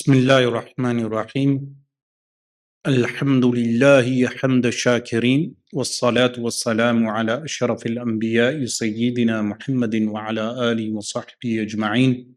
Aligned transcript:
بسم 0.00 0.12
الله 0.12 0.44
الرحمن 0.44 1.00
الرحيم. 1.00 1.50
الحمد 2.86 3.44
لله 3.44 4.26
حمد 4.26 4.66
الشاكرين 4.66 5.54
والصلاة 5.72 6.32
والسلام 6.38 7.08
على 7.08 7.44
أشرف 7.44 7.86
الأنبياء 7.86 8.64
سيدنا 8.64 9.42
محمد 9.42 9.94
وعلى 9.94 10.72
آله 10.72 10.92
وصحبه 10.96 11.62
أجمعين. 11.62 12.34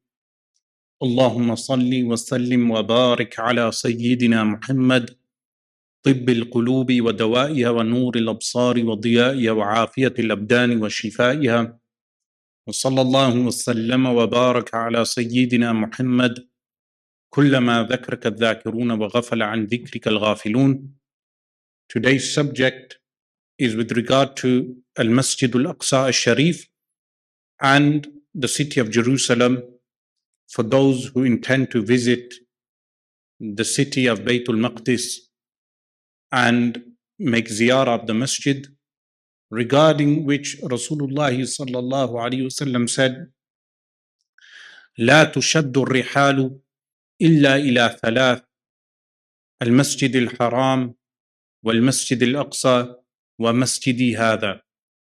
اللهم 1.04 1.56
صل 1.56 2.04
وسلم 2.04 2.72
وبارك 2.72 3.40
على 3.40 3.72
سيدنا 3.72 4.44
محمد 4.44 5.16
طب 6.04 6.30
القلوب 6.30 6.92
ودوائها 6.92 7.70
ونور 7.70 8.16
الأبصار 8.16 8.86
وضيائها 8.86 9.52
وعافية 9.52 10.14
الأبدان 10.20 10.84
وشفائها. 10.84 11.80
وصلى 12.68 13.02
الله 13.02 13.36
وسلم 13.38 14.06
وبارك 14.06 14.74
على 14.76 15.06
سيدنا 15.06 15.74
محمد 15.74 16.53
كلما 17.34 17.88
ذكرك 17.92 18.28
الذاكرون 18.28 18.92
وغفل 18.92 19.42
عن 19.42 19.66
ذكرك 19.66 20.08
الغافلون 20.08 20.94
Today's 21.90 22.34
subject 22.34 23.00
is 23.58 23.76
with 23.76 23.92
regard 23.92 24.36
to 24.38 24.76
Al-Masjid 24.98 25.54
Al-Aqsa 25.56 26.06
Al-Sharif 26.06 26.68
and 27.62 28.08
the 28.34 28.48
city 28.48 28.80
of 28.80 28.90
Jerusalem 28.90 29.64
for 30.54 30.64
those 30.64 31.12
who 31.14 31.24
intend 31.24 31.72
to 31.72 31.82
visit 31.84 32.34
the 33.40 33.66
city 33.66 34.06
of 34.06 34.20
Baytul 34.20 34.60
Maqdis 34.66 35.06
and 36.32 36.82
make 37.20 37.48
ziyarah 37.50 38.00
of 38.00 38.08
the 38.08 38.14
masjid 38.14 38.68
regarding 39.52 40.26
which 40.26 40.58
Rasulullah 40.76 41.32
sallallahu 41.58 42.14
alaihi 42.26 42.46
wasallam 42.50 42.90
said 42.90 43.32
لا 45.00 45.24
تشد 45.24 45.78
الرحال 45.78 46.60
إلا 47.24 47.56
إلى 47.56 47.98
ثلاث 48.02 48.42
المسجد 49.62 50.16
الحرام 50.16 50.96
والمسجد 51.64 52.24
الأقصى 52.24 52.96
ومسجدي 53.40 54.18
هذا 54.18 54.62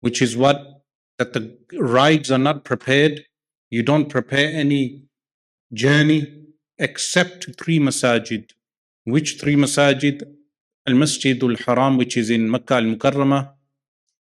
which 0.06 0.22
is 0.22 0.36
what 0.36 0.58
that 1.18 1.32
the 1.32 1.58
rides 1.72 2.30
are 2.30 2.44
not 2.48 2.64
prepared 2.64 3.24
you 3.70 3.82
don't 3.82 4.08
prepare 4.08 4.48
any 4.64 5.02
journey 5.72 6.20
except 6.78 7.38
three 7.60 7.80
masajid 7.80 8.52
which 9.04 9.40
three 9.40 9.56
masajid 9.56 10.22
al-masjid 10.86 11.42
al-haram 11.42 11.96
which 11.96 12.16
is 12.16 12.30
in 12.30 12.48
Makkah 12.48 12.76
al-Mukarramah 12.76 13.52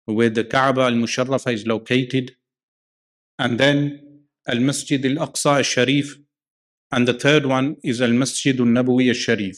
where 0.05 0.29
the 0.29 0.43
Kaaba 0.43 0.81
al-Musharrafa 0.81 1.53
is 1.53 1.65
located 1.67 2.35
and 3.37 3.59
then 3.59 3.79
al-masjid 4.47 5.05
al-Aqsa 5.05 5.57
al-Sharif 5.57 6.17
and 6.91 7.07
the 7.07 7.13
third 7.13 7.45
one 7.45 7.75
is 7.83 8.01
Al 8.01 8.13
Masjid 8.13 8.59
al 8.59 8.65
Nabawi 8.65 9.09
al 9.09 9.15
Sharif. 9.15 9.57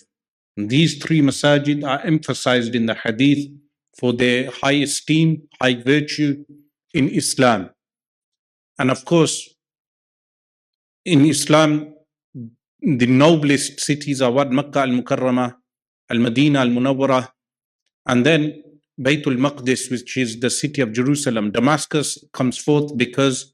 These 0.56 0.97
three 1.03 1.22
masajid 1.22 1.88
are 1.88 2.02
emphasized 2.06 2.73
in 2.73 2.88
the 2.88 2.95
hadith 2.95 3.47
for 4.00 4.14
their 4.14 4.50
high 4.50 4.80
esteem, 4.88 5.44
high 5.61 5.75
virtue 5.75 6.44
in 6.94 7.09
Islam. 7.09 7.70
And 8.80 8.89
of 8.92 9.05
course, 9.05 9.53
in 11.05 11.25
Islam, 11.25 11.94
the 12.81 13.08
noblest 13.08 13.80
cities 13.80 14.22
are 14.22 14.31
what? 14.31 14.52
Makkah 14.52 14.81
al 14.81 14.89
Mukarramah, 14.89 15.55
Al 16.09 16.20
Madinah 16.20 16.59
al 16.59 16.70
Munawwarah, 16.70 17.30
and 18.08 18.25
then 18.25 18.64
Baytul 19.00 19.38
Maqdis, 19.38 19.92
which 19.92 20.17
is 20.17 20.39
the 20.39 20.50
city 20.50 20.81
of 20.81 20.92
Jerusalem. 20.92 21.52
Damascus 21.52 22.17
comes 22.33 22.58
forth 22.58 22.98
because 22.98 23.53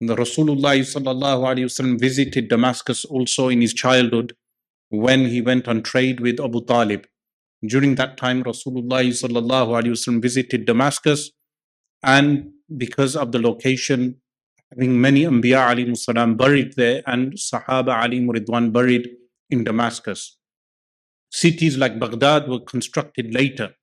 the 0.00 0.14
Rasulullah 0.14 0.78
sallallahu 0.78 1.98
visited 1.98 2.48
Damascus 2.48 3.04
also 3.04 3.48
in 3.48 3.60
his 3.60 3.74
childhood 3.74 4.34
when 4.90 5.26
he 5.26 5.42
went 5.42 5.66
on 5.66 5.82
trade 5.82 6.20
with 6.20 6.40
Abu 6.40 6.64
Talib. 6.64 7.06
During 7.66 7.96
that 7.96 8.16
time, 8.16 8.44
Rasulullah 8.44 9.04
sallallahu 9.04 10.22
visited 10.22 10.66
Damascus, 10.66 11.32
and 12.02 12.50
because 12.76 13.16
of 13.16 13.32
the 13.32 13.40
location, 13.40 14.20
having 14.70 15.00
many 15.00 15.24
Anbiya 15.24 15.74
alayhi 15.74 15.96
salam 15.96 16.36
buried 16.36 16.74
there 16.76 17.02
and 17.06 17.32
Sahaba 17.32 18.00
alayhi 18.02 18.28
Ridwan 18.28 18.72
buried 18.72 19.08
in 19.50 19.64
Damascus. 19.64 20.36
Cities 21.30 21.76
like 21.76 21.98
Baghdad 21.98 22.48
were 22.48 22.60
constructed 22.60 23.34
later. 23.34 23.74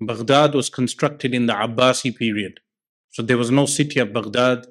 Baghdad 0.00 0.54
was 0.54 0.70
constructed 0.70 1.34
in 1.34 1.46
the 1.46 1.52
Abbasi 1.52 2.16
period. 2.16 2.60
So 3.10 3.22
there 3.22 3.36
was 3.36 3.50
no 3.50 3.66
city 3.66 4.00
of 4.00 4.14
Baghdad 4.14 4.66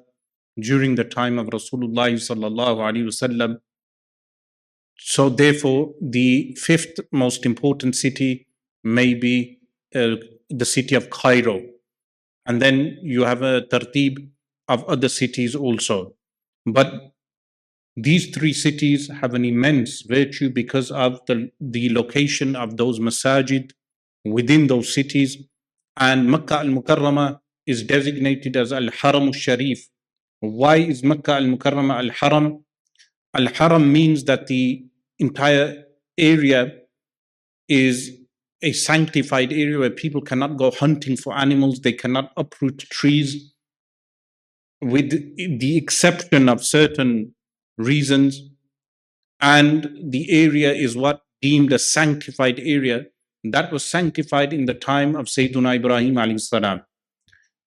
during 0.60 0.94
the 0.94 1.04
time 1.04 1.38
of 1.38 1.48
Rasulullah 1.48 2.12
sallallahu 2.12 3.06
wasallam. 3.06 3.56
So 4.98 5.28
therefore, 5.28 5.94
the 6.00 6.56
fifth 6.58 7.00
most 7.10 7.46
important 7.46 7.96
city 7.96 8.46
may 8.84 9.14
be 9.14 9.58
uh, 9.94 10.16
the 10.48 10.64
city 10.64 10.94
of 10.94 11.10
Cairo, 11.10 11.62
and 12.46 12.60
then 12.60 12.98
you 13.02 13.22
have 13.22 13.42
a 13.42 13.62
tartib 13.62 14.28
of 14.68 14.84
other 14.84 15.08
cities 15.08 15.54
also. 15.54 16.14
But 16.66 17.12
these 17.96 18.30
three 18.30 18.52
cities 18.52 19.10
have 19.20 19.34
an 19.34 19.44
immense 19.44 20.02
virtue 20.02 20.50
because 20.50 20.90
of 20.90 21.20
the, 21.26 21.50
the 21.60 21.92
location 21.92 22.54
of 22.54 22.76
those 22.76 23.00
masajid 23.00 23.72
within 24.24 24.68
those 24.68 24.94
cities. 24.94 25.36
And 25.96 26.30
Makkah 26.30 26.60
al 26.60 26.66
Mukarramah 26.66 27.40
is 27.66 27.82
designated 27.82 28.56
as 28.56 28.72
Al 28.72 28.90
Haram 28.90 29.24
al 29.24 29.32
Sharif, 29.32 29.88
why 30.40 30.76
is 30.76 31.02
Mecca 31.02 31.34
al 31.34 31.42
Mukarramah 31.42 31.98
al 31.98 32.10
Haram? 32.10 32.64
Al 33.34 33.46
Haram 33.46 33.92
means 33.92 34.24
that 34.24 34.46
the 34.46 34.84
entire 35.18 35.84
area 36.18 36.72
is 37.68 38.18
a 38.62 38.72
sanctified 38.72 39.52
area 39.52 39.78
where 39.78 39.90
people 39.90 40.20
cannot 40.20 40.56
go 40.56 40.70
hunting 40.70 41.16
for 41.16 41.34
animals, 41.34 41.80
they 41.80 41.92
cannot 41.92 42.32
uproot 42.36 42.78
trees, 42.78 43.54
with 44.80 45.10
the 45.10 45.76
exception 45.76 46.48
of 46.48 46.64
certain 46.64 47.34
reasons. 47.78 48.42
And 49.40 49.88
the 50.02 50.30
area 50.30 50.72
is 50.72 50.96
what 50.96 51.22
deemed 51.40 51.72
a 51.72 51.78
sanctified 51.78 52.60
area 52.60 53.06
that 53.44 53.72
was 53.72 53.84
sanctified 53.84 54.52
in 54.52 54.66
the 54.66 54.74
time 54.74 55.16
of 55.16 55.26
Sayyidina 55.26 55.76
Ibrahim 55.76 56.16
alayhi 56.16 56.40
salam. 56.40 56.82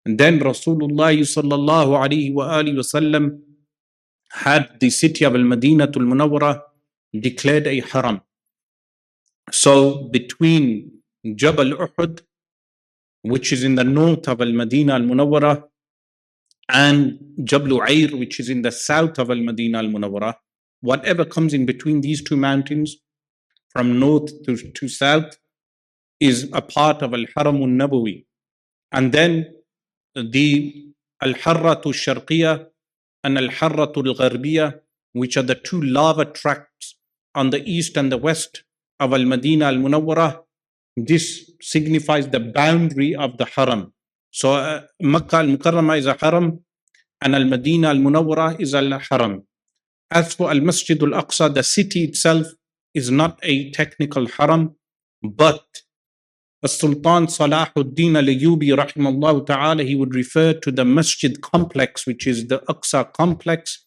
And 0.05 0.19
then 0.19 0.39
Rasulullah 0.39 1.13
sallallahu 1.17 1.97
alaihi 2.03 2.33
wa 2.33 2.49
alihi 2.49 2.75
wasallam 2.75 3.39
had 4.31 4.79
the 4.79 4.89
city 4.89 5.23
of 5.23 5.35
Al 5.35 5.43
Madinah 5.43 5.85
Al 5.85 5.91
Munawwara 5.91 6.61
declared 7.17 7.67
a 7.67 7.79
haram. 7.79 8.21
So 9.51 10.09
between 10.09 10.91
Jabal 11.35 11.71
Uhud, 11.71 12.21
which 13.21 13.53
is 13.53 13.63
in 13.63 13.75
the 13.75 13.83
north 13.83 14.27
of 14.27 14.41
Al 14.41 14.51
Madinah 14.51 14.95
Al 14.95 15.01
Munawwara, 15.01 15.63
and 16.69 17.19
Jabal 17.43 17.79
U'air, 17.79 18.17
which 18.17 18.39
is 18.39 18.49
in 18.49 18.61
the 18.61 18.71
south 18.71 19.19
of 19.19 19.29
Al 19.29 19.37
Madinah 19.37 19.77
Al 19.77 19.85
Munawwara, 19.85 20.35
whatever 20.81 21.23
comes 21.23 21.53
in 21.53 21.65
between 21.65 22.01
these 22.01 22.21
two 22.21 22.35
mountains, 22.35 22.97
from 23.69 23.99
north 23.99 24.43
to, 24.43 24.57
to 24.57 24.87
south, 24.89 25.37
is 26.19 26.49
a 26.53 26.61
part 26.61 27.01
of 27.01 27.13
Al 27.13 27.25
Haram 27.35 27.57
Al 27.57 27.67
Nabawi. 27.67 28.25
And 28.91 29.11
then 29.11 29.53
the 30.15 30.93
Al-Harratu 31.21 31.93
Sharqiyya 31.93 32.65
and 33.23 33.37
Al-Harratu 33.37 34.05
Al-Gharbiyya, 34.07 34.79
which 35.13 35.37
are 35.37 35.43
the 35.43 35.55
two 35.55 35.81
lava 35.81 36.25
tracts 36.25 36.95
on 37.35 37.49
the 37.49 37.63
east 37.69 37.97
and 37.97 38.11
the 38.11 38.17
west 38.17 38.63
of 38.99 39.13
Al-Madinah 39.13 39.65
Al-Munawwarah. 39.65 40.41
This 40.95 41.51
signifies 41.61 42.27
the 42.27 42.39
boundary 42.39 43.15
of 43.15 43.37
the 43.37 43.45
Haram. 43.45 43.93
So 44.31 44.53
uh, 44.53 44.81
Makkah 45.01 45.37
Al-Mukarramah 45.37 45.97
is 45.97 46.05
a 46.05 46.17
Haram 46.19 46.59
and 47.21 47.35
Al-Madinah 47.35 47.89
Al-Munawwarah 47.89 48.59
is 48.59 48.75
Al-Haram. 48.75 49.43
As 50.11 50.33
for 50.35 50.49
Al-Masjid 50.51 51.01
Al-Aqsa, 51.01 51.53
the 51.53 51.63
city 51.63 52.03
itself 52.03 52.47
is 52.93 53.09
not 53.09 53.39
a 53.41 53.71
technical 53.71 54.27
Haram, 54.27 54.75
but 55.23 55.65
Sultan 56.69 57.27
Salahuddin 57.27 58.15
al-Ayyubi 58.15 58.69
rahimahullah 58.69 59.45
ta'ala, 59.45 59.83
he 59.83 59.95
would 59.95 60.15
refer 60.15 60.53
to 60.53 60.71
the 60.71 60.85
masjid 60.85 61.41
complex, 61.41 62.07
which 62.07 62.25
is 62.25 62.47
the 62.47 62.59
Aqsa 62.69 63.11
complex, 63.13 63.85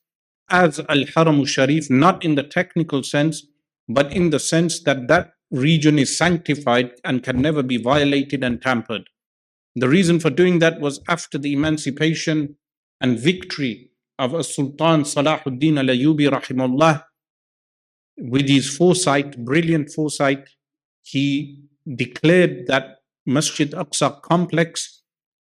as 0.50 0.80
Al-Haram 0.88 1.38
al-Sharif, 1.38 1.88
not 1.88 2.24
in 2.24 2.34
the 2.34 2.42
technical 2.42 3.02
sense, 3.02 3.46
but 3.88 4.12
in 4.12 4.30
the 4.30 4.38
sense 4.38 4.82
that 4.82 5.08
that 5.08 5.30
region 5.50 5.98
is 5.98 6.16
sanctified 6.18 6.90
and 7.04 7.22
can 7.22 7.40
never 7.40 7.62
be 7.62 7.76
violated 7.78 8.44
and 8.44 8.60
tampered. 8.60 9.08
The 9.74 9.88
reason 9.88 10.20
for 10.20 10.30
doing 10.30 10.58
that 10.58 10.80
was 10.80 11.00
after 11.08 11.38
the 11.38 11.52
emancipation 11.52 12.56
and 13.00 13.18
victory 13.18 13.90
of 14.18 14.34
a 14.34 14.44
Sultan 14.44 15.02
Salahuddin 15.02 15.78
al-Ayyubi 15.78 16.28
rahimahullah, 16.30 17.04
with 18.18 18.48
his 18.48 18.74
foresight, 18.74 19.44
brilliant 19.44 19.90
foresight, 19.90 20.48
he 21.02 21.62
declared 21.94 22.66
that 22.66 22.98
Masjid 23.26 23.70
Aqsa 23.72 24.20
complex 24.22 25.02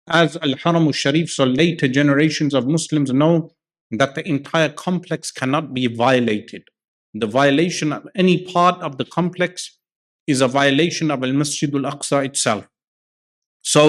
as 0.09 0.37
Al 0.37 0.57
Haram 0.57 0.87
al 0.87 0.93
Sharif, 0.93 1.31
so 1.31 1.45
later 1.45 1.87
generations 1.87 2.55
of 2.55 2.67
Muslims 2.67 3.13
know 3.13 3.51
that 3.91 4.15
the 4.15 4.27
entire 4.27 4.71
complex 4.71 5.31
cannot 5.31 5.75
be 5.75 5.87
violated. 5.87 6.63
the 7.15 7.27
violation 7.27 7.93
of 7.93 8.07
any 8.15 8.45
part 8.45 8.81
of 8.83 8.99
the 8.99 9.05
complex 9.05 9.79
is 10.27 10.41
a 10.41 10.49
violation 10.49 11.11
of 11.11 11.23
Al 11.23 11.33
Masjid 11.33 11.75
al 11.75 11.83
Aqsa 11.83 12.25
itself. 12.25 12.67
So, 13.63 13.85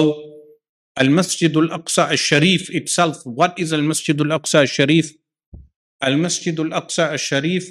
Al 0.96 1.10
Masjid 1.10 1.54
al 1.56 1.68
Aqsa 1.68 2.10
al 2.10 2.16
Sharif 2.16 2.70
itself, 2.70 3.18
what 3.24 3.58
is 3.58 3.72
Al 3.72 3.82
Masjid 3.82 4.18
al 4.20 4.38
Aqsa 4.38 4.60
al 4.60 4.66
Sharif? 4.66 5.12
Al 6.00 6.16
Masjid 6.16 6.58
al 6.58 6.70
Aqsa 6.70 7.10
al 7.10 7.18
Sharif 7.18 7.70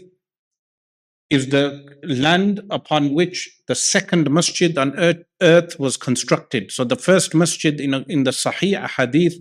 is 1.29 1.49
the 1.49 1.85
land 2.03 2.61
upon 2.69 3.13
which 3.13 3.49
the 3.67 3.75
second 3.75 4.31
masjid 4.31 4.77
on 4.77 4.97
earth, 4.97 5.23
earth 5.41 5.79
was 5.79 5.95
constructed. 5.95 6.71
So 6.71 6.83
the 6.83 6.95
first 6.95 7.35
masjid 7.35 7.79
in, 7.79 7.93
in 8.09 8.23
the 8.23 8.31
Sahih 8.31 8.87
Hadith, 8.87 9.35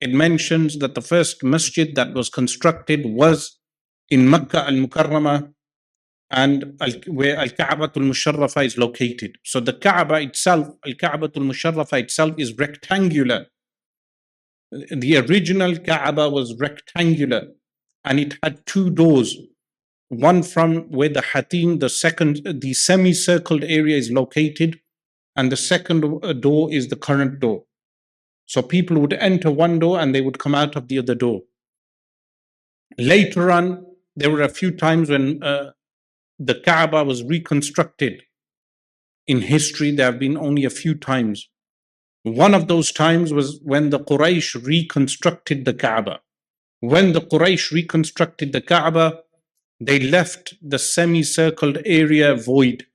it 0.00 0.10
mentions 0.10 0.78
that 0.78 0.96
the 0.96 1.00
first 1.00 1.44
masjid 1.44 1.94
that 1.94 2.12
was 2.12 2.28
constructed 2.28 3.06
was 3.06 3.58
in 4.10 4.28
Makkah 4.28 4.64
al 4.64 4.72
Mukarramah 4.72 5.52
and 6.30 6.80
where 7.06 7.36
Al 7.36 7.50
Kaaba 7.50 7.84
al 7.84 8.02
Musharrafa 8.02 8.64
is 8.64 8.76
located. 8.76 9.36
So 9.44 9.60
the 9.60 9.74
Kaaba 9.74 10.20
itself, 10.22 10.66
Al 10.84 10.94
Kaaba 10.94 11.30
al 11.36 11.42
Musharrafa 11.42 12.00
itself 12.00 12.34
is 12.36 12.56
rectangular. 12.56 13.46
The 14.72 15.18
original 15.18 15.76
Kaaba 15.78 16.30
was 16.30 16.56
rectangular 16.58 17.48
and 18.04 18.18
it 18.18 18.38
had 18.42 18.66
two 18.66 18.90
doors 18.90 19.36
one 20.12 20.42
from 20.42 20.90
where 20.90 21.08
the 21.08 21.22
hatim, 21.22 21.78
the 21.78 21.88
second, 21.88 22.42
the 22.44 22.74
semicircled 22.74 23.64
area 23.64 23.96
is 23.96 24.10
located, 24.10 24.78
and 25.34 25.50
the 25.50 25.56
second 25.56 26.04
uh, 26.22 26.34
door 26.34 26.70
is 26.70 26.88
the 26.88 26.96
current 26.96 27.40
door. 27.40 27.64
So 28.44 28.60
people 28.60 28.98
would 28.98 29.14
enter 29.14 29.50
one 29.50 29.78
door 29.78 29.98
and 29.98 30.14
they 30.14 30.20
would 30.20 30.38
come 30.38 30.54
out 30.54 30.76
of 30.76 30.88
the 30.88 30.98
other 30.98 31.14
door. 31.14 31.40
Later 32.98 33.50
on, 33.50 33.86
there 34.14 34.30
were 34.30 34.42
a 34.42 34.50
few 34.50 34.70
times 34.70 35.08
when 35.08 35.42
uh, 35.42 35.70
the 36.38 36.56
Kaaba 36.56 37.04
was 37.04 37.24
reconstructed. 37.24 38.22
In 39.26 39.40
history, 39.40 39.92
there 39.92 40.12
have 40.12 40.18
been 40.18 40.36
only 40.36 40.66
a 40.66 40.70
few 40.70 40.94
times. 40.94 41.48
One 42.24 42.52
of 42.52 42.68
those 42.68 42.92
times 42.92 43.32
was 43.32 43.60
when 43.62 43.88
the 43.88 44.00
Quraysh 44.00 44.62
reconstructed 44.62 45.64
the 45.64 45.72
Kaaba. 45.72 46.20
When 46.80 47.14
the 47.14 47.22
Quraysh 47.22 47.72
reconstructed 47.72 48.52
the 48.52 48.60
Kaaba, 48.60 49.20
they 49.86 49.98
left 50.00 50.54
the 50.62 50.78
semicircled 50.78 51.78
area 51.84 52.34
void. 52.34 52.86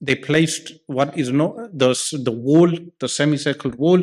They 0.00 0.14
placed 0.14 0.72
what 0.86 1.16
is 1.18 1.32
known 1.32 1.70
the, 1.72 1.94
the 2.22 2.32
wall, 2.32 2.70
the 3.00 3.08
semicircled 3.08 3.76
wall, 3.76 4.02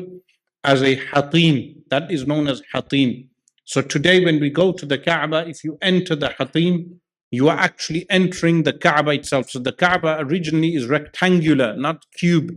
as 0.63 0.81
a 0.83 0.95
hatim. 0.95 1.83
That 1.89 2.11
is 2.11 2.27
known 2.27 2.47
as 2.47 2.61
hatim. 2.73 3.29
So 3.63 3.81
today, 3.81 4.23
when 4.23 4.39
we 4.39 4.49
go 4.49 4.73
to 4.73 4.85
the 4.85 4.97
Kaaba, 4.97 5.47
if 5.47 5.63
you 5.63 5.77
enter 5.81 6.15
the 6.15 6.29
hatim, 6.37 6.99
you 7.31 7.49
are 7.49 7.57
actually 7.57 8.05
entering 8.09 8.63
the 8.63 8.73
Kaaba 8.73 9.11
itself. 9.11 9.49
So 9.49 9.59
the 9.59 9.71
Kaaba 9.71 10.17
originally 10.19 10.75
is 10.75 10.87
rectangular, 10.87 11.75
not 11.75 12.05
cube 12.17 12.51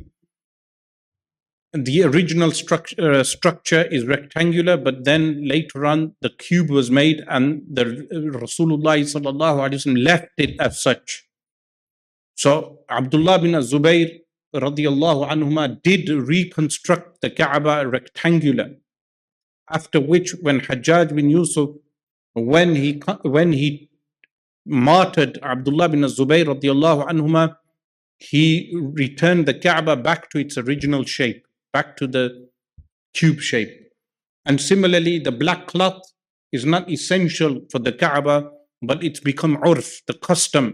the 1.73 2.03
original 2.03 2.51
structure, 2.51 3.13
uh, 3.13 3.23
structure 3.23 3.83
is 3.83 4.07
rectangular, 4.07 4.77
but 4.77 5.05
then 5.05 5.47
later 5.47 5.85
on 5.85 6.15
the 6.23 6.31
cube 6.31 6.71
was 6.71 6.91
made 6.91 7.23
and 7.29 7.63
the 7.71 7.85
Rasulullah 7.85 8.99
sallallahu 9.01 10.03
left 10.03 10.29
it 10.39 10.59
as 10.61 10.81
such. 10.81 11.27
So 12.37 12.79
Abdullah 12.89 13.41
bin 13.41 13.53
Zubayr 13.53 14.21
radiallahu 14.55 15.29
anhuma 15.29 15.83
did 15.83 16.09
reconstruct 16.09 17.21
the 17.21 17.31
Kaaba 17.31 17.87
rectangular. 17.87 18.71
After 19.71 20.01
which, 20.01 20.35
when 20.41 20.61
Hajjaj 20.61 21.15
bin 21.15 21.29
Yusuf, 21.29 21.71
when 22.33 22.77
he 22.77 23.03
when 23.23 23.53
he 23.53 23.91
martyred 24.65 25.39
Abdullah 25.43 25.91
bin 25.91 26.01
Zubayr 26.01 26.47
radiallahu 26.47 27.09
anhuma, 27.09 27.57
he 28.17 28.73
returned 28.75 29.45
the 29.45 29.53
Kaaba 29.53 29.97
back 29.97 30.31
to 30.31 30.39
its 30.39 30.57
original 30.57 31.05
shape 31.05 31.45
back 31.79 31.97
to 32.01 32.07
the 32.17 32.25
cube 33.19 33.41
shape. 33.51 33.75
And 34.49 34.57
similarly, 34.71 35.15
the 35.29 35.37
black 35.45 35.61
cloth 35.73 36.03
is 36.57 36.65
not 36.75 36.91
essential 36.97 37.53
for 37.71 37.81
the 37.87 37.95
Kaaba, 38.03 38.37
but 38.91 38.99
it's 39.07 39.23
become 39.33 39.55
urf, 39.73 39.89
the 40.11 40.15
custom. 40.31 40.67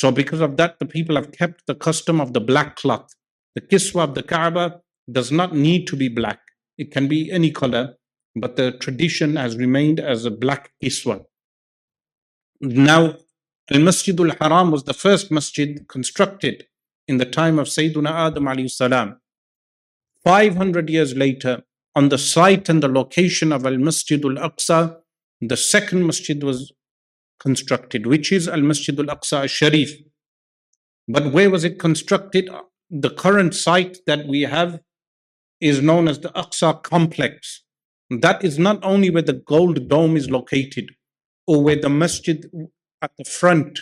So 0.00 0.06
because 0.20 0.42
of 0.48 0.52
that, 0.60 0.72
the 0.80 0.86
people 0.96 1.16
have 1.20 1.30
kept 1.40 1.58
the 1.70 1.78
custom 1.88 2.16
of 2.24 2.32
the 2.36 2.44
black 2.50 2.76
cloth. 2.76 3.08
The 3.56 3.62
kiswa 3.70 4.00
of 4.08 4.14
the 4.14 4.26
Kaaba 4.32 4.66
does 5.18 5.30
not 5.40 5.50
need 5.66 5.82
to 5.90 5.96
be 5.96 6.08
black. 6.20 6.40
It 6.82 6.88
can 6.94 7.08
be 7.08 7.20
any 7.38 7.50
color, 7.62 7.84
but 8.42 8.56
the 8.56 8.68
tradition 8.84 9.30
has 9.36 9.56
remained 9.64 9.98
as 10.12 10.24
a 10.24 10.30
black 10.44 10.62
kiswa. 10.82 11.16
Now, 12.60 13.02
Al 13.70 13.80
Masjid 13.80 14.18
al 14.20 14.32
Haram 14.40 14.70
was 14.70 14.84
the 14.84 14.94
first 14.94 15.30
masjid 15.30 15.70
constructed 15.88 16.56
in 17.06 17.16
the 17.18 17.26
time 17.40 17.58
of 17.58 17.66
Sayyidina 17.66 18.12
Adam 18.26 18.44
alayhi 18.44 18.70
salam. 18.70 19.20
500 20.24 20.90
years 20.90 21.14
later, 21.14 21.62
on 21.94 22.08
the 22.08 22.18
site 22.18 22.68
and 22.68 22.82
the 22.82 22.88
location 22.88 23.52
of 23.52 23.66
Al 23.66 23.78
Masjid 23.78 24.24
al 24.24 24.50
Aqsa, 24.50 24.96
the 25.40 25.56
second 25.56 26.06
masjid 26.06 26.42
was 26.42 26.72
constructed, 27.40 28.06
which 28.06 28.30
is 28.32 28.48
Al 28.48 28.60
Masjid 28.62 28.98
al 28.98 29.06
Aqsa 29.06 29.42
al 29.42 29.46
Sharif. 29.46 29.92
But 31.06 31.32
where 31.32 31.50
was 31.50 31.64
it 31.64 31.78
constructed? 31.78 32.50
The 32.90 33.10
current 33.10 33.54
site 33.54 33.98
that 34.06 34.26
we 34.26 34.42
have 34.42 34.80
is 35.60 35.82
known 35.82 36.08
as 36.08 36.20
the 36.20 36.28
Aqsa 36.30 36.82
complex. 36.82 37.64
That 38.10 38.44
is 38.44 38.58
not 38.58 38.82
only 38.84 39.10
where 39.10 39.22
the 39.22 39.40
gold 39.54 39.88
dome 39.88 40.16
is 40.16 40.30
located 40.30 40.90
or 41.46 41.62
where 41.62 41.80
the 41.80 41.90
masjid 41.90 42.46
at 43.02 43.12
the 43.18 43.24
front 43.24 43.80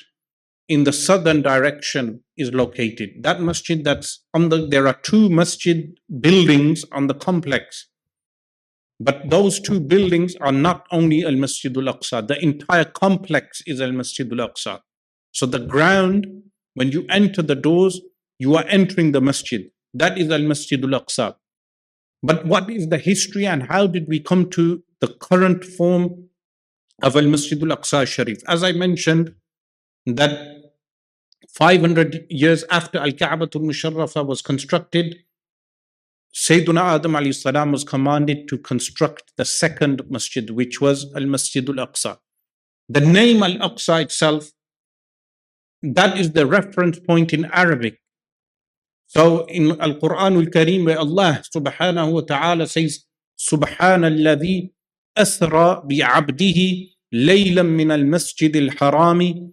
in 0.69 0.85
the 0.85 0.93
southern 0.93 1.43
direction 1.43 2.21
is 2.37 2.53
located. 2.53 3.11
That 3.21 3.41
masjid 3.41 3.85
that's 3.85 4.25
on 4.35 4.49
the, 4.49 4.67
there 4.67 4.87
are 4.87 4.99
two 5.03 5.29
masjid 5.29 5.93
buildings 6.21 6.85
on 6.93 7.07
the 7.07 7.15
complex. 7.15 7.89
But 8.99 9.29
those 9.29 9.61
two 9.61 9.81
buildings 9.81 10.37
are 10.41 10.53
not 10.53 10.87
only 10.91 11.25
Al 11.25 11.37
Masjid 11.37 11.77
al 11.77 11.85
Aqsa, 11.85 12.27
the 12.27 12.43
entire 12.43 12.85
complex 12.85 13.63
is 13.67 13.81
Al 13.81 13.93
Masjid 13.93 14.31
al 14.33 14.49
Aqsa. 14.49 14.81
So 15.33 15.45
the 15.45 15.59
ground, 15.59 16.27
when 16.75 16.93
you 16.93 17.05
enter 17.11 17.43
the 17.43 17.55
doors, 17.55 18.01
you 18.39 18.57
are 18.57 18.65
entering 18.69 19.13
the 19.13 19.21
masjid. 19.21 19.71
That 19.93 20.19
is 20.19 20.31
Al 20.31 20.43
Masjid 20.43 20.83
al 20.83 20.99
Aqsa. 21.01 21.37
But 22.23 22.47
what 22.47 22.71
is 22.71 22.89
the 22.89 22.99
history 22.99 23.47
and 23.47 23.65
how 23.65 23.87
did 23.87 24.09
we 24.09 24.19
come 24.19 24.49
to 24.51 24.83
the 25.01 25.09
current 25.09 25.63
form 25.63 26.29
of 27.03 27.17
Al 27.17 27.27
Masjid 27.27 27.63
al 27.63 27.77
Aqsa 27.77 28.07
Sharif? 28.07 28.39
As 28.49 28.65
I 28.65 28.73
mentioned, 28.73 29.35
that 30.07 30.56
500 31.50 32.26
years 32.30 32.64
after 32.70 33.00
Al 33.00 33.12
Ka'batul 33.12 33.64
Musharrafa 33.64 34.26
was 34.26 34.42
constructed, 34.42 35.16
Sayyiduna 36.34 36.96
Adam 36.96 37.14
alayhi 37.14 37.36
salam 37.36 37.72
was 37.74 37.84
commanded 37.84 38.48
to 38.48 38.58
construct 38.58 39.34
the 39.36 39.44
second 39.44 40.02
masjid, 40.10 40.50
which 40.50 40.80
was 40.80 41.14
Al 41.14 41.26
Masjid 41.26 41.68
al 41.68 41.88
Aqsa. 41.88 42.18
The 42.88 43.02
name 43.02 43.44
Al 43.44 43.56
Aqsa 43.70 44.02
itself, 44.04 44.52
that 45.84 46.18
is 46.18 46.32
the 46.32 46.46
reference 46.46 47.00
point 47.00 47.34
in 47.34 47.46
Arabic. 47.46 48.00
So 49.08 49.46
in 49.46 49.72
Al 49.82 49.96
Quran 49.96 50.40
Al 50.40 50.46
Kareem, 50.46 50.86
where 50.86 51.00
Allah 51.00 51.42
subhanahu 51.54 52.14
wa 52.14 52.22
ta'ala 52.22 52.68
says, 52.68 53.06
سبحان 53.42 54.06
الذي 54.06 54.72
أسرى 55.18 55.82
بعبده 55.86 56.60
ليلا 57.12 57.64
من 57.64 57.92
المسجد 57.92 58.56
الحرام 58.56 59.52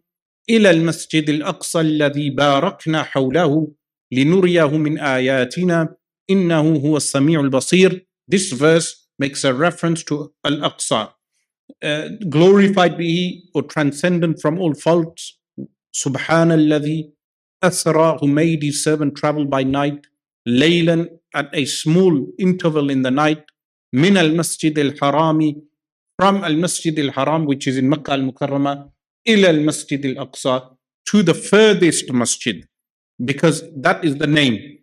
إلى 0.50 0.72
المسجد 0.72 1.30
الاقصى 1.30 1.80
الذي 1.80 2.30
باركنا 2.30 3.04
حوله 3.04 3.72
لنريه 4.12 4.78
من 4.78 5.00
اياتنا 5.00 5.96
انه 6.30 6.76
هو 6.76 6.98
السميع 6.98 7.40
البصير 7.40 8.08
this 8.36 8.52
verse 8.52 9.08
makes 9.24 9.44
a 9.44 9.54
reference 9.54 10.04
to 10.04 10.34
al-aqsa 10.46 11.02
uh, 11.86 12.08
glorified 12.30 12.98
be 12.98 13.08
he 13.18 13.50
or 13.56 13.64
transcendent 13.64 14.36
from 14.42 14.60
all 14.60 14.74
faults 14.74 15.40
subhan 16.02 16.52
الذي 16.52 17.14
asra 17.62 18.18
who 18.20 18.28
made 18.28 18.62
his 18.64 18.84
servant 18.84 19.16
travel 19.16 19.46
by 19.46 19.64
night 19.64 20.02
laylan 20.48 21.08
at 21.34 21.50
a 21.54 21.66
small 21.66 22.14
interval 22.38 22.90
in 22.90 23.02
the 23.02 23.12
night 23.12 23.44
من 23.94 24.18
المسجد 24.18 24.80
الحرام 24.80 25.56
from 26.22 26.44
al-masjid 26.44 27.00
al-haram 27.00 27.46
which 27.46 27.68
is 27.68 27.78
in 27.78 27.90
Makkah 27.90 28.14
al-Mukarramah 28.14 28.93
ila 29.26 29.54
masjid 29.54 30.18
al 30.18 30.32
to 31.06 31.24
the 31.24 31.34
furthest 31.34 32.12
masjid 32.12 32.66
because 33.24 33.64
that 33.76 34.04
is 34.04 34.18
the 34.18 34.28
name. 34.28 34.80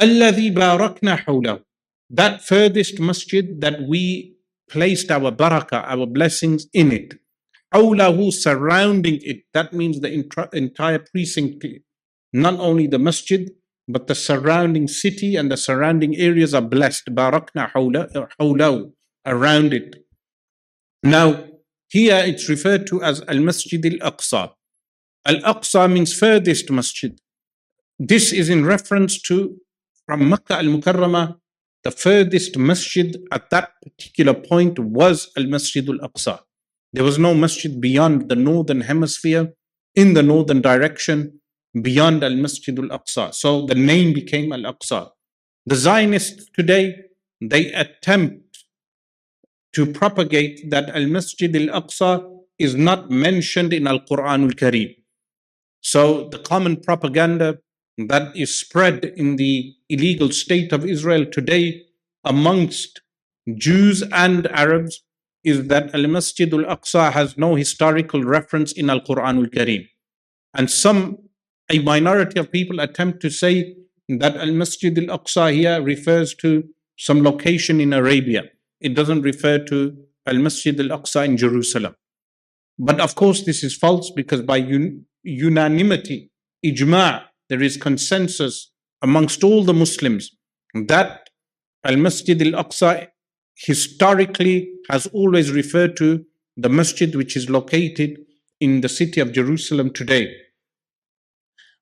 alladhi 0.00 0.52
barakna 0.54 1.18
hawlahu 1.24 1.62
that 2.10 2.42
furthest 2.42 3.00
masjid 3.00 3.60
that 3.60 3.82
we 3.88 4.36
placed 4.68 5.10
our 5.10 5.30
barakah 5.30 5.84
our 5.86 6.06
blessings 6.06 6.66
in 6.72 6.92
it. 6.92 7.14
hawlahu 7.74 8.32
surrounding 8.32 9.18
it. 9.22 9.44
That 9.52 9.72
means 9.72 10.00
the 10.00 10.12
entire 10.52 10.98
precinct. 10.98 11.64
Not 12.32 12.60
only 12.60 12.86
the 12.86 12.98
masjid 12.98 13.50
but 13.88 14.06
the 14.06 14.14
surrounding 14.14 14.88
city 14.88 15.36
and 15.36 15.50
the 15.50 15.56
surrounding 15.56 16.16
areas 16.16 16.54
are 16.54 16.62
blessed. 16.62 17.06
barakna 17.14 17.70
hawlahu 17.72 18.92
around 19.26 19.72
it. 19.72 19.96
Now 21.02 21.51
here 21.92 22.22
it's 22.24 22.48
referred 22.48 22.86
to 22.86 23.02
as 23.02 23.20
Al 23.28 23.40
Masjid 23.40 23.84
Al 23.84 24.12
Aqsa. 24.12 24.50
Al 25.26 25.40
Aqsa 25.52 25.92
means 25.92 26.14
furthest 26.14 26.70
masjid. 26.70 27.12
This 27.98 28.32
is 28.32 28.48
in 28.48 28.64
reference 28.64 29.20
to 29.28 29.58
from 30.06 30.26
Makkah 30.30 30.56
al 30.56 30.64
Mukarramah, 30.64 31.36
the 31.84 31.90
furthest 31.90 32.56
masjid 32.56 33.14
at 33.30 33.50
that 33.50 33.72
particular 33.82 34.32
point 34.32 34.78
was 34.78 35.30
Al 35.36 35.44
Masjid 35.44 35.86
Al 35.86 35.98
Aqsa. 36.08 36.40
There 36.94 37.04
was 37.04 37.18
no 37.18 37.34
masjid 37.34 37.78
beyond 37.78 38.30
the 38.30 38.36
northern 38.36 38.80
hemisphere, 38.80 39.52
in 39.94 40.14
the 40.14 40.22
northern 40.22 40.62
direction, 40.62 41.40
beyond 41.82 42.24
Al 42.24 42.36
Masjid 42.36 42.78
Al 42.78 42.88
Aqsa. 42.98 43.34
So 43.34 43.66
the 43.66 43.74
name 43.74 44.14
became 44.14 44.50
Al 44.50 44.64
Aqsa. 44.72 45.10
The 45.66 45.76
Zionists 45.76 46.48
today, 46.56 46.96
they 47.42 47.70
attempt 47.74 48.41
to 49.74 49.86
propagate 49.86 50.70
that 50.70 50.90
Al 50.90 51.06
Masjid 51.06 51.54
Al 51.56 51.82
Aqsa 51.82 52.28
is 52.58 52.74
not 52.74 53.10
mentioned 53.10 53.72
in 53.72 53.86
Al 53.86 54.00
Quran 54.00 54.44
Al 54.44 54.50
Kareem. 54.50 54.94
So 55.80 56.28
the 56.28 56.38
common 56.38 56.76
propaganda 56.76 57.58
that 57.98 58.36
is 58.36 58.58
spread 58.58 59.04
in 59.04 59.36
the 59.36 59.74
illegal 59.88 60.30
state 60.30 60.72
of 60.72 60.86
Israel 60.86 61.26
today 61.26 61.82
amongst 62.24 63.00
Jews 63.56 64.02
and 64.12 64.46
Arabs 64.48 65.02
is 65.44 65.66
that 65.66 65.94
Al 65.94 66.06
Masjid 66.06 66.52
al 66.54 66.64
Aqsa 66.64 67.12
has 67.12 67.36
no 67.36 67.54
historical 67.56 68.22
reference 68.22 68.72
in 68.72 68.88
Al 68.88 69.00
Quran 69.00 69.38
al 69.38 69.46
Kareem. 69.46 69.88
And 70.54 70.70
some, 70.70 71.18
a 71.70 71.80
minority 71.80 72.38
of 72.38 72.52
people 72.52 72.78
attempt 72.80 73.20
to 73.22 73.30
say 73.30 73.74
that 74.08 74.36
Al 74.36 74.52
Masjid 74.52 74.96
al 74.98 75.18
Aqsa 75.18 75.52
here 75.52 75.82
refers 75.82 76.34
to 76.36 76.64
some 76.96 77.22
location 77.22 77.80
in 77.80 77.92
Arabia. 77.92 78.44
It 78.82 78.94
doesn't 78.94 79.22
refer 79.22 79.58
to 79.66 79.96
Al 80.26 80.38
Masjid 80.38 80.78
al 80.80 80.98
Aqsa 80.98 81.24
in 81.24 81.36
Jerusalem. 81.36 81.94
But 82.78 83.00
of 83.00 83.14
course, 83.14 83.44
this 83.44 83.62
is 83.62 83.76
false 83.76 84.10
because 84.10 84.42
by 84.42 84.58
un- 84.58 85.04
unanimity, 85.22 86.30
ijma', 86.64 87.24
there 87.48 87.62
is 87.62 87.76
consensus 87.76 88.70
amongst 89.02 89.44
all 89.44 89.64
the 89.64 89.74
Muslims 89.74 90.30
that 90.74 91.28
Al 91.84 91.96
Masjid 91.96 92.40
al 92.42 92.64
Aqsa 92.64 93.08
historically 93.56 94.70
has 94.90 95.06
always 95.08 95.50
referred 95.50 95.96
to 95.96 96.24
the 96.56 96.68
masjid 96.68 97.14
which 97.14 97.36
is 97.36 97.48
located 97.48 98.18
in 98.60 98.80
the 98.80 98.88
city 98.88 99.20
of 99.20 99.32
Jerusalem 99.32 99.92
today. 99.92 100.32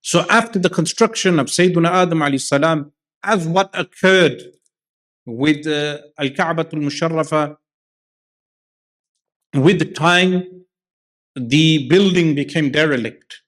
So 0.03 0.25
after 0.31 0.59
the 0.59 0.71
construction 0.71 1.39
of 1.39 1.47
Sayyidina 1.47 1.91
Adam 1.91 2.21
alayhi 2.21 2.41
salam, 2.41 2.93
as 3.23 3.47
what 3.47 3.71
occurred 3.75 4.43
with 5.27 5.67
uh, 5.67 5.99
Al-Kaaba 6.19 6.67
al-Musharrafa, 6.73 7.57
with 9.55 9.95
time, 9.95 10.45
the 11.37 11.89
building 11.89 12.35
became 12.35 12.71
derelict. 12.71 13.43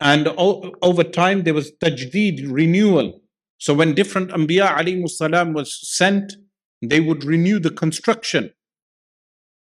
And 0.00 0.28
o- 0.28 0.72
over 0.82 1.04
time, 1.04 1.44
there 1.44 1.54
was 1.54 1.72
tajdeed, 1.82 2.46
renewal. 2.50 3.20
So 3.58 3.74
when 3.74 3.94
different 3.94 4.30
Anbiya 4.30 4.76
alayhi 4.76 5.54
was 5.54 5.96
sent, 5.96 6.32
they 6.80 7.00
would 7.00 7.24
renew 7.24 7.60
the 7.60 7.70
construction. 7.70 8.50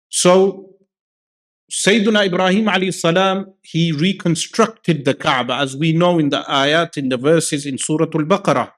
So 0.09 0.69
Sayyidina 1.71 2.25
Ibrahim 2.27 2.65
alayhi 2.65 2.93
salam, 2.93 3.53
he 3.61 3.91
reconstructed 3.91 5.05
the 5.05 5.13
Kaaba 5.13 5.55
as 5.55 5.77
we 5.77 5.93
know 5.93 6.17
in 6.17 6.29
the 6.29 6.41
ayat, 6.49 6.97
in 6.97 7.09
the 7.09 7.17
verses 7.17 7.65
in 7.65 7.77
Surah 7.77 8.05
Al-Baqarah, 8.05 8.71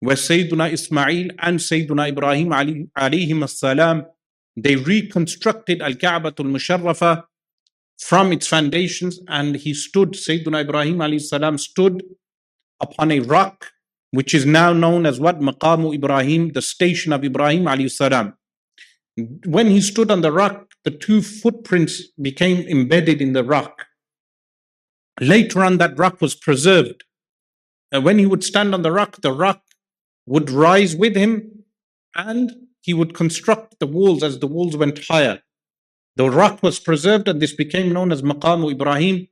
where 0.00 0.16
Sayyidina 0.16 0.72
Ismail 0.72 1.30
and 1.38 1.58
Sayyidina 1.58 2.08
Ibrahim 2.08 2.50
alayhi 2.50 3.48
salam, 3.48 4.06
they 4.56 4.76
reconstructed 4.76 5.82
Al-Kaaba 5.82 6.28
al-Musharrafa 6.38 7.24
from 7.98 8.32
its 8.32 8.46
foundations 8.46 9.20
and 9.28 9.56
he 9.56 9.74
stood, 9.74 10.12
Sayyidina 10.12 10.62
Ibrahim 10.62 10.98
alayhi 10.98 11.20
salam 11.20 11.58
stood 11.58 12.02
upon 12.80 13.10
a 13.10 13.20
rock 13.20 13.72
which 14.10 14.34
is 14.34 14.46
now 14.46 14.72
known 14.72 15.04
as 15.04 15.20
what? 15.20 15.40
Maqamu 15.40 15.94
Ibrahim, 15.94 16.52
the 16.52 16.62
station 16.62 17.12
of 17.12 17.24
Ibrahim 17.24 17.64
alayhi 17.64 17.90
salam. 17.90 18.34
When 19.44 19.66
he 19.66 19.80
stood 19.80 20.10
on 20.10 20.20
the 20.20 20.32
rock, 20.32 20.72
the 20.84 20.92
two 20.92 21.22
footprints 21.22 22.02
became 22.22 22.66
embedded 22.68 23.20
in 23.20 23.32
the 23.32 23.44
rock. 23.44 23.86
Later 25.20 25.64
on, 25.64 25.78
that 25.78 25.98
rock 25.98 26.20
was 26.20 26.36
preserved. 26.36 27.04
And 27.90 28.04
when 28.04 28.18
he 28.18 28.26
would 28.26 28.44
stand 28.44 28.74
on 28.74 28.82
the 28.82 28.92
rock, 28.92 29.20
the 29.20 29.32
rock 29.32 29.62
would 30.28 30.50
rise 30.50 30.94
with 30.94 31.16
him 31.16 31.64
and 32.14 32.52
he 32.82 32.92
would 32.92 33.14
construct 33.14 33.78
the 33.80 33.86
walls 33.86 34.22
as 34.22 34.38
the 34.38 34.46
walls 34.46 34.76
went 34.76 35.04
higher. 35.06 35.40
The 36.16 36.28
rock 36.28 36.62
was 36.62 36.78
preserved 36.78 37.28
and 37.28 37.40
this 37.40 37.54
became 37.54 37.92
known 37.92 38.12
as 38.12 38.22
Maqam 38.22 38.70
Ibrahim. 38.70 39.28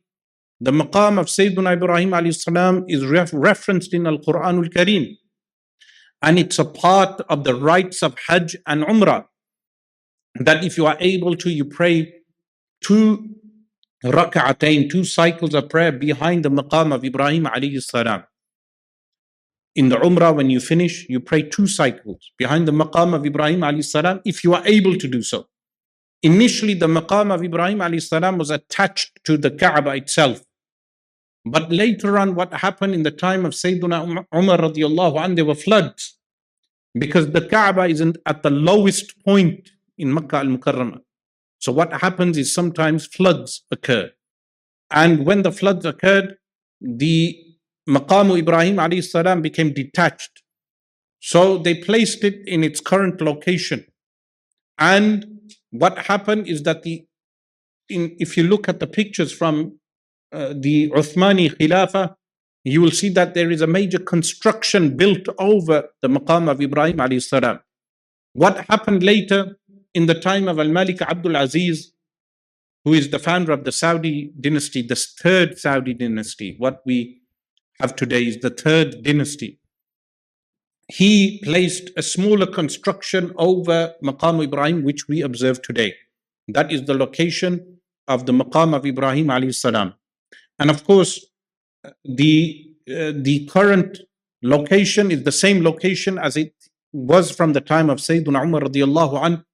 The 0.61 0.71
maqam 0.71 1.19
of 1.21 1.27
Sayyidina 1.27 1.75
Ibrahim 1.75 2.11
alayhi 2.11 2.85
is 2.89 3.05
ref- 3.05 3.31
referenced 3.35 3.93
in 3.93 4.07
Al 4.07 4.19
Quran 4.19 4.65
al 4.65 4.71
Kareem. 4.77 5.17
And 6.23 6.39
it's 6.39 6.59
a 6.59 6.65
part 6.65 7.21
of 7.29 7.45
the 7.45 7.55
rites 7.55 8.03
of 8.03 8.17
Hajj 8.27 8.57
and 8.67 8.83
Umrah. 8.85 9.27
That 10.37 10.65
if 10.65 10.79
you 10.79 10.87
are 10.87 10.97
able 10.99 11.37
to, 11.37 11.51
you 11.51 11.67
pray 11.67 12.15
two 12.83 13.29
rak'atain, 14.03 14.89
two 14.89 15.05
cycles 15.05 15.55
of 15.55 15.69
prayer 15.69 15.93
behind 15.93 16.45
the 16.45 16.51
maqam 16.51 16.95
of 16.95 17.05
Ibrahim 17.05 17.45
alayhi 17.45 17.83
salam. 17.83 18.25
In 19.77 19.91
the 19.91 19.97
Umrah, 19.97 20.35
when 20.35 20.49
you 20.49 20.59
finish, 20.59 21.07
you 21.11 21.21
pray 21.21 21.43
two 21.43 21.67
cycles 21.67 22.33
behind 22.39 22.67
the 22.67 22.73
maqam 22.73 23.15
of 23.15 23.27
Ibrahim 23.27 23.61
alayhi 23.61 23.85
salam 23.85 24.23
if 24.25 24.43
you 24.43 24.55
are 24.55 24.67
able 24.67 24.97
to 24.97 25.07
do 25.07 25.23
so. 25.23 25.49
Initially, 26.23 26.73
the 26.73 26.87
maqam 26.87 27.33
of 27.33 27.45
Ibrahim 27.45 27.81
alayhi 27.81 28.03
salam 28.03 28.39
was 28.39 28.51
attached 28.51 29.23
to 29.25 29.37
the 29.37 29.51
Kaaba 29.51 29.91
itself. 29.91 30.43
But 31.45 31.71
later 31.71 32.19
on, 32.19 32.35
what 32.35 32.55
happened 32.55 32.95
in 32.95 33.03
the 33.03 33.11
time 33.11 33.45
of 33.45 33.53
Sayyidina 33.53 34.01
um-, 34.01 34.27
Umar 34.35 34.57
radiallahu 34.57 35.21
anh, 35.21 35.35
there 35.35 35.45
were 35.45 35.55
floods. 35.55 36.17
Because 36.99 37.31
the 37.33 37.43
Kaaba 37.47 37.83
isn't 37.83 38.17
at 38.25 38.43
the 38.43 38.51
lowest 38.51 39.23
point 39.27 39.69
in 39.99 40.13
Makkah 40.13 40.39
al-Mukarramah. 40.39 41.01
So 41.59 41.71
what 41.71 41.93
happens 41.93 42.39
is 42.39 42.53
sometimes 42.53 43.07
floods 43.07 43.63
occur. 43.71 44.11
And 44.91 45.27
when 45.27 45.43
the 45.43 45.53
floods 45.53 45.85
occurred, 45.85 46.37
the 46.81 47.46
Maqamu 47.89 48.39
Ibrahim 48.39 48.77
alayhi 48.77 49.05
salam 49.05 49.43
became 49.43 49.73
detached. 49.73 50.43
So 51.21 51.59
they 51.59 51.75
placed 51.75 52.25
it 52.25 52.47
in 52.47 52.63
its 52.65 52.81
current 52.81 53.21
location. 53.21 53.87
And 54.79 55.51
what 55.71 55.99
happened 55.99 56.49
is 56.49 56.63
that 56.65 56.83
the 56.83 57.07
in, 57.89 58.17
if 58.19 58.37
you 58.37 58.43
look 58.43 58.69
at 58.69 58.81
the 58.81 58.87
pictures 58.87 59.33
from 59.33 59.79
uh, 60.33 60.55
the 60.57 60.91
Uthmani 60.91 61.57
Khilafah, 61.57 62.15
you 62.65 62.81
will 62.81 62.91
see 62.91 63.09
that 63.11 63.35
there 63.35 63.51
is 63.51 63.61
a 63.61 63.67
major 63.67 63.99
construction 63.99 64.97
built 64.97 65.29
over 65.39 65.89
the 66.03 66.09
maqam 66.09 66.51
of 66.51 66.61
Ibrahim 66.61 66.97
alayhi 66.97 67.23
salam. 67.23 67.61
What 68.33 68.67
happened 68.69 69.05
later 69.05 69.57
in 69.95 70.07
the 70.07 70.19
time 70.19 70.49
of 70.49 70.59
Al 70.59 70.69
Malik 70.69 71.01
Abdul 71.01 71.37
Aziz, 71.37 71.93
who 72.85 72.93
is 72.93 73.11
the 73.11 73.21
founder 73.21 73.53
of 73.53 73.65
the 73.65 73.73
Saudi 73.73 74.33
dynasty, 74.39 74.83
the 74.83 74.97
third 74.97 75.59
Saudi 75.59 75.95
dynasty, 75.95 76.57
what 76.59 76.83
we 76.85 77.21
have 77.81 77.97
today 77.97 78.25
is 78.27 78.39
the 78.39 78.51
third 78.51 79.03
dynasty. 79.03 79.59
He 80.89 81.41
placed 81.43 81.91
a 81.97 82.03
smaller 82.03 82.47
construction 82.47 83.33
over 83.37 83.95
Maqam 84.03 84.45
Ibrahim, 84.45 84.85
which 84.85 85.09
we 85.09 85.21
observe 85.23 85.61
today. 85.63 85.95
That 86.49 86.71
is 86.71 86.85
the 86.85 86.95
location 86.95 87.79
of 88.07 88.27
the 88.27 88.33
Maqam 88.33 88.75
of 88.75 88.87
Ibrahim 88.87 89.27
alayhi 89.27 89.55
salam. 89.55 89.95
And 90.59 90.71
of 90.71 90.85
course, 90.85 91.27
the, 92.05 92.67
uh, 92.89 93.13
the 93.17 93.47
current 93.51 93.99
location 94.43 95.11
is 95.11 95.25
the 95.25 95.33
same 95.33 95.63
location 95.63 96.19
as 96.19 96.37
it 96.37 96.55
was 96.93 97.31
from 97.31 97.53
the 97.53 97.61
time 97.61 97.91
of 97.91 97.99
Sayyidina 97.99 98.45
Umar 98.45 98.61
radiallahu 98.63 99.25
an. 99.25 99.45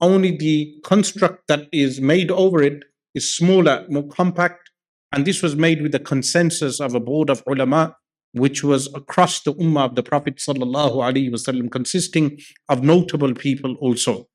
Only 0.00 0.36
the 0.36 0.78
construct 0.84 1.48
that 1.48 1.68
is 1.72 2.00
made 2.02 2.30
over 2.30 2.62
it 2.62 2.84
is 3.14 3.34
smaller, 3.34 3.86
more 3.88 4.06
compact. 4.08 4.65
And 5.12 5.24
this 5.24 5.42
was 5.42 5.56
made 5.56 5.82
with 5.82 5.92
the 5.92 5.98
consensus 5.98 6.80
of 6.80 6.94
a 6.94 7.00
board 7.00 7.30
of 7.30 7.42
ulama, 7.46 7.96
which 8.32 8.62
was 8.62 8.92
across 8.94 9.40
the 9.42 9.54
ummah 9.54 9.86
of 9.86 9.94
the 9.94 10.02
Prophet 10.02 10.36
wasallam, 10.36 11.70
consisting 11.70 12.38
of 12.68 12.82
notable 12.82 13.34
people 13.34 13.74
also. 13.76 14.28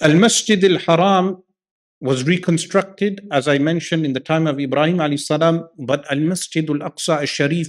Al 0.00 0.14
Masjid 0.14 0.62
al 0.64 0.78
Haram 0.78 1.42
was 2.00 2.24
reconstructed, 2.24 3.26
as 3.30 3.48
I 3.48 3.58
mentioned, 3.58 4.04
in 4.06 4.12
the 4.12 4.20
time 4.20 4.46
of 4.46 4.60
Ibrahim 4.60 4.98
alayhi 4.98 5.66
but 5.78 6.10
Al 6.10 6.20
Masjid 6.20 6.68
al 6.68 6.76
Aqsa 6.76 7.20
al 7.20 7.26
Sharif 7.26 7.68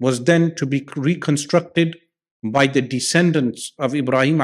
was 0.00 0.24
then 0.24 0.54
to 0.56 0.66
be 0.66 0.86
reconstructed 0.96 1.96
by 2.42 2.66
the 2.66 2.82
descendants 2.82 3.72
of 3.78 3.94
Ibrahim. 3.94 4.40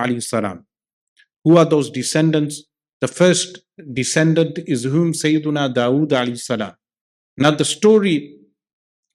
Who 1.45 1.57
are 1.57 1.65
those 1.65 1.91
descendants? 1.91 2.65
The 3.01 3.09
first 3.09 3.61
descendant 3.93 4.59
is 4.67 4.85
whom 4.85 5.13
Sayyiduna 5.13 5.75
Dawood 5.75 6.11
alayhi 6.11 6.39
salam. 6.39 6.75
Now 7.37 7.53
the 7.53 7.65
story 7.65 8.37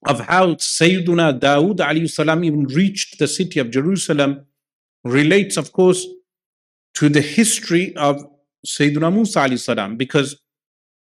of 0.05 0.21
how 0.21 0.55
Sayyiduna 0.55 1.39
Dawood 1.39 1.77
alayhi 1.77 2.09
salam 2.09 2.43
even 2.43 2.65
reached 2.65 3.19
the 3.19 3.27
city 3.27 3.59
of 3.59 3.71
Jerusalem 3.71 4.45
relates, 5.03 5.57
of 5.57 5.71
course, 5.71 6.05
to 6.95 7.09
the 7.09 7.21
history 7.21 7.95
of 7.95 8.25
Sayyidina 8.65 9.13
Musa 9.13 9.39
alayhi 9.39 9.59
salam 9.59 9.97
because 9.97 10.39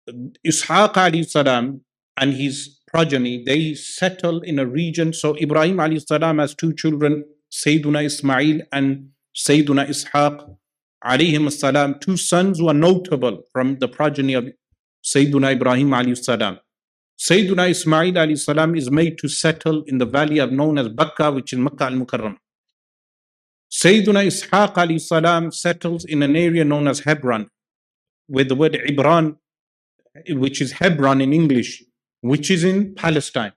Ishaq 0.09 0.93
alayhi 0.93 1.27
salam 1.27 1.81
and 2.17 2.33
his 2.33 2.79
progeny, 2.87 3.43
they 3.43 3.73
settle 3.73 4.39
in 4.41 4.59
a 4.59 4.65
region. 4.65 5.13
So 5.13 5.35
Ibrahim 5.37 5.77
alayhi 5.77 6.05
salam 6.05 6.39
has 6.39 6.55
two 6.55 6.73
children, 6.73 7.25
Sayyiduna 7.51 8.05
Ismail 8.05 8.61
and 8.71 9.09
Sayyiduna 9.35 9.89
Ishaq 9.89 10.57
alayhim 11.05 11.51
salam, 11.51 11.99
two 11.99 12.17
sons 12.17 12.59
who 12.59 12.67
are 12.67 12.73
notable 12.73 13.43
from 13.51 13.77
the 13.79 13.87
progeny 13.87 14.33
of 14.33 14.47
Sayyiduna 15.03 15.53
Ibrahim 15.53 15.89
alayhi 15.89 16.17
salam. 16.17 16.59
Sayyiduna 17.19 17.69
Ismail 17.69 18.13
alayhi 18.13 18.39
salam 18.39 18.75
is 18.75 18.89
made 18.89 19.17
to 19.19 19.27
settle 19.27 19.83
in 19.83 19.99
the 19.99 20.05
valley 20.05 20.39
of 20.39 20.51
known 20.51 20.77
as 20.77 20.89
Bakka, 20.89 21.33
which 21.33 21.53
is 21.53 21.59
Makkah 21.59 21.85
al-Mukarram. 21.85 22.37
Sayyiduna 23.71 24.25
Ishaq 24.27 24.73
alayhi 24.73 25.01
salam 25.01 25.51
settles 25.51 26.05
in 26.05 26.23
an 26.23 26.35
area 26.35 26.65
known 26.65 26.87
as 26.87 27.01
Hebron, 27.01 27.49
with 28.27 28.49
the 28.49 28.55
word 28.55 28.73
Ibran, 28.73 29.37
which 30.29 30.61
is 30.61 30.71
Hebron 30.73 31.21
in 31.21 31.33
English, 31.33 31.83
which 32.21 32.49
is 32.49 32.63
in 32.63 32.95
Palestine. 32.95 33.53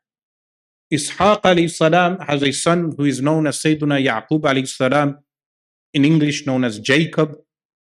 Ishaq 0.93 1.43
alayhi 1.43 1.71
salam 1.71 2.19
has 2.21 2.43
a 2.43 2.53
son 2.53 2.95
who 2.97 3.05
is 3.05 3.21
known 3.23 3.47
as 3.47 3.59
Sayyiduna 3.59 4.05
Yaqub 4.05 4.41
alayhi 4.43 4.69
salam, 4.69 5.19
in 5.95 6.05
English 6.05 6.47
known 6.47 6.65
as 6.65 6.79
Jacob, 6.79 7.37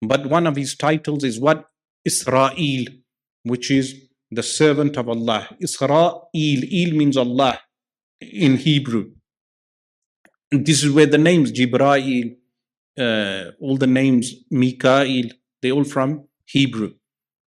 but 0.01 0.27
one 0.27 0.47
of 0.47 0.57
his 0.57 0.77
titles 0.77 1.25
is 1.25 1.39
what? 1.39 1.67
Israel, 2.05 2.85
which 3.45 3.71
is 3.71 3.95
the 4.31 4.43
servant 4.43 4.97
of 4.97 5.09
Allah. 5.09 5.49
Israel, 5.61 6.29
Il 6.35 6.95
means 6.97 7.17
Allah 7.17 7.61
in 8.21 8.57
Hebrew. 8.57 9.13
And 10.51 10.67
this 10.67 10.83
is 10.83 10.91
where 10.91 11.07
the 11.07 11.19
names 11.19 11.53
Jibrail, 11.53 12.37
uh, 12.99 13.53
all 13.61 13.77
the 13.77 13.87
names 13.87 14.35
Mikael, 14.51 15.31
they 15.61 15.71
all 15.71 15.85
from 15.85 16.29
Hebrew. 16.47 16.95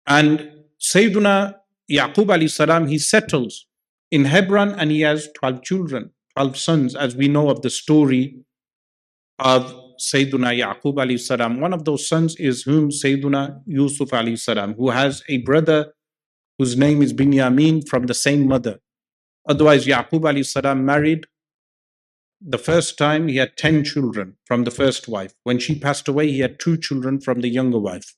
And 0.08 0.52
Sayyiduna 0.80 1.56
Yaqub 1.92 2.28
alayhi 2.28 2.50
salam, 2.50 2.88
he 2.88 2.98
settles 2.98 3.68
in 4.12 4.26
Hebron 4.26 4.72
and 4.72 4.92
he 4.92 5.02
has 5.02 5.30
12 5.36 5.64
children, 5.64 6.12
12 6.36 6.58
sons, 6.58 6.96
as 6.96 7.16
we 7.16 7.28
know 7.28 7.50
of 7.50 7.62
the 7.62 7.70
story 7.70 8.40
of 9.40 9.74
Sayyiduna 10.00 10.58
Yaqub 10.58 10.96
alayhi 10.96 11.20
salam. 11.20 11.60
One 11.60 11.74
of 11.74 11.86
those 11.86 12.08
sons 12.08 12.36
is 12.38 12.64
whom 12.64 12.90
Sayyiduna 12.90 13.62
Yusuf 13.66 14.10
alayhi 14.10 14.40
salam, 14.40 14.74
who 14.74 14.90
has 14.90 15.24
a 15.28 15.38
brother 15.40 15.94
whose 16.58 16.78
name 16.78 17.02
is 17.02 17.14
Binyamin 17.14 17.88
from 17.88 18.06
the 18.06 18.14
same 18.14 18.48
mother. 18.48 18.80
Otherwise, 19.48 19.86
Yaqub 19.86 20.22
alayhi 20.22 20.46
salam 20.46 20.86
married 20.86 21.26
the 22.42 22.58
first 22.58 22.98
time 22.98 23.28
he 23.28 23.38
had 23.38 23.58
10 23.58 23.84
children 23.84 24.36
from 24.46 24.64
the 24.64 24.72
first 24.72 25.08
wife. 25.08 25.34
When 25.44 25.60
she 25.60 25.80
passed 25.80 26.08
away, 26.08 26.32
he 26.32 26.40
had 26.40 26.60
two 26.60 26.78
children 26.78 27.20
from 27.20 27.42
the 27.42 27.50
younger 27.50 27.80
wife. 27.80 28.16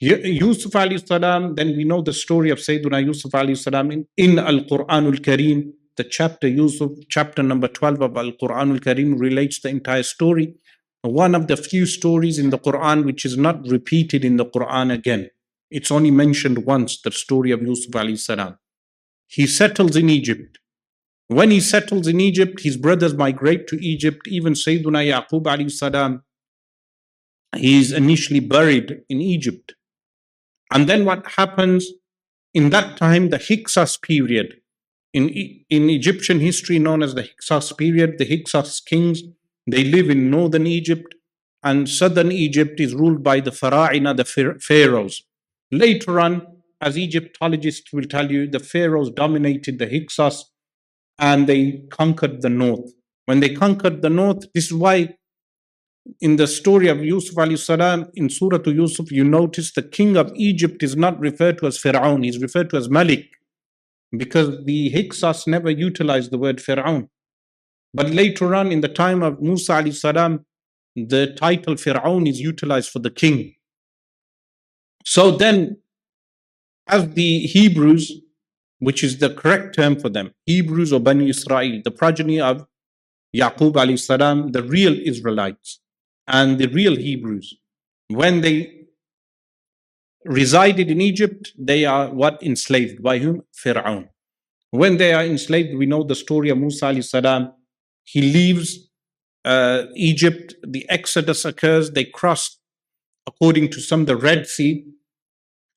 Yusuf 0.00 0.72
alayhi 0.72 1.06
salam, 1.06 1.54
then 1.54 1.76
we 1.76 1.84
know 1.84 2.00
the 2.00 2.12
story 2.12 2.50
of 2.50 2.58
Sayyiduna 2.58 3.04
Yusuf 3.04 3.32
alayhi 3.32 3.58
salam 3.58 3.92
in, 3.92 4.06
in 4.16 4.38
Al 4.38 4.60
Quranul 4.60 5.20
Kareem 5.20 5.72
the 6.00 6.04
chapter 6.04 6.48
Yusuf, 6.48 6.92
chapter 7.10 7.42
number 7.42 7.68
12 7.68 8.00
of 8.00 8.16
Al 8.16 8.32
Quran 8.42 8.72
al 8.72 8.78
Karim, 8.78 9.18
relates 9.18 9.60
the 9.60 9.68
entire 9.68 10.02
story. 10.02 10.54
One 11.02 11.34
of 11.34 11.46
the 11.46 11.58
few 11.58 11.84
stories 11.84 12.38
in 12.38 12.48
the 12.48 12.58
Quran 12.58 13.04
which 13.04 13.26
is 13.26 13.36
not 13.36 13.66
repeated 13.68 14.24
in 14.24 14.38
the 14.38 14.46
Quran 14.46 14.90
again. 14.94 15.28
It's 15.70 15.90
only 15.90 16.10
mentioned 16.10 16.64
once, 16.64 17.02
the 17.02 17.10
story 17.10 17.50
of 17.50 17.60
Yusuf 17.60 17.92
alayhi 17.92 18.18
salam. 18.18 18.56
He 19.26 19.46
settles 19.46 19.94
in 19.94 20.08
Egypt. 20.08 20.58
When 21.28 21.50
he 21.50 21.60
settles 21.60 22.06
in 22.06 22.18
Egypt, 22.18 22.62
his 22.62 22.78
brothers 22.78 23.14
migrate 23.14 23.66
to 23.68 23.76
Egypt. 23.84 24.26
Even 24.26 24.54
Sayyiduna 24.54 25.04
Yaqub 25.12 25.44
alayhi 25.44 26.22
he 27.56 27.78
is 27.78 27.92
initially 27.92 28.40
buried 28.40 29.02
in 29.10 29.20
Egypt. 29.20 29.74
And 30.72 30.88
then 30.88 31.04
what 31.04 31.32
happens 31.36 31.86
in 32.54 32.70
that 32.70 32.96
time, 32.96 33.28
the 33.28 33.38
Hyksos 33.38 33.96
period, 33.98 34.59
in, 35.12 35.28
in 35.68 35.90
Egyptian 35.90 36.40
history 36.40 36.78
known 36.78 37.02
as 37.02 37.14
the 37.14 37.22
Hyksos 37.22 37.72
period, 37.72 38.18
the 38.18 38.24
Hyksos 38.24 38.80
kings, 38.80 39.22
they 39.66 39.84
live 39.84 40.10
in 40.10 40.30
northern 40.30 40.66
Egypt 40.66 41.14
and 41.62 41.88
southern 41.88 42.32
Egypt 42.32 42.80
is 42.80 42.94
ruled 42.94 43.22
by 43.22 43.40
the 43.40 43.50
Fara'ina, 43.50 44.16
the 44.16 44.24
pharaohs. 44.60 45.22
Later 45.70 46.20
on, 46.20 46.46
as 46.80 46.96
Egyptologists 46.96 47.92
will 47.92 48.04
tell 48.04 48.30
you, 48.30 48.48
the 48.48 48.58
pharaohs 48.58 49.10
dominated 49.10 49.78
the 49.78 49.86
Hyksos 49.86 50.50
and 51.18 51.46
they 51.46 51.82
conquered 51.90 52.40
the 52.40 52.48
north. 52.48 52.92
When 53.26 53.40
they 53.40 53.50
conquered 53.50 54.00
the 54.00 54.10
north, 54.10 54.46
this 54.54 54.66
is 54.66 54.74
why 54.74 55.14
in 56.20 56.36
the 56.36 56.46
story 56.46 56.88
of 56.88 57.04
Yusuf 57.04 57.58
salam, 57.58 58.06
in 58.14 58.30
Surah 58.30 58.58
to 58.58 58.72
Yusuf, 58.72 59.12
you 59.12 59.22
notice 59.22 59.72
the 59.72 59.82
king 59.82 60.16
of 60.16 60.32
Egypt 60.34 60.82
is 60.82 60.96
not 60.96 61.20
referred 61.20 61.58
to 61.58 61.66
as 61.66 61.78
Pharaoh, 61.78 62.16
he's 62.16 62.40
referred 62.40 62.70
to 62.70 62.78
as 62.78 62.88
Malik 62.88 63.28
because 64.16 64.64
the 64.64 64.90
Hyksos 64.90 65.46
never 65.46 65.70
utilized 65.70 66.30
the 66.30 66.38
word 66.38 66.58
Fir'aun. 66.58 67.08
But 67.94 68.10
later 68.10 68.54
on, 68.54 68.70
in 68.72 68.80
the 68.80 68.88
time 68.88 69.22
of 69.22 69.40
Musa 69.40 69.72
alayhi 69.72 69.94
salam, 69.94 70.44
the 70.94 71.34
title 71.34 71.74
Fir'aun 71.74 72.28
is 72.28 72.40
utilized 72.40 72.90
for 72.90 72.98
the 72.98 73.10
king. 73.10 73.54
So 75.04 75.30
then, 75.30 75.78
as 76.86 77.10
the 77.10 77.40
Hebrews, 77.40 78.12
which 78.78 79.02
is 79.04 79.18
the 79.18 79.30
correct 79.30 79.74
term 79.74 79.98
for 79.98 80.08
them, 80.08 80.32
Hebrews 80.46 80.92
or 80.92 81.00
Bani 81.00 81.28
Israel, 81.28 81.80
the 81.84 81.90
progeny 81.90 82.40
of 82.40 82.66
Yaqub 83.34 83.72
alayhi 83.74 83.98
salam, 83.98 84.52
the 84.52 84.62
real 84.62 84.94
Israelites 84.94 85.80
and 86.26 86.58
the 86.58 86.68
real 86.68 86.96
Hebrews, 86.96 87.54
when 88.08 88.40
they 88.40 88.79
resided 90.24 90.90
in 90.90 91.00
Egypt, 91.00 91.52
they 91.58 91.84
are 91.84 92.12
what? 92.12 92.42
Enslaved. 92.42 93.02
By 93.02 93.18
whom? 93.18 93.42
Fir'aun. 93.54 94.08
When 94.70 94.98
they 94.98 95.12
are 95.12 95.24
enslaved, 95.24 95.76
we 95.76 95.86
know 95.86 96.04
the 96.04 96.14
story 96.14 96.50
of 96.50 96.58
Musa 96.58 97.02
salam. 97.02 97.52
He 98.04 98.22
leaves 98.22 98.90
uh, 99.44 99.84
Egypt, 99.94 100.54
the 100.62 100.88
Exodus 100.88 101.44
occurs, 101.44 101.90
they 101.90 102.04
cross, 102.04 102.58
according 103.26 103.70
to 103.70 103.80
some, 103.80 104.04
the 104.04 104.16
Red 104.16 104.46
Sea. 104.46 104.84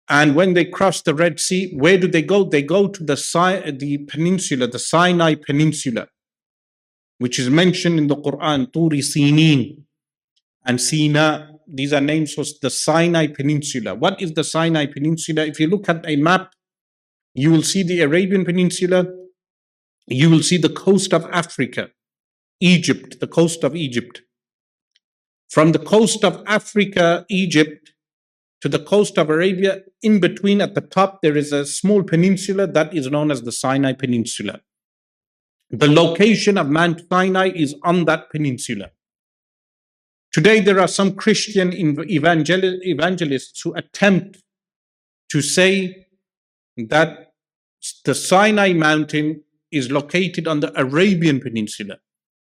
And 0.09 0.35
when 0.35 0.53
they 0.53 0.65
cross 0.65 1.01
the 1.01 1.15
Red 1.15 1.39
Sea, 1.39 1.73
where 1.75 1.97
do 1.97 2.07
they 2.07 2.21
go? 2.21 2.43
They 2.43 2.61
go 2.61 2.87
to 2.87 3.03
the, 3.03 3.15
si- 3.15 3.71
the 3.71 3.99
peninsula, 4.09 4.67
the 4.67 4.79
Sinai 4.79 5.35
Peninsula, 5.35 6.07
which 7.19 7.39
is 7.39 7.49
mentioned 7.49 7.97
in 7.99 8.07
the 8.07 8.17
Quran, 8.17 8.71
Turi 8.71 8.99
Sinin 8.99 9.83
and 10.65 10.81
Sina 10.81 11.52
these 11.67 11.93
are 11.93 12.01
names 12.01 12.33
for 12.33 12.43
the 12.61 12.69
Sinai 12.69 13.27
Peninsula. 13.27 13.95
What 13.95 14.21
is 14.21 14.33
the 14.33 14.43
Sinai 14.43 14.85
Peninsula? 14.85 15.45
If 15.45 15.59
you 15.59 15.67
look 15.67 15.89
at 15.89 16.07
a 16.07 16.15
map, 16.15 16.53
you 17.33 17.51
will 17.51 17.63
see 17.63 17.83
the 17.83 18.01
Arabian 18.01 18.45
Peninsula, 18.45 19.05
you 20.07 20.29
will 20.29 20.43
see 20.43 20.57
the 20.57 20.69
coast 20.69 21.13
of 21.13 21.25
Africa, 21.31 21.89
Egypt, 22.59 23.19
the 23.19 23.27
coast 23.27 23.63
of 23.63 23.75
Egypt. 23.75 24.21
From 25.49 25.71
the 25.71 25.79
coast 25.79 26.23
of 26.23 26.43
Africa, 26.45 27.25
Egypt, 27.29 27.91
to 28.61 28.69
the 28.69 28.79
coast 28.79 29.17
of 29.17 29.29
Arabia, 29.29 29.81
in 30.01 30.19
between 30.19 30.61
at 30.61 30.73
the 30.73 30.81
top, 30.81 31.21
there 31.21 31.35
is 31.35 31.51
a 31.51 31.65
small 31.65 32.01
peninsula 32.01 32.65
that 32.67 32.93
is 32.95 33.09
known 33.11 33.29
as 33.29 33.41
the 33.41 33.51
Sinai 33.51 33.93
Peninsula. 33.93 34.61
The 35.69 35.89
location 35.89 36.57
of 36.57 36.69
Mount 36.69 37.01
Sinai 37.11 37.49
is 37.53 37.75
on 37.83 38.05
that 38.05 38.29
peninsula. 38.29 38.91
Today, 40.33 40.61
there 40.61 40.79
are 40.79 40.87
some 40.87 41.13
Christian 41.13 41.71
evangel- 41.71 42.79
evangelists 42.83 43.61
who 43.61 43.71
attempt 43.75 44.41
to 45.29 45.41
say 45.43 46.07
that 46.75 47.33
the 48.03 48.15
Sinai 48.15 48.73
mountain 48.73 49.43
is 49.71 49.91
located 49.91 50.47
on 50.47 50.59
the 50.59 50.71
Arabian 50.79 51.39
Peninsula. 51.39 51.97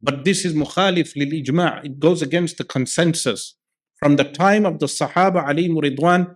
But 0.02 0.24
this 0.24 0.46
is 0.46 0.54
mukhalif 0.54 1.18
lil 1.18 1.32
ijma'. 1.44 1.84
It 1.84 2.00
goes 2.00 2.22
against 2.22 2.58
the 2.58 2.64
consensus. 2.64 3.56
From 3.98 4.16
the 4.16 4.24
time 4.24 4.66
of 4.66 4.80
the 4.80 4.86
Sahaba 4.86 5.46
alayhi 5.46 5.70
ridwan 5.70 6.36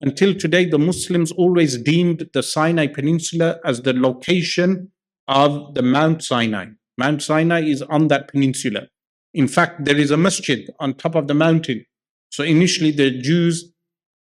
until 0.00 0.32
today, 0.32 0.64
the 0.64 0.78
Muslims 0.78 1.32
always 1.32 1.76
deemed 1.78 2.28
the 2.32 2.42
Sinai 2.42 2.86
Peninsula 2.86 3.58
as 3.64 3.82
the 3.82 3.92
location 3.92 4.92
of 5.26 5.74
the 5.74 5.82
Mount 5.82 6.22
Sinai. 6.22 6.66
Mount 6.98 7.20
Sinai 7.20 7.62
is 7.62 7.82
on 7.82 8.08
that 8.08 8.28
peninsula. 8.28 8.88
In 9.34 9.48
fact, 9.48 9.84
there 9.84 9.96
is 9.96 10.10
a 10.10 10.16
masjid 10.16 10.70
on 10.78 10.94
top 10.94 11.14
of 11.14 11.26
the 11.26 11.34
mountain. 11.34 11.84
So 12.30 12.42
initially, 12.44 12.90
the 12.90 13.10
Jews 13.10 13.72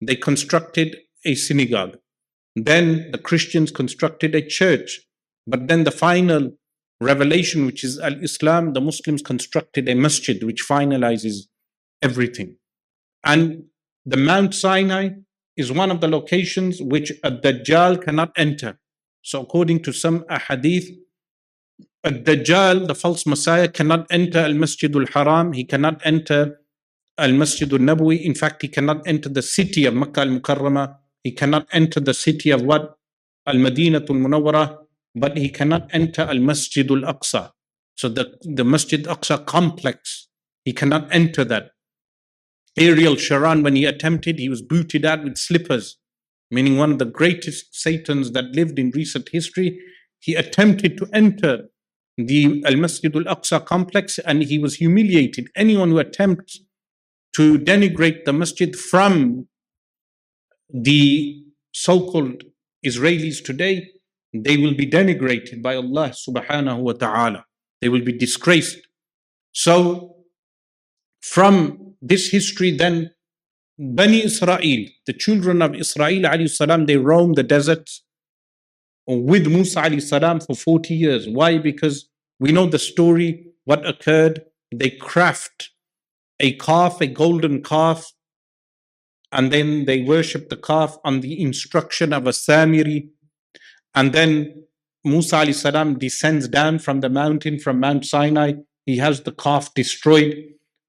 they 0.01 0.17
constructed 0.17 0.97
a 1.25 1.35
synagogue. 1.35 1.99
Then 2.57 3.11
the 3.13 3.19
Christians 3.19 3.71
constructed 3.71 4.35
a 4.35 4.43
church. 4.43 5.01
But 5.47 5.69
then 5.69 5.85
the 5.85 5.91
final 5.91 6.53
revelation, 7.01 7.67
which 7.67 7.85
is 7.85 7.99
Al 7.99 8.23
Islam, 8.23 8.73
the 8.73 8.81
Muslims 8.81 9.23
constructed 9.23 9.89
a 9.89 9.95
masjid 9.95 10.43
which 10.43 10.67
finalizes 10.67 11.47
everything. 12.03 12.57
And 13.25 13.65
the 14.07 14.17
Mount 14.17 14.55
Sinai 14.55 15.11
is 15.57 15.71
one 15.71 15.91
of 15.91 16.01
the 16.01 16.09
locations 16.09 16.81
which 16.81 17.13
a 17.23 17.31
Dajjal 17.31 18.03
cannot 18.03 18.33
enter. 18.37 18.79
So, 19.23 19.43
according 19.43 19.83
to 19.83 19.93
some 19.93 20.21
ahadith, 20.31 20.89
Dajjal, 22.05 22.87
the 22.87 22.95
false 22.95 23.27
Messiah, 23.27 23.69
cannot 23.69 24.07
enter 24.11 24.39
Al 24.39 24.55
Masjid 24.55 24.95
al 24.97 25.07
Haram, 25.07 25.53
he 25.53 25.65
cannot 25.65 26.01
enter 26.05 26.61
Al 27.19 27.33
Masjid 27.33 27.71
al 27.71 27.79
Nabawi. 27.79 28.23
In 28.23 28.35
fact, 28.35 28.63
he 28.63 28.69
cannot 28.69 29.07
enter 29.07 29.29
the 29.29 29.43
city 29.43 29.85
of 29.85 29.93
Makkah 29.95 30.23
al 30.23 30.29
Mukarramah. 30.29 30.97
He 31.23 31.33
cannot 31.33 31.67
enter 31.73 32.01
the 32.01 32.15
city 32.15 32.51
of 32.51 32.63
what? 32.63 32.97
Al 33.47 33.59
Madinah 33.59 33.99
al 33.99 34.17
Munawwarah, 34.17 34.79
but 35.15 35.37
he 35.37 35.51
cannot 35.51 35.91
enter 35.93 36.23
Al 36.23 36.39
Masjid 36.39 36.91
al 36.91 37.03
Aqsa. 37.03 37.51
So 37.97 38.09
the, 38.09 38.39
the 38.41 38.65
Masjid 38.65 39.05
Aqsa 39.05 39.45
complex, 39.45 40.29
he 40.65 40.73
cannot 40.73 41.07
enter 41.13 41.45
that. 41.45 41.73
Ariel 42.79 43.17
Sharon, 43.17 43.63
when 43.63 43.77
he 43.77 43.85
attempted, 43.85 44.39
he 44.39 44.49
was 44.49 44.63
booted 44.63 45.05
out 45.05 45.23
with 45.23 45.37
slippers, 45.37 45.99
meaning 46.51 46.79
one 46.79 46.93
of 46.93 46.99
the 46.99 47.05
greatest 47.05 47.75
Satans 47.79 48.33
that 48.33 48.55
lived 48.55 48.79
in 48.79 48.91
recent 48.93 49.29
history. 49.29 49.79
He 50.19 50.35
attempted 50.35 50.97
to 50.97 51.09
enter 51.13 51.69
the 52.27 52.63
Al 52.67 52.77
Masjid 52.77 53.15
al 53.15 53.25
Aqsa 53.25 53.65
complex 53.65 54.19
and 54.19 54.43
he 54.43 54.59
was 54.59 54.77
humiliated. 54.77 55.49
Anyone 55.57 55.91
who 55.91 55.99
attempts 55.99 56.61
to 57.35 57.59
denigrate 57.59 58.25
the 58.25 58.33
masjid 58.33 58.75
from 58.75 59.47
the 60.73 61.43
so 61.73 62.11
called 62.11 62.43
Israelis 62.85 63.43
today, 63.45 63.91
they 64.33 64.57
will 64.57 64.75
be 64.75 64.87
denigrated 64.87 65.63
by 65.63 65.77
Allah 65.77 66.11
subhanahu 66.11 66.79
wa 66.79 66.93
ta'ala. 66.93 67.45
They 67.81 67.89
will 67.89 68.05
be 68.05 68.13
disgraced. 68.13 68.79
So, 69.53 70.17
from 71.23 71.95
this 72.01 72.31
history, 72.31 72.71
then 72.77 73.11
Bani 73.79 74.25
Israel, 74.25 74.87
the 75.07 75.13
children 75.13 75.63
of 75.63 75.75
Israel, 75.75 76.49
salam, 76.49 76.87
they 76.87 76.97
roam 76.97 77.33
the 77.33 77.43
deserts 77.43 78.03
with 79.07 79.47
Musa 79.47 80.01
salam 80.01 80.41
for 80.41 80.55
40 80.55 80.95
years. 80.95 81.29
Why? 81.29 81.59
Because 81.59 82.10
we 82.41 82.53
know 82.53 82.67
the 82.67 82.79
story, 82.79 83.47
what 83.65 83.87
occurred. 83.87 84.43
They 84.75 84.91
craft 84.91 85.71
a 86.41 86.55
calf, 86.55 87.01
a 87.01 87.07
golden 87.07 87.63
calf, 87.63 88.13
and 89.31 89.53
then 89.53 89.85
they 89.85 90.03
worship 90.03 90.49
the 90.49 90.57
calf 90.57 90.97
on 91.05 91.21
the 91.21 91.41
instruction 91.41 92.13
of 92.13 92.27
a 92.27 92.31
Samiri. 92.31 93.11
And 93.95 94.13
then 94.13 94.65
Musa 95.05 95.53
salam 95.53 95.99
descends 95.99 96.49
down 96.49 96.79
from 96.79 97.01
the 97.01 97.11
mountain, 97.11 97.59
from 97.59 97.79
Mount 97.79 98.05
Sinai. 98.05 98.55
He 98.87 98.97
has 98.99 99.23
the 99.23 99.33
calf 99.33 99.73
destroyed 99.75 100.35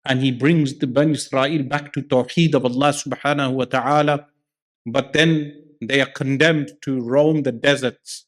and 0.06 0.22
he 0.22 0.32
brings 0.32 0.78
the 0.80 0.88
Bani 0.88 1.12
Israel 1.12 1.64
back 1.64 1.94
to 1.94 2.02
Tawheed 2.02 2.56
of 2.56 2.66
Allah 2.66 2.90
subhanahu 2.90 3.54
wa 3.54 3.66
ta'ala. 3.66 4.28
But 4.86 5.14
then 5.14 5.54
they 5.82 6.02
are 6.02 6.08
condemned 6.08 6.72
to 6.84 7.00
roam 7.00 7.44
the 7.44 7.52
deserts. 7.52 8.26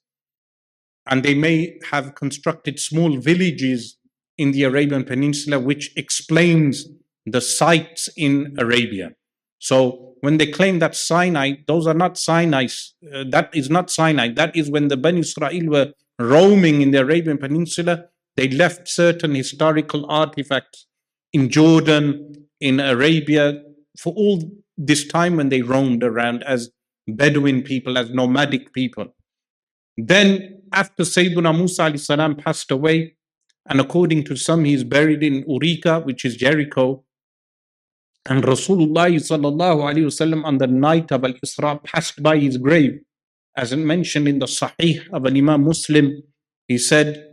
And 1.06 1.24
they 1.24 1.36
may 1.36 1.80
have 1.92 2.16
constructed 2.16 2.80
small 2.80 3.18
villages 3.18 3.98
in 4.38 4.52
the 4.52 4.64
Arabian 4.64 5.04
Peninsula, 5.04 5.60
which 5.60 5.92
explains 5.96 6.88
the 7.26 7.42
sites 7.42 8.10
in 8.18 8.56
Arabia. 8.58 9.12
So 9.60 10.16
when 10.22 10.38
they 10.38 10.48
claim 10.48 10.80
that 10.80 10.96
Sinai, 10.96 11.56
those 11.68 11.88
are 11.88 11.94
not 11.94 12.18
Sinai. 12.18 12.68
Uh, 13.14 13.26
that 13.30 13.50
is 13.54 13.70
not 13.70 13.90
Sinai. 13.90 14.30
That 14.30 14.56
is 14.56 14.70
when 14.70 14.88
the 14.88 14.98
Bani 14.98 15.20
Israel 15.20 15.68
were 15.68 15.94
roaming 16.20 16.82
in 16.82 16.92
the 16.92 17.00
Arabian 17.00 17.38
Peninsula. 17.38 18.06
They 18.36 18.50
left 18.50 18.88
certain 18.88 19.36
historical 19.36 20.10
artifacts 20.10 20.88
in 21.34 21.50
Jordan, 21.50 22.48
in 22.60 22.80
Arabia, 22.80 23.62
for 24.00 24.14
all 24.14 24.42
this 24.78 25.08
time 25.08 25.36
when 25.36 25.50
they 25.50 25.62
roamed 25.62 26.04
around 26.04 26.44
as 26.44 26.72
Bedouin 27.08 27.62
people, 27.62 27.98
as 27.98 28.10
nomadic 28.10 28.74
people. 28.74 29.14
Then, 29.98 30.62
after 30.74 31.04
Sayyidina 31.04 31.56
Musa 31.58 31.98
salam 31.98 32.36
passed 32.36 32.72
away, 32.72 33.16
and 33.68 33.80
according 33.80 34.26
to 34.26 34.36
some, 34.36 34.66
he's 34.66 34.84
buried 34.84 35.24
in 35.24 35.44
Ariha, 35.46 36.06
which 36.06 36.26
is 36.26 36.36
Jericho. 36.36 37.04
And 38.26 38.44
Rasulullah 38.44 39.10
وسلم, 39.10 40.44
on 40.46 40.58
the 40.58 40.68
night 40.68 41.12
of 41.12 41.24
Al 41.24 41.34
Isra 41.34 41.84
passed 41.84 42.22
by 42.22 42.38
his 42.38 42.58
grave. 42.58 43.00
As 43.56 43.76
mentioned 43.76 44.28
in 44.28 44.40
the 44.40 44.48
Sahih 44.48 45.08
of 45.14 45.26
an 45.26 45.38
Imam 45.38 45.64
Muslim, 45.64 46.24
he 46.68 46.78
said, 46.78 47.24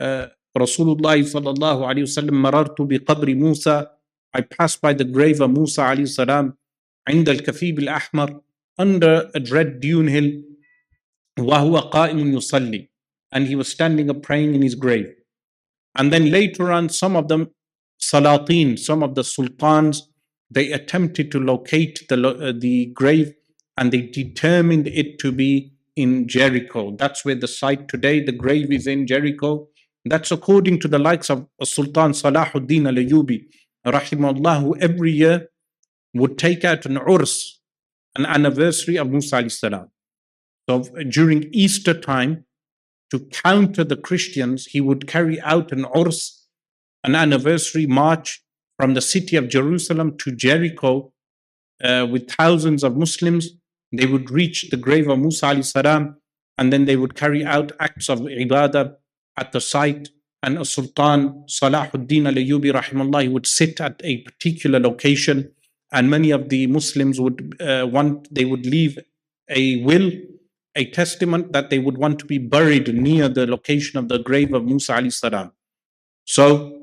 uh, 0.00 0.26
Rasulullah 0.56 1.16
sallallahu 1.16 1.88
alayhi 1.88 2.04
wasallam 2.04 2.36
marartu 2.44 2.86
bi 2.86 2.98
qabri 2.98 3.36
Musa. 3.36 3.90
I 4.34 4.42
passed 4.42 4.80
by 4.82 4.92
the 4.92 5.04
grave 5.04 5.40
of 5.40 5.50
Musa 5.50 5.82
alayhi 5.82 6.08
salam 6.08 6.56
عند 7.08 7.28
الكثيب 7.28 7.78
الأحمر 7.78 8.40
under 8.78 9.30
a 9.34 9.40
dread 9.40 9.80
dune 9.80 10.06
hill 10.08 10.30
وهو 11.39 11.91
قائم 11.91 12.33
يصلي 12.33 12.89
and 13.31 13.47
he 13.47 13.55
was 13.55 13.67
standing 13.67 14.09
up 14.09 14.21
praying 14.21 14.55
in 14.55 14.61
his 14.61 14.75
grave. 14.75 15.13
And 15.95 16.13
then 16.13 16.31
later 16.31 16.71
on, 16.71 16.89
some 16.89 17.15
of 17.15 17.27
them, 17.27 17.49
Salatin, 17.99 18.77
some 18.77 19.03
of 19.03 19.15
the 19.15 19.23
sultans, 19.23 20.09
they 20.49 20.71
attempted 20.71 21.31
to 21.31 21.39
locate 21.39 22.07
the, 22.07 22.27
uh, 22.27 22.53
the 22.57 22.85
grave 22.87 23.33
and 23.75 23.91
they 23.91 24.01
determined 24.01 24.87
it 24.87 25.19
to 25.19 25.31
be 25.31 25.73
in 25.95 26.27
Jericho. 26.27 26.95
That's 26.95 27.25
where 27.25 27.35
the 27.35 27.47
site 27.47 27.87
today, 27.87 28.23
the 28.23 28.31
grave 28.31 28.71
is 28.71 28.87
in 28.87 29.07
Jericho. 29.07 29.67
That's 30.05 30.31
according 30.31 30.79
to 30.81 30.87
the 30.87 30.99
likes 30.99 31.29
of 31.29 31.47
Sultan 31.63 32.11
Salahuddin 32.11 32.87
al 32.87 32.93
Ayyubi, 32.93 33.45
rahimahullah, 33.85 34.61
who 34.61 34.77
every 34.77 35.11
year 35.11 35.47
would 36.13 36.37
take 36.37 36.63
out 36.63 36.85
an 36.85 36.95
urs, 36.95 37.43
an 38.15 38.25
anniversary 38.25 38.95
of 38.97 39.09
Musa 39.09 39.49
salam. 39.49 39.89
So 40.72 41.02
during 41.08 41.50
Easter 41.52 41.92
time, 41.92 42.44
to 43.10 43.20
counter 43.20 43.84
the 43.84 43.96
Christians, 43.96 44.66
he 44.66 44.80
would 44.80 45.06
carry 45.06 45.38
out 45.42 45.70
an 45.70 45.84
urs, 45.84 46.44
an 47.04 47.14
anniversary 47.14 47.86
march 47.86 48.42
from 48.78 48.94
the 48.94 49.02
city 49.02 49.36
of 49.36 49.48
Jerusalem 49.48 50.16
to 50.18 50.32
Jericho 50.32 51.12
uh, 51.84 52.06
with 52.10 52.30
thousands 52.30 52.82
of 52.82 52.96
Muslims. 52.96 53.50
They 53.92 54.06
would 54.06 54.30
reach 54.30 54.70
the 54.70 54.78
grave 54.78 55.08
of 55.08 55.18
Musa 55.18 55.62
salam, 55.62 56.16
and 56.56 56.72
then 56.72 56.86
they 56.86 56.96
would 56.96 57.14
carry 57.14 57.44
out 57.44 57.72
acts 57.78 58.08
of 58.08 58.20
ibadah 58.20 58.94
at 59.38 59.52
the 59.52 59.60
site 59.60 60.08
and 60.42 60.66
Sultan 60.66 61.44
Salahuddin 61.48 62.26
al-Ayyubi 62.26 62.72
rahimahullah 62.72 63.30
would 63.30 63.46
sit 63.46 63.80
at 63.80 64.00
a 64.02 64.18
particular 64.22 64.80
location 64.80 65.52
and 65.92 66.10
many 66.10 66.30
of 66.30 66.48
the 66.48 66.66
Muslims 66.66 67.20
would 67.20 67.60
uh, 67.60 67.86
want, 67.86 68.34
they 68.34 68.44
would 68.44 68.66
leave 68.66 68.98
a 69.48 69.82
will, 69.84 70.10
a 70.74 70.86
testament 70.90 71.52
that 71.52 71.70
they 71.70 71.78
would 71.78 71.98
want 71.98 72.18
to 72.18 72.26
be 72.26 72.38
buried 72.38 72.94
near 72.94 73.28
the 73.28 73.46
location 73.46 73.98
of 73.98 74.08
the 74.08 74.18
grave 74.18 74.52
of 74.54 74.64
Musa 74.64 74.94
alayhi 74.94 75.12
salam. 75.12 75.52
So 76.24 76.78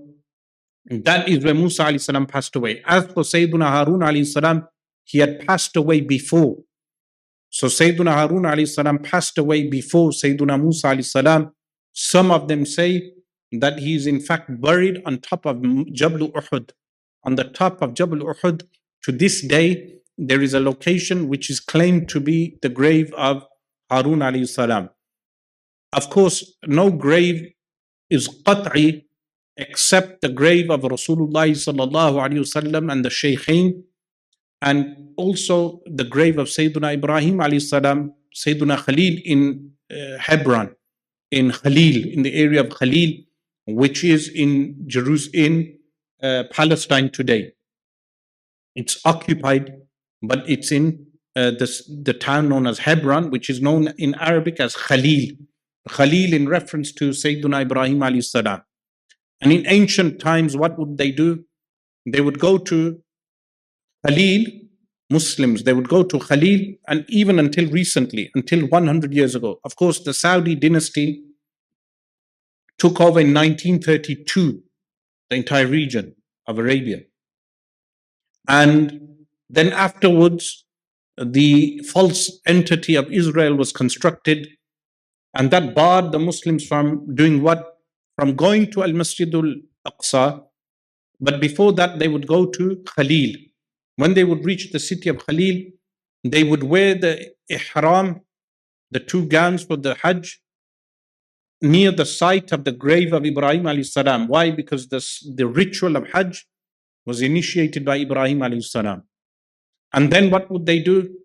that 0.85 1.27
is 1.27 1.43
where 1.43 1.55
Musa 1.55 1.83
alayhi 1.83 2.01
salam 2.01 2.25
passed 2.25 2.55
away. 2.55 2.81
As 2.85 3.05
for 3.05 3.23
Sayyidina 3.23 3.67
Harun 3.67 4.01
alayhi 4.01 4.27
salam, 4.27 4.67
he 5.03 5.19
had 5.19 5.45
passed 5.47 5.75
away 5.75 6.01
before. 6.01 6.57
So 7.49 7.67
Sayyidina 7.67 8.13
Harun 8.13 8.43
alayhi 8.43 8.67
salam 8.67 8.99
passed 8.99 9.37
away 9.37 9.67
before 9.67 10.11
Sayyidina 10.11 10.61
Musa 10.61 10.87
alayhi 10.87 11.05
salam 11.05 11.51
some 11.93 12.31
of 12.31 12.47
them 12.47 12.65
say 12.65 13.11
that 13.51 13.79
he 13.79 13.95
is 13.95 14.07
in 14.07 14.19
fact 14.21 14.61
buried 14.61 15.01
on 15.05 15.19
top 15.19 15.45
of 15.45 15.61
Jabal 15.91 16.29
Uhud. 16.29 16.71
On 17.23 17.35
the 17.35 17.43
top 17.43 17.81
of 17.81 17.93
Jabal 17.93 18.19
Uhud, 18.19 18.63
to 19.03 19.11
this 19.11 19.41
day, 19.41 19.95
there 20.17 20.41
is 20.41 20.53
a 20.53 20.59
location 20.59 21.27
which 21.27 21.49
is 21.49 21.59
claimed 21.59 22.07
to 22.09 22.19
be 22.19 22.57
the 22.61 22.69
grave 22.69 23.13
of 23.17 23.43
Harun 23.89 24.19
alayhi 24.19 24.47
salam. 24.47 24.89
Of 25.93 26.09
course, 26.09 26.55
no 26.65 26.91
grave 26.91 27.51
is 28.09 28.27
qat'i 28.43 29.05
except 29.57 30.21
the 30.21 30.29
grave 30.29 30.69
of 30.69 30.81
Rasulullah 30.81 31.49
sallallahu 31.49 32.21
alayhi 32.25 32.45
wasallam 32.45 32.91
and 32.91 33.03
the 33.03 33.09
Shaykhain, 33.09 33.83
and 34.61 35.13
also 35.17 35.81
the 35.85 36.03
grave 36.03 36.37
of 36.37 36.47
Sayyidina 36.47 36.93
Ibrahim 36.93 37.37
alayhi 37.37 37.61
salam, 37.61 38.13
Sayyidina 38.35 38.77
Khalil 38.85 39.19
in 39.25 39.71
uh, 39.91 40.17
Hebron 40.19 40.75
in 41.31 41.51
Khalil, 41.51 42.07
in 42.13 42.23
the 42.23 42.33
area 42.33 42.61
of 42.61 42.69
Khalil, 42.69 43.13
which 43.67 44.03
is 44.03 44.29
in 44.29 44.75
Jerusalem, 44.87 45.33
in 45.33 45.77
uh, 46.21 46.43
Palestine 46.51 47.09
today. 47.11 47.51
It's 48.75 48.99
occupied, 49.05 49.73
but 50.21 50.49
it's 50.49 50.71
in 50.71 51.07
uh, 51.35 51.51
the 51.51 52.17
town 52.19 52.49
known 52.49 52.67
as 52.67 52.79
Hebron, 52.79 53.29
which 53.29 53.49
is 53.49 53.61
known 53.61 53.93
in 53.97 54.15
Arabic 54.15 54.59
as 54.59 54.75
Khalil. 54.75 55.35
Khalil 55.87 56.33
in 56.33 56.49
reference 56.49 56.91
to 56.93 57.09
Sayyidina 57.09 57.61
Ibrahim 57.61 57.99
alayhi 57.99 58.23
salam. 58.23 58.61
And 59.41 59.51
in 59.51 59.65
ancient 59.67 60.19
times, 60.19 60.57
what 60.57 60.77
would 60.77 60.97
they 60.97 61.11
do? 61.11 61.45
They 62.05 62.21
would 62.21 62.39
go 62.39 62.57
to 62.57 63.01
Khalil, 64.05 64.45
Muslims, 65.09 65.63
they 65.63 65.73
would 65.73 65.89
go 65.89 66.03
to 66.03 66.19
Khalil, 66.19 66.73
and 66.87 67.05
even 67.09 67.39
until 67.39 67.69
recently, 67.69 68.29
until 68.35 68.67
100 68.67 69.13
years 69.13 69.35
ago. 69.35 69.59
Of 69.63 69.75
course, 69.75 69.99
the 70.03 70.13
Saudi 70.13 70.55
dynasty 70.55 71.23
took 72.77 72.99
over 73.01 73.19
in 73.19 73.33
1932 73.33 74.61
the 75.29 75.35
entire 75.35 75.67
region 75.67 76.15
of 76.47 76.57
Arabia. 76.59 77.01
And 78.47 79.25
then 79.49 79.73
afterwards, 79.73 80.65
the 81.23 81.79
false 81.91 82.39
entity 82.45 82.95
of 82.95 83.11
Israel 83.11 83.55
was 83.55 83.71
constructed, 83.71 84.47
and 85.35 85.51
that 85.51 85.75
barred 85.75 86.11
the 86.11 86.19
Muslims 86.19 86.65
from 86.65 87.13
doing 87.15 87.41
what? 87.41 87.77
From 88.17 88.35
going 88.35 88.71
to 88.71 88.83
Al 88.83 88.93
Masjid 88.93 89.33
al 89.33 89.55
Aqsa 89.87 90.43
But 91.19 91.39
before 91.39 91.73
that, 91.73 91.99
they 91.99 92.07
would 92.07 92.27
go 92.27 92.45
to 92.45 92.83
Khalil. 92.95 93.35
When 93.97 94.13
they 94.13 94.23
would 94.23 94.45
reach 94.45 94.71
the 94.71 94.79
city 94.79 95.09
of 95.09 95.25
Khalil, 95.25 95.63
they 96.23 96.43
would 96.43 96.63
wear 96.63 96.95
the 96.95 97.31
ihram, 97.49 98.21
the 98.91 98.99
two 98.99 99.25
gowns 99.25 99.63
for 99.63 99.77
the 99.77 99.95
Hajj, 99.95 100.41
near 101.61 101.91
the 101.91 102.05
site 102.05 102.51
of 102.51 102.63
the 102.63 102.71
grave 102.71 103.13
of 103.13 103.25
Ibrahim 103.25 103.63
alayhi 103.63 103.85
salam. 103.85 104.27
Why? 104.27 104.51
Because 104.51 104.87
this, 104.87 105.25
the 105.35 105.47
ritual 105.47 105.95
of 105.95 106.07
Hajj 106.09 106.45
was 107.05 107.21
initiated 107.21 107.85
by 107.85 107.97
Ibrahim 107.97 108.39
alayhi 108.39 108.63
salam. 108.63 109.03
And 109.93 110.11
then 110.11 110.29
what 110.29 110.49
would 110.51 110.65
they 110.65 110.79
do? 110.79 111.15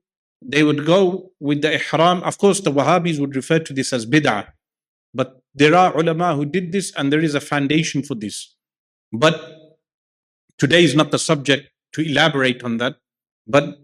They 0.42 0.62
would 0.62 0.85
go 0.87 1.31
with 1.40 1.62
the 1.62 1.74
ihram. 1.74 2.22
Of 2.22 2.38
course, 2.38 2.61
the 2.61 2.72
Wahhabis 2.72 3.18
would 3.18 3.37
refer 3.37 3.59
to 3.59 3.72
this 3.72 3.92
as 3.92 4.07
bid'ah. 4.07 4.48
But 5.12 5.40
there 5.55 5.74
are 5.74 5.96
ulama 5.96 6.35
who 6.35 6.44
did 6.44 6.72
this 6.72 6.92
and 6.96 7.12
there 7.12 7.20
is 7.20 7.35
a 7.35 7.40
foundation 7.40 8.03
for 8.03 8.14
this. 8.14 8.57
But 9.12 9.40
today 10.59 10.83
is 10.83 10.94
not 10.94 11.11
the 11.11 11.18
subject 11.18 11.70
to 11.92 12.03
elaborate 12.03 12.62
on 12.64 12.79
that. 12.79 12.96
But 13.46 13.79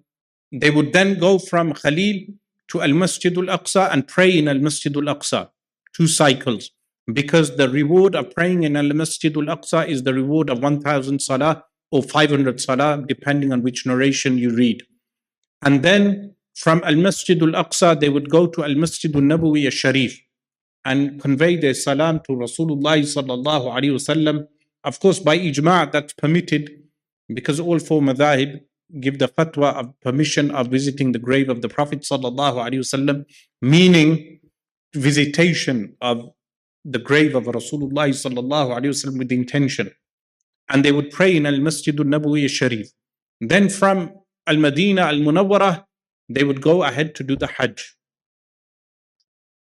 they 0.53 0.71
would 0.71 0.93
then 0.93 1.19
go 1.19 1.39
from 1.39 1.73
Khalil 1.73 2.27
to 2.69 2.83
Al 2.83 2.93
Masjid 2.93 3.37
al 3.37 3.45
Aqsa 3.59 3.93
and 3.93 4.07
pray 4.09 4.37
in 4.37 4.49
Al 4.49 4.59
Masjid 4.59 4.95
al 4.97 5.15
Aqsa, 5.15 5.51
two 5.95 6.09
cycles. 6.09 6.71
Because 7.13 7.57
the 7.57 7.69
reward 7.69 8.15
of 8.15 8.33
praying 8.35 8.65
in 8.65 8.77
Al 8.77 8.93
Masjid 8.93 9.37
al 9.37 9.57
Aqsa 9.57 9.87
is 9.87 10.03
the 10.03 10.15
reward 10.15 10.51
of 10.51 10.63
1000 10.63 11.21
salah 11.23 11.65
or 11.91 12.03
500 12.03 12.61
salah, 12.61 13.05
depending 13.07 13.53
on 13.53 13.63
which 13.63 13.87
narration 13.87 14.39
you 14.39 14.55
read. 14.55 14.83
And 15.63 15.83
then 15.83 16.35
from 16.55 16.83
Al 16.85 16.97
Masjid 16.97 17.41
al 17.43 17.53
Aqsa, 17.65 17.99
they 17.99 18.09
would 18.09 18.31
go 18.31 18.47
to 18.47 18.65
Al 18.65 18.75
Masjid 18.75 19.15
al 19.15 19.23
Nabawi 19.23 19.65
al 19.65 19.71
Sharif 19.71 20.21
and 20.85 21.21
convey 21.21 21.57
their 21.57 21.75
salam 21.75 22.21
to 22.27 22.33
Rasulullah 22.33 22.99
sallallahu 22.99 23.93
wasallam. 23.93 24.47
Of 24.85 25.01
course, 25.01 25.19
by 25.19 25.39
ijma' 25.39 25.93
that's 25.93 26.15
permitted 26.15 26.71
because 27.33 27.61
all 27.61 27.79
four 27.79 28.01
madhahib 28.01 28.61
give 28.99 29.19
the 29.19 29.29
fatwa 29.29 29.75
of 29.75 30.01
permission 30.01 30.51
of 30.51 30.69
visiting 30.69 31.13
the 31.13 31.19
grave 31.19 31.49
of 31.49 31.63
the 31.63 31.69
Prophet 31.69 32.01
sallallahu 32.01 32.57
alaihi 32.67 32.81
wasallam, 32.81 33.25
meaning 33.61 34.41
visitation 34.95 35.97
of 36.01 36.31
the 36.85 36.99
grave 36.99 37.35
of 37.35 37.45
Rasulullah 37.45 38.09
sallallahu 38.09 38.77
alaihi 38.77 38.91
wasallam 38.95 39.19
with 39.19 39.31
intention. 39.31 39.93
And 40.71 40.85
they 40.85 40.93
would 40.93 41.11
pray 41.11 41.37
in 41.37 41.47
Al 41.47 41.59
Masjid 41.59 41.99
al 41.99 42.07
Nabawi 42.07 42.49
Sharif. 42.49 42.89
Then 43.41 43.69
from 43.69 44.13
Al 44.47 44.57
Madinah 44.57 45.03
Al 45.03 45.17
Munawwarah, 45.17 45.85
they 46.29 46.45
would 46.45 46.61
go 46.63 46.83
ahead 46.85 47.15
to 47.17 47.25
do 47.25 47.37
the 47.37 47.49
Hajj. 47.49 47.97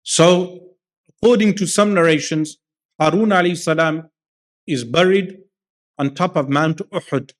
So 0.04 0.64
According 1.24 1.54
to 1.56 1.66
some 1.66 1.94
narrations, 1.94 2.58
Harun 3.00 3.30
alayhi 3.30 3.56
salam 3.58 4.10
is 4.68 4.84
buried 4.84 5.38
on 5.98 6.14
top 6.14 6.36
of 6.36 6.50
Mount 6.50 6.80
Uhud. 6.92 7.32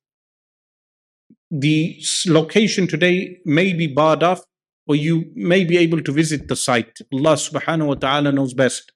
The 1.50 2.02
location 2.26 2.86
today 2.86 3.40
may 3.44 3.74
be 3.74 3.86
barred 3.86 4.22
off, 4.22 4.40
or 4.86 4.96
you 4.96 5.30
may 5.34 5.64
be 5.64 5.76
able 5.76 6.00
to 6.00 6.12
visit 6.12 6.48
the 6.48 6.56
site. 6.56 6.96
Allah 7.12 7.34
subhanahu 7.34 7.88
wa 7.88 7.94
ta'ala 7.96 8.32
knows 8.32 8.54
best. 8.54 8.90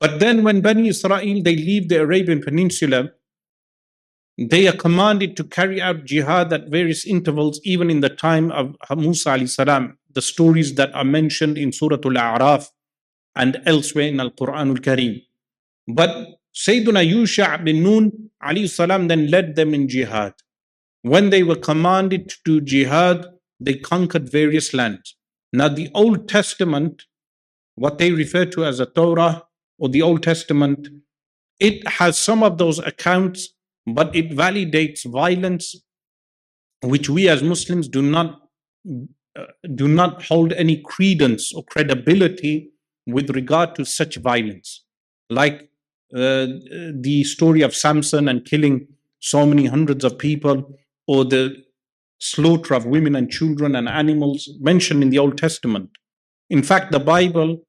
But 0.00 0.20
then 0.20 0.42
when 0.42 0.62
Bani 0.62 0.88
Israel 0.88 1.42
they 1.42 1.56
leave 1.56 1.90
the 1.90 2.00
Arabian 2.00 2.40
Peninsula, 2.40 3.10
they 4.38 4.66
are 4.68 4.76
commanded 4.76 5.36
to 5.36 5.44
carry 5.44 5.80
out 5.80 6.04
jihad 6.04 6.52
at 6.52 6.68
various 6.68 7.06
intervals, 7.06 7.60
even 7.64 7.90
in 7.90 8.00
the 8.00 8.08
time 8.08 8.50
of 8.52 8.76
Musa 8.96 9.30
alayhi 9.30 9.48
salam. 9.50 9.98
The 10.12 10.22
stories 10.22 10.74
that 10.74 10.92
are 10.94 11.04
mentioned 11.04 11.56
in 11.58 11.72
Surah 11.72 11.98
Al-A'raf 12.04 12.68
and 13.36 13.60
elsewhere 13.64 14.08
in 14.08 14.18
Al 14.18 14.30
Quran 14.30 14.70
Al 14.70 14.76
Kareem. 14.76 15.22
But 15.86 16.40
Sayyidina 16.54 17.08
Yusha 17.08 17.62
bin 17.64 17.82
Nun 17.82 18.30
alayhi 18.42 18.68
salam 18.68 19.08
then 19.08 19.28
led 19.30 19.56
them 19.56 19.72
in 19.74 19.88
jihad. 19.88 20.34
When 21.02 21.30
they 21.30 21.42
were 21.42 21.56
commanded 21.56 22.28
to 22.30 22.36
do 22.44 22.60
jihad, 22.60 23.26
they 23.60 23.74
conquered 23.74 24.30
various 24.30 24.74
lands. 24.74 25.16
Now, 25.52 25.68
the 25.68 25.90
Old 25.94 26.28
Testament, 26.28 27.04
what 27.74 27.98
they 27.98 28.12
refer 28.12 28.46
to 28.46 28.64
as 28.64 28.80
a 28.80 28.86
Torah 28.86 29.44
or 29.78 29.88
the 29.88 30.02
Old 30.02 30.22
Testament, 30.22 30.88
it 31.58 31.86
has 31.86 32.18
some 32.18 32.42
of 32.42 32.58
those 32.58 32.78
accounts, 32.78 33.48
but 33.94 34.14
it 34.14 34.30
validates 34.30 35.04
violence, 35.04 35.74
which 36.82 37.08
we 37.08 37.28
as 37.28 37.42
Muslims 37.42 37.88
do 37.88 38.02
not 38.02 38.40
uh, 39.38 39.44
do 39.74 39.86
not 39.86 40.24
hold 40.24 40.52
any 40.54 40.82
credence 40.82 41.52
or 41.54 41.62
credibility 41.64 42.70
with 43.06 43.30
regard 43.30 43.74
to 43.74 43.84
such 43.84 44.16
violence, 44.16 44.84
like 45.28 45.70
uh, 46.14 46.46
the 46.92 47.22
story 47.24 47.62
of 47.62 47.74
Samson 47.74 48.28
and 48.28 48.44
killing 48.44 48.88
so 49.20 49.46
many 49.46 49.66
hundreds 49.66 50.04
of 50.04 50.18
people, 50.18 50.76
or 51.06 51.24
the 51.24 51.56
slaughter 52.18 52.74
of 52.74 52.86
women 52.86 53.14
and 53.14 53.30
children 53.30 53.76
and 53.76 53.88
animals 53.88 54.48
mentioned 54.60 55.02
in 55.02 55.10
the 55.10 55.18
Old 55.18 55.38
Testament. 55.38 55.90
In 56.48 56.62
fact, 56.62 56.92
the 56.92 57.00
Bible 57.00 57.62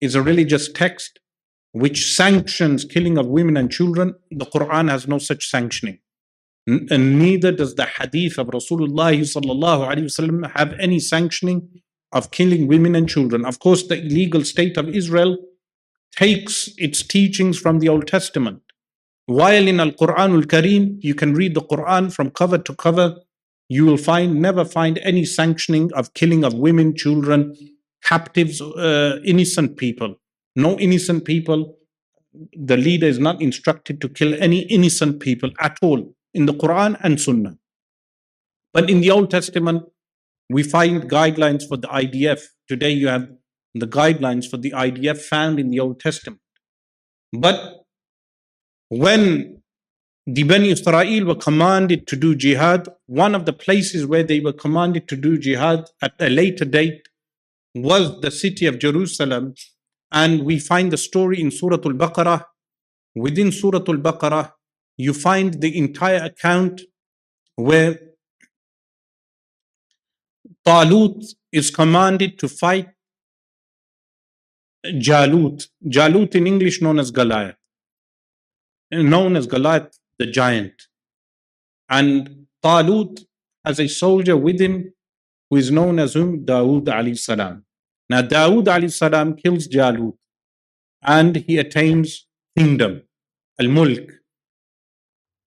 is 0.00 0.14
a 0.14 0.22
religious 0.22 0.70
text 0.70 1.18
which 1.76 2.14
sanctions 2.14 2.84
killing 2.84 3.18
of 3.18 3.26
women 3.26 3.56
and 3.56 3.70
children. 3.70 4.14
The 4.30 4.46
Quran 4.46 4.90
has 4.90 5.06
no 5.06 5.18
such 5.18 5.48
sanctioning. 5.48 5.98
And 6.66 7.18
neither 7.18 7.52
does 7.52 7.74
the 7.74 7.86
hadith 7.86 8.38
of 8.38 8.48
Rasulullah 8.48 9.12
have 10.56 10.72
any 10.80 10.98
sanctioning 10.98 11.68
of 12.12 12.30
killing 12.30 12.66
women 12.66 12.94
and 12.94 13.08
children. 13.08 13.44
Of 13.44 13.58
course, 13.60 13.86
the 13.86 13.98
illegal 13.98 14.42
state 14.42 14.76
of 14.76 14.88
Israel 14.88 15.36
takes 16.16 16.70
its 16.78 17.02
teachings 17.02 17.58
from 17.58 17.78
the 17.78 17.88
Old 17.88 18.06
Testament. 18.06 18.62
While 19.26 19.68
in 19.68 19.78
Al 19.78 19.92
Quran 19.92 20.34
Al 20.38 20.42
Kareem, 20.42 20.98
you 21.00 21.14
can 21.14 21.34
read 21.34 21.54
the 21.54 21.60
Quran 21.60 22.12
from 22.12 22.30
cover 22.30 22.58
to 22.58 22.74
cover, 22.74 23.16
you 23.68 23.84
will 23.84 23.96
find 23.96 24.40
never 24.40 24.64
find 24.64 24.98
any 24.98 25.24
sanctioning 25.24 25.92
of 25.92 26.14
killing 26.14 26.42
of 26.42 26.54
women, 26.54 26.96
children, 26.96 27.54
captives, 28.02 28.60
uh, 28.60 29.18
innocent 29.24 29.76
people. 29.76 30.16
No 30.56 30.78
innocent 30.78 31.24
people. 31.24 31.76
The 32.52 32.76
leader 32.76 33.06
is 33.06 33.18
not 33.18 33.40
instructed 33.40 34.00
to 34.00 34.08
kill 34.08 34.34
any 34.42 34.60
innocent 34.62 35.20
people 35.20 35.50
at 35.60 35.78
all 35.82 36.14
in 36.34 36.46
the 36.46 36.54
Quran 36.54 36.98
and 37.02 37.20
Sunnah. 37.20 37.56
But 38.72 38.90
in 38.90 39.00
the 39.00 39.10
Old 39.10 39.30
Testament, 39.30 39.84
we 40.50 40.62
find 40.62 41.10
guidelines 41.10 41.66
for 41.68 41.76
the 41.76 41.88
IDF. 41.88 42.40
Today 42.68 42.90
you 42.90 43.08
have 43.08 43.28
the 43.74 43.86
guidelines 43.86 44.48
for 44.48 44.56
the 44.56 44.70
IDF 44.70 45.18
found 45.18 45.60
in 45.60 45.70
the 45.70 45.80
Old 45.80 46.00
Testament. 46.00 46.40
But 47.32 47.84
when 48.88 49.62
the 50.26 50.42
Bani 50.42 50.70
Israel 50.70 51.26
were 51.26 51.34
commanded 51.34 52.06
to 52.08 52.16
do 52.16 52.34
jihad, 52.34 52.88
one 53.06 53.34
of 53.34 53.44
the 53.44 53.52
places 53.52 54.06
where 54.06 54.22
they 54.22 54.40
were 54.40 54.52
commanded 54.52 55.08
to 55.08 55.16
do 55.16 55.38
jihad 55.38 55.88
at 56.02 56.14
a 56.20 56.28
later 56.28 56.64
date 56.64 57.08
was 57.74 58.20
the 58.20 58.30
city 58.30 58.66
of 58.66 58.78
Jerusalem. 58.78 59.54
And 60.12 60.44
we 60.44 60.58
find 60.58 60.92
the 60.92 60.96
story 60.96 61.40
in 61.40 61.50
Surah 61.50 61.76
Al 61.84 61.92
Baqarah. 61.92 62.44
Within 63.14 63.52
Surah 63.52 63.84
Al 63.88 63.96
Baqarah, 63.96 64.52
you 64.96 65.12
find 65.12 65.60
the 65.60 65.76
entire 65.76 66.24
account 66.24 66.82
where 67.56 67.98
Talut 70.66 71.24
is 71.52 71.70
commanded 71.70 72.38
to 72.38 72.48
fight 72.48 72.88
Jalut. 74.84 75.68
Jalut 75.86 76.34
in 76.34 76.46
English 76.46 76.80
known 76.80 76.98
as 76.98 77.10
Goliath. 77.10 77.56
Known 78.92 79.36
as 79.36 79.46
Goliath 79.46 79.98
the 80.18 80.26
giant. 80.26 80.74
And 81.88 82.46
Talut 82.64 83.24
has 83.64 83.80
a 83.80 83.88
soldier 83.88 84.36
with 84.36 84.60
him 84.60 84.92
who 85.50 85.56
is 85.56 85.70
known 85.70 85.98
as 85.98 86.14
whom? 86.14 86.44
Dawood 86.44 86.84
alayhi 86.84 87.18
salam. 87.18 87.65
Now 88.08 88.22
Dawood 88.22 88.92
salam 88.92 89.34
kills 89.36 89.68
Jalut 89.68 90.14
and 91.02 91.36
he 91.36 91.58
attains 91.58 92.26
kingdom, 92.56 93.02
al-mulk. 93.60 94.10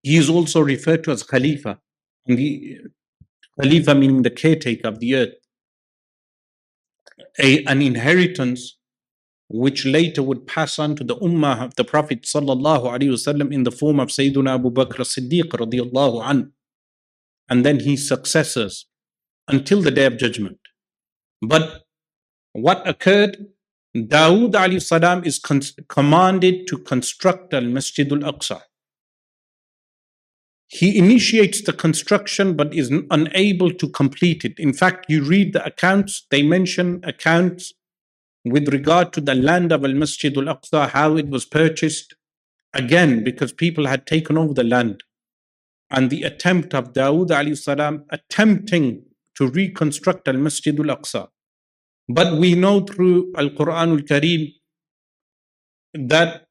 He 0.03 0.17
is 0.17 0.31
also 0.31 0.61
referred 0.61 1.05
to 1.05 1.11
as 1.11 1.23
Khalifa. 1.23 1.79
And 2.27 2.39
the 2.39 2.79
Khalifa 3.61 3.95
meaning 3.95 4.23
the 4.23 4.31
caretaker 4.31 4.89
of 4.89 5.01
the 5.01 5.17
earth. 5.17 5.35
A, 7.39 7.65
an 7.65 7.83
inheritance 7.83 8.79
which 9.49 9.85
later 9.85 10.23
would 10.23 10.47
pass 10.47 10.79
on 10.79 10.97
to 10.97 11.05
the 11.05 11.17
ummah 11.17 11.65
of 11.65 11.77
the 11.77 11.85
Prophet 11.85 12.23
wasallam 12.23 13.53
in 13.53 13.63
the 13.63 13.71
form 13.71 14.01
of 14.01 14.09
Sayyidina 14.09 14.55
Abu 14.55 14.71
Bakr 14.71 16.29
an, 16.29 16.53
and 17.49 17.65
then 17.65 17.81
his 17.81 18.09
successors 18.09 18.87
until 19.49 19.83
the 19.83 19.91
day 19.91 20.07
of 20.07 20.19
judgment. 20.19 20.59
But 21.41 21.86
what 22.57 22.87
occurred? 22.89 23.37
Dawood 23.97 24.53
alayhi 24.53 24.83
salam 24.83 25.25
is 25.25 25.39
con- 25.39 25.63
commanded 25.89 26.67
to 26.69 26.79
construct 26.79 27.55
al-Masjid 27.55 28.13
al-Aqsa 28.13 28.61
he 30.69 30.99
initiates 30.99 31.63
the 31.63 31.73
construction 31.73 32.55
but 32.57 32.75
is 32.75 32.93
unable 33.11 33.73
to 33.73 33.89
complete 33.89 34.45
it. 34.45 34.59
In 34.59 34.73
fact, 34.73 35.07
you 35.09 35.23
read 35.25 35.53
the 35.53 35.65
accounts, 35.65 36.27
they 36.31 36.43
mention 36.43 37.01
accounts 37.05 37.73
with 38.45 38.69
regard 38.73 39.13
to 39.15 39.21
the 39.21 39.35
land 39.35 39.73
of 39.73 39.85
Al 39.85 39.95
Masjid 39.95 40.37
al 40.37 40.45
Aqsa, 40.45 40.91
how 40.91 41.17
it 41.17 41.29
was 41.29 41.45
purchased. 41.45 42.15
Again, 42.75 43.25
because 43.25 43.53
people 43.53 43.87
had 43.87 44.07
taken 44.07 44.39
over 44.39 44.55
the 44.55 44.65
land. 44.65 45.03
and 45.91 46.11
the 46.11 46.25
attempt 46.25 46.75
of 46.75 46.93
Dawood 46.93 47.31
alayhi 47.31 47.59
salam 47.59 48.05
attempting 48.11 49.05
to 49.37 49.49
reconstruct 49.49 50.29
Al 50.29 50.39
Masjid 50.47 50.79
al 50.81 50.97
Aqsa. 50.97 51.29
But 52.09 52.39
we 52.39 52.55
know 52.55 52.81
through 52.81 53.33
Al 53.37 53.51
Quran 53.51 53.99
al 53.99 53.99
Kareem 53.99 54.53
that 55.95 56.47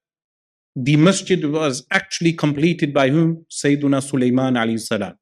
the 0.75 0.97
masjid 0.97 1.45
was 1.45 1.85
actually 1.91 2.33
completed 2.33 2.93
by 2.93 3.09
whom? 3.09 3.45
Sayyiduna 3.49 4.03
Sulaiman 4.03 4.55
alayhi 4.55 4.81
salam. 4.81 5.13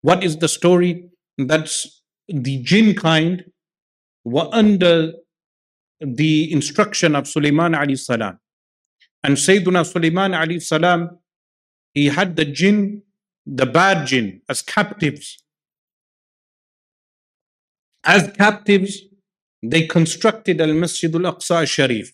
What 0.00 0.24
is 0.24 0.38
the 0.38 0.48
story? 0.48 1.10
That's 1.36 2.02
the 2.28 2.62
jinn 2.62 2.94
kind 2.94 3.44
were 4.24 4.48
under 4.52 5.12
the 6.00 6.50
instruction 6.52 7.14
of 7.14 7.28
Sulaiman 7.28 7.72
alayhi 7.72 7.98
salam. 7.98 8.38
And 9.22 9.36
Sayyiduna 9.36 9.84
Sulaiman 9.90 10.32
alayhi 10.32 10.62
salam, 10.62 11.18
he 11.92 12.06
had 12.06 12.36
the 12.36 12.46
jinn, 12.46 13.02
the 13.46 13.66
bad 13.66 14.06
jinn, 14.06 14.40
as 14.48 14.62
captives. 14.62 15.42
As 18.02 18.30
captives, 18.32 19.02
they 19.70 19.86
constructed 19.86 20.60
Al 20.60 20.74
Masjid 20.74 21.14
Al 21.14 21.22
Aqsa 21.32 21.66
Sharif. 21.66 22.12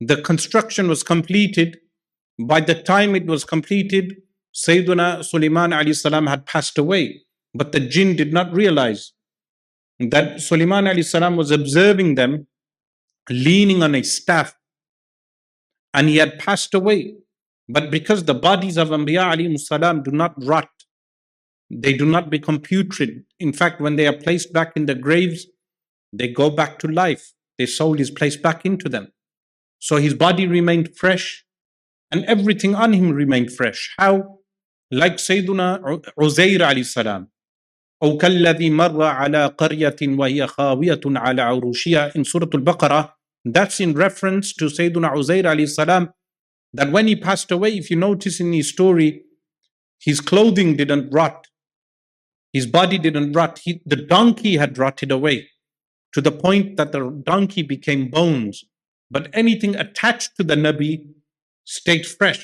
The 0.00 0.20
construction 0.20 0.88
was 0.88 1.02
completed. 1.02 1.78
By 2.38 2.60
the 2.60 2.74
time 2.74 3.14
it 3.14 3.26
was 3.26 3.44
completed, 3.44 4.16
Sayyiduna 4.54 5.24
Sulaiman 5.24 5.94
salam 5.94 6.26
had 6.26 6.44
passed 6.44 6.76
away. 6.76 7.22
But 7.54 7.72
the 7.72 7.80
jinn 7.80 8.14
did 8.14 8.32
not 8.32 8.52
realize 8.52 9.12
that 9.98 10.42
Sulaiman 10.42 11.02
salam 11.02 11.36
was 11.36 11.50
observing 11.50 12.16
them 12.16 12.46
leaning 13.30 13.82
on 13.82 13.94
a 13.94 14.02
staff 14.02 14.54
and 15.94 16.10
he 16.10 16.18
had 16.18 16.38
passed 16.38 16.74
away. 16.74 17.14
But 17.68 17.90
because 17.90 18.24
the 18.24 18.34
bodies 18.34 18.76
of 18.76 18.90
Anbiya 18.90 19.58
salam 19.58 20.02
do 20.02 20.10
not 20.10 20.34
rot, 20.44 20.68
they 21.70 21.94
do 21.94 22.04
not 22.04 22.28
become 22.28 22.60
putrid. 22.60 23.24
In 23.40 23.54
fact, 23.54 23.80
when 23.80 23.96
they 23.96 24.06
are 24.06 24.12
placed 24.12 24.52
back 24.52 24.72
in 24.76 24.84
the 24.84 24.94
graves, 24.94 25.46
they 26.15 26.27
go 26.27 26.49
back 26.49 26.79
to 26.79 26.87
life. 26.87 27.33
Their 27.57 27.67
soul 27.67 27.99
is 27.99 28.11
placed 28.11 28.41
back 28.41 28.65
into 28.65 28.89
them. 28.89 29.11
So 29.79 29.97
his 29.97 30.13
body 30.13 30.47
remained 30.47 30.95
fresh 30.95 31.45
and 32.11 32.25
everything 32.25 32.75
on 32.75 32.93
him 32.93 33.11
remained 33.11 33.51
fresh. 33.51 33.93
How? 33.97 34.39
Like 34.91 35.15
Sayyiduna 35.15 36.03
Uzair 36.19 36.59
alayhi 36.59 36.85
salam. 36.85 37.27
أو 38.03 38.17
كالذي 38.17 38.69
مر 38.69 39.03
على 39.03 39.45
قرية 39.45 39.95
وهي 40.01 40.47
خاوية 40.47 41.01
على 41.05 41.41
عروشها 41.41 42.15
in 42.15 42.23
Surah 42.23 42.47
Al-Baqarah 42.53 43.11
that's 43.45 43.79
in 43.79 43.93
reference 43.93 44.53
to 44.53 44.65
Sayyiduna 44.65 45.13
Uzair 45.13 45.43
alayhi 45.43 45.69
salam 45.69 46.09
that 46.73 46.91
when 46.91 47.07
he 47.07 47.15
passed 47.15 47.51
away 47.51 47.77
if 47.77 47.91
you 47.91 47.97
notice 47.97 48.39
in 48.39 48.53
his 48.53 48.69
story 48.69 49.21
his 49.99 50.19
clothing 50.19 50.75
didn't 50.75 51.11
rot 51.11 51.45
his 52.51 52.65
body 52.65 52.97
didn't 52.97 53.33
rot 53.33 53.59
he, 53.63 53.81
the 53.85 53.95
donkey 53.95 54.57
had 54.57 54.79
rotted 54.79 55.11
away 55.11 55.47
to 56.16 56.20
the 56.20 56.32
point 56.32 56.76
that 56.78 56.92
the 56.92 57.02
donkey 57.30 57.62
became 57.74 58.08
bones 58.18 58.64
but 59.16 59.28
anything 59.42 59.76
attached 59.76 60.30
to 60.36 60.42
the 60.50 60.58
Nabi 60.66 60.92
stayed 61.64 62.06
fresh 62.06 62.42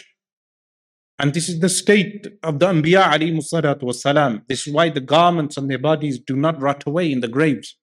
and 1.23 1.33
this 1.35 1.49
is 1.49 1.61
the 1.61 1.69
state 1.69 2.27
of 2.43 2.59
the 2.59 2.67
Anbiya. 2.67 4.43
This 4.49 4.67
is 4.67 4.75
why 4.75 4.89
the 4.89 5.01
garments 5.01 5.57
on 5.57 5.69
their 5.69 5.79
bodies 5.79 6.19
do 6.19 6.35
not 6.35 6.61
rot 6.61 6.83
away 6.85 7.13
in 7.13 7.21
the 7.21 7.29
graves. 7.29 7.77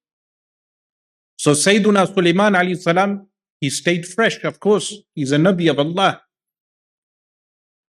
So 1.38 1.54
Sayyiduna 1.54 2.14
Sulaiman 2.14 3.28
he 3.62 3.70
stayed 3.70 4.06
fresh. 4.06 4.44
Of 4.44 4.60
course, 4.60 4.94
he's 5.16 5.32
a 5.32 5.38
Nabi 5.38 5.70
of 5.72 5.80
Allah. 5.80 6.22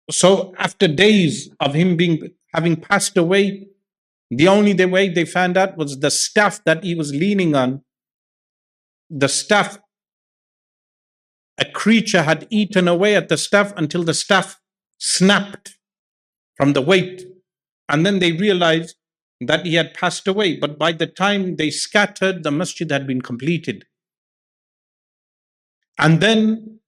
So 0.09 0.53
after 0.57 0.87
days 0.87 1.49
of 1.59 1.73
him 1.73 1.97
being 1.97 2.31
having 2.53 2.77
passed 2.77 3.17
away, 3.17 3.67
the 4.29 4.47
only 4.47 4.73
way 4.85 5.09
they 5.09 5.25
found 5.25 5.57
out 5.57 5.77
was 5.77 5.99
the 5.99 6.11
staff 6.11 6.63
that 6.63 6.83
he 6.83 6.95
was 6.95 7.13
leaning 7.13 7.55
on. 7.55 7.83
The 9.13 9.27
staff, 9.27 9.77
a 11.57 11.65
creature 11.65 12.23
had 12.23 12.47
eaten 12.49 12.87
away 12.87 13.15
at 13.15 13.27
the 13.27 13.37
staff 13.37 13.73
until 13.75 14.03
the 14.03 14.13
staff 14.13 14.57
snapped 14.99 15.77
from 16.55 16.71
the 16.73 16.81
weight. 16.81 17.23
And 17.89 18.05
then 18.05 18.19
they 18.19 18.31
realized 18.31 18.95
that 19.41 19.65
he 19.65 19.75
had 19.75 19.93
passed 19.93 20.29
away. 20.29 20.55
But 20.55 20.79
by 20.79 20.93
the 20.93 21.07
time 21.07 21.57
they 21.57 21.71
scattered, 21.71 22.43
the 22.43 22.51
masjid 22.51 22.89
had 22.89 23.05
been 23.05 23.21
completed. 23.21 23.83
And 25.99 26.21
then 26.21 26.79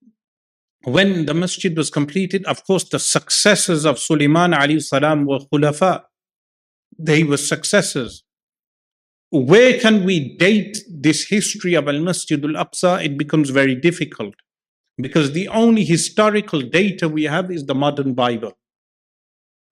when 0.84 1.26
the 1.26 1.34
masjid 1.34 1.76
was 1.76 1.90
completed, 1.90 2.46
of 2.46 2.66
course, 2.66 2.88
the 2.88 3.00
successors 3.00 3.86
of 3.86 4.00
Sulaiman 4.00 4.54
alayhi 4.54 4.82
salam 4.82 5.26
were 5.26 5.40
khulafa. 5.40 6.04
They 6.98 7.24
were 7.24 7.38
successors. 7.38 8.24
Where 9.34 9.80
can 9.80 10.04
we 10.04 10.38
date 10.38 10.78
this 10.88 11.28
history 11.28 11.74
of 11.74 11.88
Al 11.88 12.00
Masjid 12.02 12.46
al 12.46 12.52
Aqsa? 12.52 13.04
It 13.04 13.18
becomes 13.18 13.50
very 13.50 13.74
difficult 13.74 14.36
because 14.96 15.32
the 15.32 15.48
only 15.48 15.84
historical 15.84 16.62
data 16.62 17.10
we 17.10 17.24
have 17.24 17.50
is 17.50 17.66
the 17.66 17.74
modern 17.74 18.14
Bible. 18.14 18.54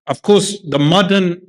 Of 0.07 0.23
course, 0.23 0.59
the 0.67 0.79
modern 0.79 1.43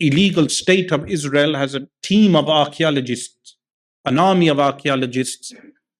illegal 0.00 0.48
state 0.48 0.90
of 0.90 1.08
Israel 1.08 1.54
has 1.54 1.76
a 1.76 1.86
team 2.02 2.34
of 2.34 2.48
archaeologists, 2.48 3.56
an 4.04 4.18
army 4.18 4.48
of 4.48 4.58
archaeologists 4.58 5.52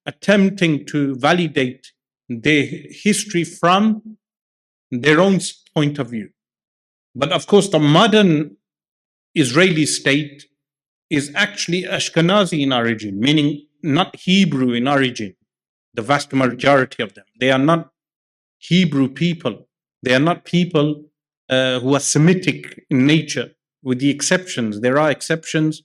attempting 0.07 0.85
to 0.87 1.15
validate 1.15 1.93
their 2.29 2.67
history 2.91 3.45
from 3.45 4.19
their 4.91 5.21
own 5.21 5.39
point 5.73 6.01
of 6.01 6.11
view. 6.11 6.31
But 7.15 7.31
of 7.31 7.47
course, 7.47 7.69
the 7.69 7.79
modern 7.79 8.57
Israeli 9.37 9.87
state 9.87 10.48
is 11.11 11.33
actually 11.35 11.83
Ashkenazi 11.83 12.63
in 12.63 12.73
origin, 12.73 13.19
meaning 13.19 13.67
not 13.83 14.17
Hebrew 14.17 14.73
in 14.73 14.89
origin 14.89 15.35
the 15.99 16.03
vast 16.03 16.33
majority 16.33 17.03
of 17.03 17.15
them. 17.15 17.25
They 17.41 17.51
are 17.51 17.59
not 17.59 17.91
Hebrew 18.59 19.09
people. 19.09 19.69
They 20.03 20.15
are 20.15 20.21
not 20.21 20.45
people 20.45 21.05
uh, 21.49 21.81
who 21.81 21.95
are 21.95 22.01
Semitic 22.01 22.85
in 22.89 23.07
nature, 23.07 23.51
with 23.83 23.99
the 23.99 24.11
exceptions. 24.11 24.81
There 24.81 24.99
are 24.99 25.11
exceptions 25.11 25.83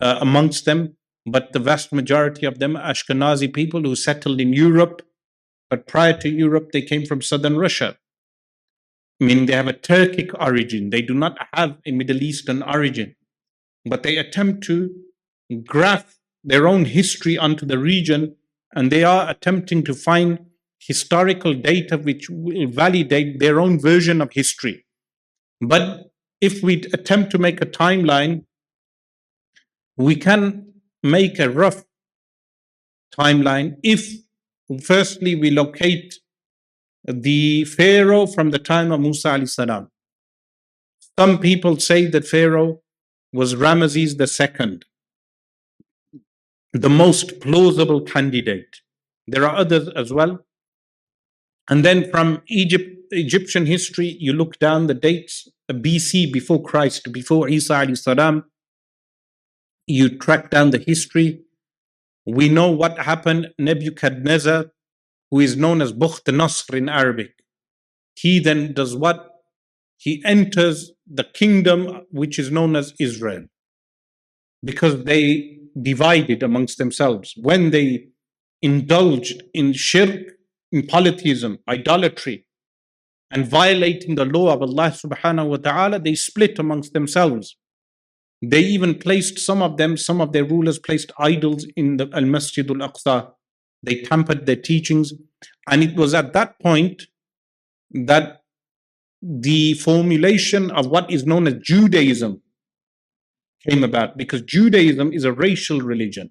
uh, 0.00 0.18
amongst 0.20 0.66
them, 0.66 0.96
but 1.26 1.52
the 1.52 1.58
vast 1.58 1.92
majority 1.92 2.46
of 2.46 2.58
them 2.60 2.76
are 2.76 2.92
Ashkenazi 2.92 3.52
people 3.52 3.80
who 3.80 3.96
settled 3.96 4.40
in 4.40 4.52
Europe. 4.52 5.02
But 5.70 5.88
prior 5.88 6.16
to 6.18 6.28
Europe, 6.28 6.70
they 6.72 6.82
came 6.82 7.04
from 7.04 7.22
southern 7.22 7.56
Russia, 7.56 7.96
meaning 9.18 9.46
they 9.46 9.54
have 9.54 9.66
a 9.66 9.72
Turkic 9.72 10.30
origin. 10.38 10.90
They 10.90 11.02
do 11.02 11.14
not 11.14 11.38
have 11.54 11.78
a 11.86 11.90
Middle 11.90 12.22
Eastern 12.22 12.62
origin, 12.62 13.16
but 13.84 14.02
they 14.02 14.16
attempt 14.16 14.64
to 14.64 14.90
graft 15.64 16.18
their 16.42 16.66
own 16.66 16.84
history 16.84 17.36
onto 17.38 17.66
the 17.66 17.78
region 17.78 18.36
and 18.74 18.90
they 18.90 19.04
are 19.04 19.28
attempting 19.28 19.84
to 19.84 19.94
find 19.94 20.38
historical 20.78 21.54
data 21.54 21.96
which 21.96 22.28
will 22.28 22.68
validate 22.68 23.38
their 23.38 23.60
own 23.60 23.80
version 23.80 24.20
of 24.20 24.32
history. 24.32 24.84
But 25.60 26.10
if 26.40 26.62
we 26.62 26.82
attempt 26.92 27.30
to 27.32 27.38
make 27.38 27.60
a 27.60 27.66
timeline, 27.66 28.44
we 29.96 30.16
can 30.16 30.74
make 31.02 31.38
a 31.38 31.48
rough 31.48 31.84
timeline 33.18 33.76
if, 33.82 34.12
firstly, 34.82 35.34
we 35.34 35.50
locate 35.50 36.14
the 37.04 37.64
Pharaoh 37.64 38.26
from 38.26 38.50
the 38.50 38.58
time 38.58 38.90
of 38.92 39.00
Musa 39.00 39.46
salam. 39.46 39.88
Some 41.18 41.38
people 41.38 41.78
say 41.78 42.06
that 42.06 42.26
Pharaoh 42.26 42.80
was 43.34 43.54
Ramesses 43.54 44.12
II 44.18 44.80
the 46.74 46.90
most 46.90 47.40
plausible 47.40 48.00
candidate. 48.00 48.80
There 49.28 49.44
are 49.44 49.56
others 49.56 49.88
as 49.90 50.12
well. 50.12 50.40
And 51.70 51.84
then 51.84 52.10
from 52.10 52.42
Egypt, 52.48 52.98
Egyptian 53.12 53.64
history, 53.64 54.16
you 54.18 54.32
look 54.32 54.58
down 54.58 54.88
the 54.88 54.94
dates 54.94 55.48
BC 55.70 56.32
before 56.32 56.62
Christ, 56.62 57.12
before 57.12 57.48
Isa 57.48 57.86
salam. 57.94 58.44
You 59.86 60.18
track 60.18 60.50
down 60.50 60.70
the 60.70 60.78
history. 60.78 61.42
We 62.26 62.48
know 62.48 62.70
what 62.70 62.98
happened. 62.98 63.50
Nebuchadnezzar, 63.58 64.66
who 65.30 65.40
is 65.40 65.56
known 65.56 65.80
as 65.80 65.92
Bukht 65.92 66.34
Nasr 66.34 66.76
in 66.76 66.88
Arabic, 66.88 67.34
he 68.16 68.40
then 68.40 68.72
does 68.72 68.96
what? 68.96 69.30
He 69.96 70.22
enters 70.24 70.90
the 71.06 71.24
kingdom 71.24 72.06
which 72.10 72.38
is 72.38 72.50
known 72.50 72.76
as 72.76 72.94
Israel 72.98 73.44
because 74.64 75.04
they 75.04 75.58
divided 75.80 76.42
amongst 76.42 76.78
themselves, 76.78 77.34
when 77.36 77.70
they 77.70 78.08
indulged 78.62 79.42
in 79.52 79.72
shirk, 79.72 80.20
in 80.72 80.86
polytheism, 80.86 81.58
idolatry, 81.68 82.46
and 83.30 83.46
violating 83.46 84.14
the 84.14 84.24
law 84.24 84.52
of 84.52 84.62
Allah 84.62 84.90
subhanahu 84.90 85.48
wa 85.48 85.56
ta'ala, 85.56 85.98
they 85.98 86.14
split 86.14 86.58
amongst 86.58 86.92
themselves. 86.92 87.56
They 88.40 88.60
even 88.60 88.94
placed 88.98 89.38
some 89.38 89.62
of 89.62 89.76
them, 89.76 89.96
some 89.96 90.20
of 90.20 90.32
their 90.32 90.44
rulers 90.44 90.78
placed 90.78 91.12
idols 91.18 91.66
in 91.76 91.96
the 91.96 92.08
Al 92.12 92.26
Masjid 92.26 92.68
al 92.70 92.76
Aqsa. 92.76 93.30
They 93.82 94.02
tampered 94.02 94.46
their 94.46 94.56
teachings. 94.56 95.12
And 95.68 95.82
it 95.82 95.96
was 95.96 96.14
at 96.14 96.32
that 96.34 96.58
point 96.60 97.04
that 97.90 98.40
the 99.26 99.72
formulation 99.74 100.70
of 100.72 100.86
what 100.86 101.10
is 101.10 101.24
known 101.24 101.46
as 101.46 101.54
Judaism 101.54 102.42
came 103.66 103.82
about 103.82 104.18
because 104.18 104.42
Judaism 104.42 105.12
is 105.12 105.24
a 105.24 105.32
racial 105.32 105.80
religion, 105.80 106.30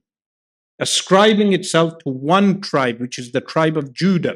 ascribing 0.80 1.54
itself 1.54 1.94
to 2.00 2.10
one 2.12 2.62
tribe, 2.62 3.00
which 3.00 3.18
is 3.18 3.32
the 3.32 3.42
tribe 3.42 3.78
of 3.78 3.94
Judah. 3.94 4.36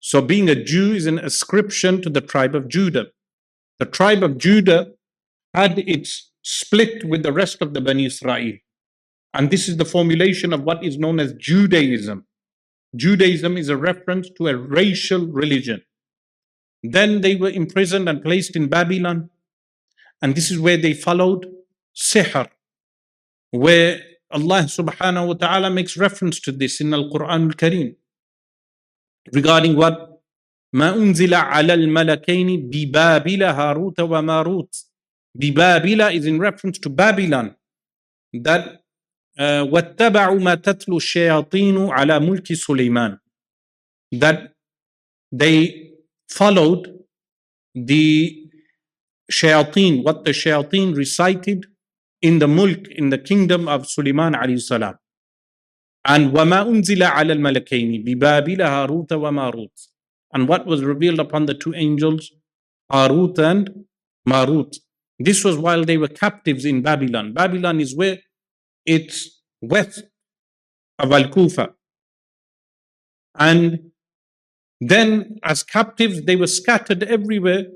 So 0.00 0.22
being 0.22 0.48
a 0.48 0.54
Jew 0.54 0.94
is 0.94 1.06
an 1.06 1.18
ascription 1.18 2.00
to 2.02 2.10
the 2.10 2.22
tribe 2.22 2.54
of 2.54 2.68
Judah. 2.68 3.06
The 3.78 3.86
tribe 3.86 4.22
of 4.22 4.38
Judah 4.38 4.88
had 5.52 5.78
its 5.78 6.30
split 6.42 7.04
with 7.04 7.22
the 7.22 7.32
rest 7.32 7.60
of 7.60 7.74
the 7.74 7.80
Bani 7.80 8.06
Israel. 8.06 8.54
And 9.34 9.50
this 9.50 9.68
is 9.68 9.76
the 9.76 9.84
formulation 9.84 10.52
of 10.52 10.62
what 10.62 10.82
is 10.84 10.98
known 10.98 11.20
as 11.20 11.34
Judaism. 11.34 12.26
Judaism 12.96 13.56
is 13.58 13.68
a 13.68 13.76
reference 13.76 14.30
to 14.38 14.48
a 14.48 14.56
racial 14.56 15.26
religion. 15.26 15.82
Then 16.83 17.21
they 17.21 17.35
were 17.35 17.49
imprisoned 17.49 18.07
and 18.07 18.23
placed 18.23 18.55
in 18.55 18.67
Babylon. 18.67 19.29
And 20.21 20.35
this 20.35 20.51
is 20.51 20.59
where 20.59 20.77
they 20.77 20.93
followed 20.93 21.47
sihr, 21.95 22.49
where 23.51 24.01
Allah 24.31 24.63
subhanahu 24.63 25.27
wa 25.27 25.33
ta'ala 25.33 25.69
makes 25.69 25.97
reference 25.97 26.39
to 26.41 26.51
this 26.51 26.81
in 26.81 26.93
Al 26.93 27.09
Quran 27.09 27.49
al 27.49 27.55
Kareem 27.57 27.95
regarding 29.33 29.75
what 29.75 30.09
ما 30.73 30.93
أنزل 30.95 31.33
على 31.33 31.73
الملكين 31.73 32.69
ببابل 32.69 33.43
هاروت 33.43 33.99
وماروت 33.99 34.85
ببابل 35.35 36.13
is 36.13 36.25
in 36.25 36.39
reference 36.39 36.77
to 36.77 36.89
Babylon 36.89 37.55
that 38.33 38.83
uh, 39.39 39.65
واتبعوا 39.65 40.39
ما 40.39 40.55
تتلو 40.55 40.97
الشياطين 40.97 41.89
على 41.89 42.19
ملك 42.19 42.53
سليمان 42.53 43.17
that 44.15 44.53
they 45.31 45.89
followed 46.29 46.93
the 47.75 48.49
shayateen 49.31 50.03
what 50.03 50.25
the 50.25 50.31
shayateen 50.31 50.95
recited 50.95 51.65
in 52.21 52.39
the 52.39 52.47
mulk, 52.47 52.87
in 52.89 53.09
the 53.09 53.17
kingdom 53.17 53.67
of 53.67 53.87
Sulaiman 53.87 54.33
alayhi 54.33 54.61
salam. 54.61 54.95
And 56.05 56.31
وَمَا 56.31 56.65
أُنزِلَ 56.65 57.01
عَلَى 57.03 57.33
الْمَلَكَيْنِ 57.33 58.05
بِبَابِلَ 58.05 58.59
هَارُوتَ 58.61 59.07
وَمَارُوتَ 59.07 59.87
And 60.33 60.47
what 60.47 60.65
was 60.65 60.83
revealed 60.83 61.19
upon 61.19 61.45
the 61.45 61.53
two 61.53 61.73
angels, 61.75 62.31
Harut 62.91 63.37
and 63.37 63.85
Marut. 64.27 64.77
This 65.19 65.43
was 65.43 65.57
while 65.57 65.83
they 65.83 65.97
were 65.97 66.07
captives 66.07 66.65
in 66.65 66.81
Babylon. 66.81 67.33
Babylon 67.33 67.79
is 67.79 67.95
where 67.95 68.17
it's 68.85 69.41
west 69.61 70.03
of 70.97 71.11
Al-Kufa. 71.11 71.73
And 73.37 73.91
then 74.90 75.38
as 75.42 75.62
captives, 75.62 76.22
they 76.22 76.36
were 76.36 76.46
scattered 76.46 77.02
everywhere 77.02 77.66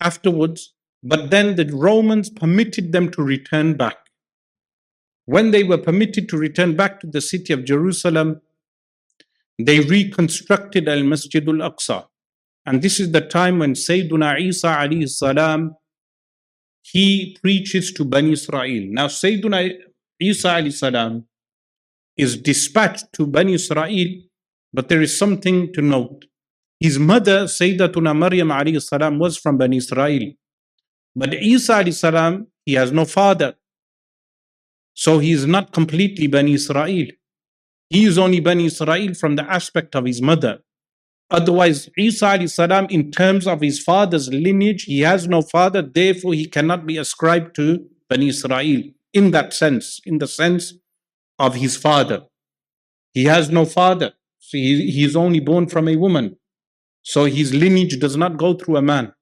afterwards 0.00 0.74
but 1.04 1.30
then 1.30 1.54
the 1.56 1.66
Romans 1.66 2.30
permitted 2.30 2.92
them 2.92 3.10
to 3.10 3.22
return 3.22 3.76
back. 3.76 3.98
When 5.26 5.50
they 5.50 5.62
were 5.62 5.78
permitted 5.78 6.30
to 6.30 6.38
return 6.38 6.76
back 6.76 6.98
to 7.00 7.06
the 7.06 7.20
city 7.20 7.52
of 7.52 7.66
Jerusalem, 7.66 8.40
they 9.58 9.80
reconstructed 9.80 10.88
Al 10.88 11.02
Masjid 11.02 11.46
al 11.46 11.70
Aqsa. 11.70 12.06
And 12.64 12.80
this 12.80 12.98
is 12.98 13.12
the 13.12 13.20
time 13.20 13.58
when 13.58 13.74
Sayyiduna 13.74 14.40
Isa 14.40 14.68
alayhi 14.68 15.08
salam 15.08 15.76
he 16.80 17.36
preaches 17.40 17.92
to 17.92 18.04
Bani 18.04 18.32
Israel. 18.32 18.84
Now, 18.90 19.06
Sayyiduna 19.06 19.72
Isa 20.20 20.48
alayhi 20.48 20.72
salam 20.72 21.26
is 22.16 22.36
dispatched 22.38 23.12
to 23.14 23.26
Bani 23.26 23.54
Israel, 23.54 24.08
but 24.72 24.88
there 24.88 25.02
is 25.02 25.16
something 25.18 25.72
to 25.74 25.82
note. 25.82 26.24
His 26.84 26.98
mother, 26.98 27.44
Sayyidatuna 27.44 28.14
Maryam 28.14 28.48
alayhi 28.48 28.82
salam, 28.82 29.18
was 29.18 29.38
from 29.38 29.56
Bani 29.56 29.78
Israel. 29.78 30.32
But 31.16 31.32
Isa 31.32 31.90
salam, 31.92 32.48
he 32.66 32.74
has 32.74 32.92
no 32.92 33.06
father. 33.06 33.54
So 34.92 35.18
he 35.18 35.32
is 35.32 35.46
not 35.46 35.72
completely 35.72 36.26
Bani 36.26 36.52
Israel. 36.52 37.06
He 37.88 38.04
is 38.04 38.18
only 38.18 38.40
Bani 38.40 38.66
Israel 38.66 39.14
from 39.14 39.36
the 39.36 39.44
aspect 39.50 39.96
of 39.96 40.04
his 40.04 40.20
mother. 40.20 40.58
Otherwise, 41.30 41.88
Isa 41.96 42.46
salam, 42.48 42.86
in 42.90 43.10
terms 43.10 43.46
of 43.46 43.62
his 43.62 43.82
father's 43.82 44.28
lineage, 44.28 44.82
he 44.82 45.00
has 45.00 45.26
no 45.26 45.40
father, 45.40 45.80
therefore 45.80 46.34
he 46.34 46.44
cannot 46.44 46.84
be 46.84 46.98
ascribed 46.98 47.56
to 47.56 47.66
Bani 48.10 48.28
Israel 48.28 48.82
in 49.14 49.30
that 49.30 49.54
sense, 49.54 50.02
in 50.04 50.18
the 50.18 50.28
sense 50.28 50.74
of 51.38 51.54
his 51.54 51.78
father. 51.78 52.24
He 53.14 53.24
has 53.24 53.48
no 53.48 53.64
father. 53.64 54.12
So 54.38 54.58
he, 54.58 54.90
he 54.90 55.04
is 55.04 55.16
only 55.16 55.40
born 55.40 55.66
from 55.66 55.88
a 55.88 55.96
woman. 55.96 56.36
So 57.04 57.26
his 57.26 57.52
lineage 57.54 58.00
does 58.00 58.16
not 58.16 58.38
go 58.38 58.54
through 58.54 58.78
a 58.78 58.82
man. 58.82 59.12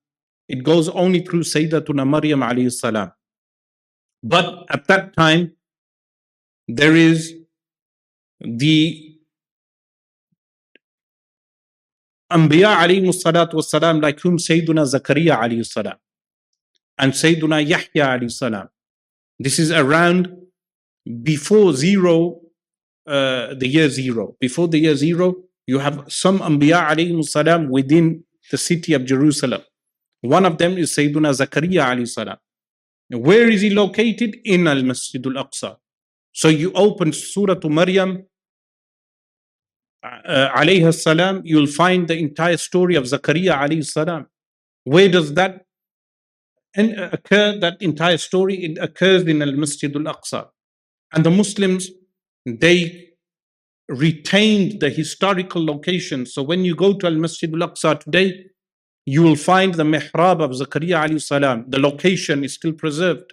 It 0.49 0.63
goes 0.63 0.89
only 0.89 1.21
through 1.21 1.41
Sayyidatuna 1.41 2.09
Maryam 2.09 2.41
alayhi 2.41 2.73
salam. 2.73 3.13
But 4.23 4.67
at 4.71 4.87
that 4.87 5.17
time, 5.17 5.53
there 6.69 6.95
is 6.95 7.35
the 8.41 9.19
Anbiya 12.33 12.77
alayhi 12.77 13.09
salatu 13.09 13.55
wasalam, 13.55 14.01
like 14.01 14.21
whom 14.21 14.39
Sayyiduna 14.39 14.87
Zakaria 14.87 15.37
alayhi 15.39 15.67
salam 15.67 15.97
and 16.99 17.13
Sayyiduna 17.13 17.67
Yahya 17.67 18.07
alayhi 18.17 18.31
salam. 18.31 18.69
This 19.41 19.59
is 19.59 19.73
around 19.73 20.35
before 21.23 21.73
zero, 21.73 22.41
uh, 23.09 23.55
the 23.55 23.67
year 23.67 23.89
zero. 23.89 24.37
Before 24.41 24.69
the 24.69 24.79
year 24.79 24.95
zero, 24.95 25.35
you 25.67 25.79
have 25.79 26.05
some 26.09 26.41
Anbiya 26.41 26.89
alayhi 26.89 27.69
within 27.69 28.25
the 28.51 28.59
city 28.59 28.95
of 28.95 29.05
Jerusalem. 29.05 29.63
One 30.21 30.47
of 30.47 30.59
them 30.59 30.79
is 30.79 30.95
Sayyiduna 30.97 31.33
Zakaria 31.35 31.85
alayhi 31.85 32.09
salam. 32.09 32.37
Where 33.11 33.49
is 33.49 33.61
he 33.61 33.71
located? 33.71 34.37
In 34.45 34.67
Al 34.67 34.83
Masjid 34.83 35.25
al 35.27 35.45
Aqsa. 35.45 35.77
So 36.33 36.49
you 36.49 36.73
open 36.73 37.13
Surah 37.13 37.57
to 37.57 37.69
Maryam 37.69 38.25
uh, 40.03 40.49
alayhi 40.57 40.93
salam, 40.95 41.43
you'll 41.45 41.67
find 41.67 42.09
the 42.09 42.17
entire 42.19 42.57
story 42.57 42.97
of 42.97 43.05
Zakaria 43.05 43.57
alayhi 43.57 43.85
salam. 43.85 44.27
Where 44.85 45.09
does 45.09 45.35
that 45.35 45.65
occur? 46.77 47.59
That 47.59 47.81
entire 47.81 48.19
story 48.19 48.65
it 48.65 48.79
occurs 48.79 49.23
in 49.25 49.43
Al 49.43 49.53
Masjid 49.53 49.95
al 49.95 50.03
Aqsa. 50.03 50.49
And 51.13 51.25
the 51.25 51.31
Muslims, 51.31 51.91
they 52.47 53.12
retained 53.89 54.81
the 54.81 54.91
historical 54.91 55.65
location. 55.65 56.27
So 56.27 56.43
when 56.43 56.65
you 56.65 56.75
go 56.75 56.95
to 56.95 57.07
Al 57.07 57.15
Masjid 57.15 57.53
al 57.53 57.69
Aqsa 57.69 58.01
today, 58.01 58.47
you 59.05 59.23
will 59.23 59.37
find 59.37 59.75
the 59.75 59.83
mihrab 59.83 60.41
of 60.41 60.51
Zakaria 60.53 61.05
alayhi 61.05 61.23
salam. 61.23 61.65
The 61.69 61.79
location 61.79 62.45
is 62.45 62.55
still 62.55 62.73
preserved. 62.73 63.33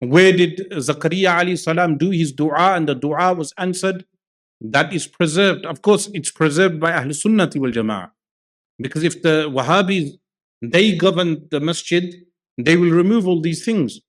Where 0.00 0.32
did 0.32 0.70
Zakaria 0.72 1.40
alayhi 1.40 1.58
salam 1.58 1.96
do 1.96 2.10
his 2.10 2.32
dua 2.32 2.74
and 2.74 2.88
the 2.88 2.94
dua 2.94 3.34
was 3.34 3.52
answered? 3.58 4.04
That 4.60 4.92
is 4.92 5.06
preserved. 5.06 5.64
Of 5.64 5.82
course, 5.82 6.10
it's 6.14 6.32
preserved 6.32 6.80
by 6.80 6.92
Ahl 6.92 7.06
Sunnati 7.06 7.60
wal 7.60 7.70
Jama'ah. 7.70 8.10
Because 8.80 9.04
if 9.04 9.22
the 9.22 9.48
Wahhabis, 9.48 10.18
they 10.60 10.96
govern 10.96 11.46
the 11.50 11.60
masjid, 11.60 12.14
they 12.56 12.76
will 12.76 12.90
remove 12.90 13.28
all 13.28 13.40
these 13.40 13.64
things. 13.64 14.00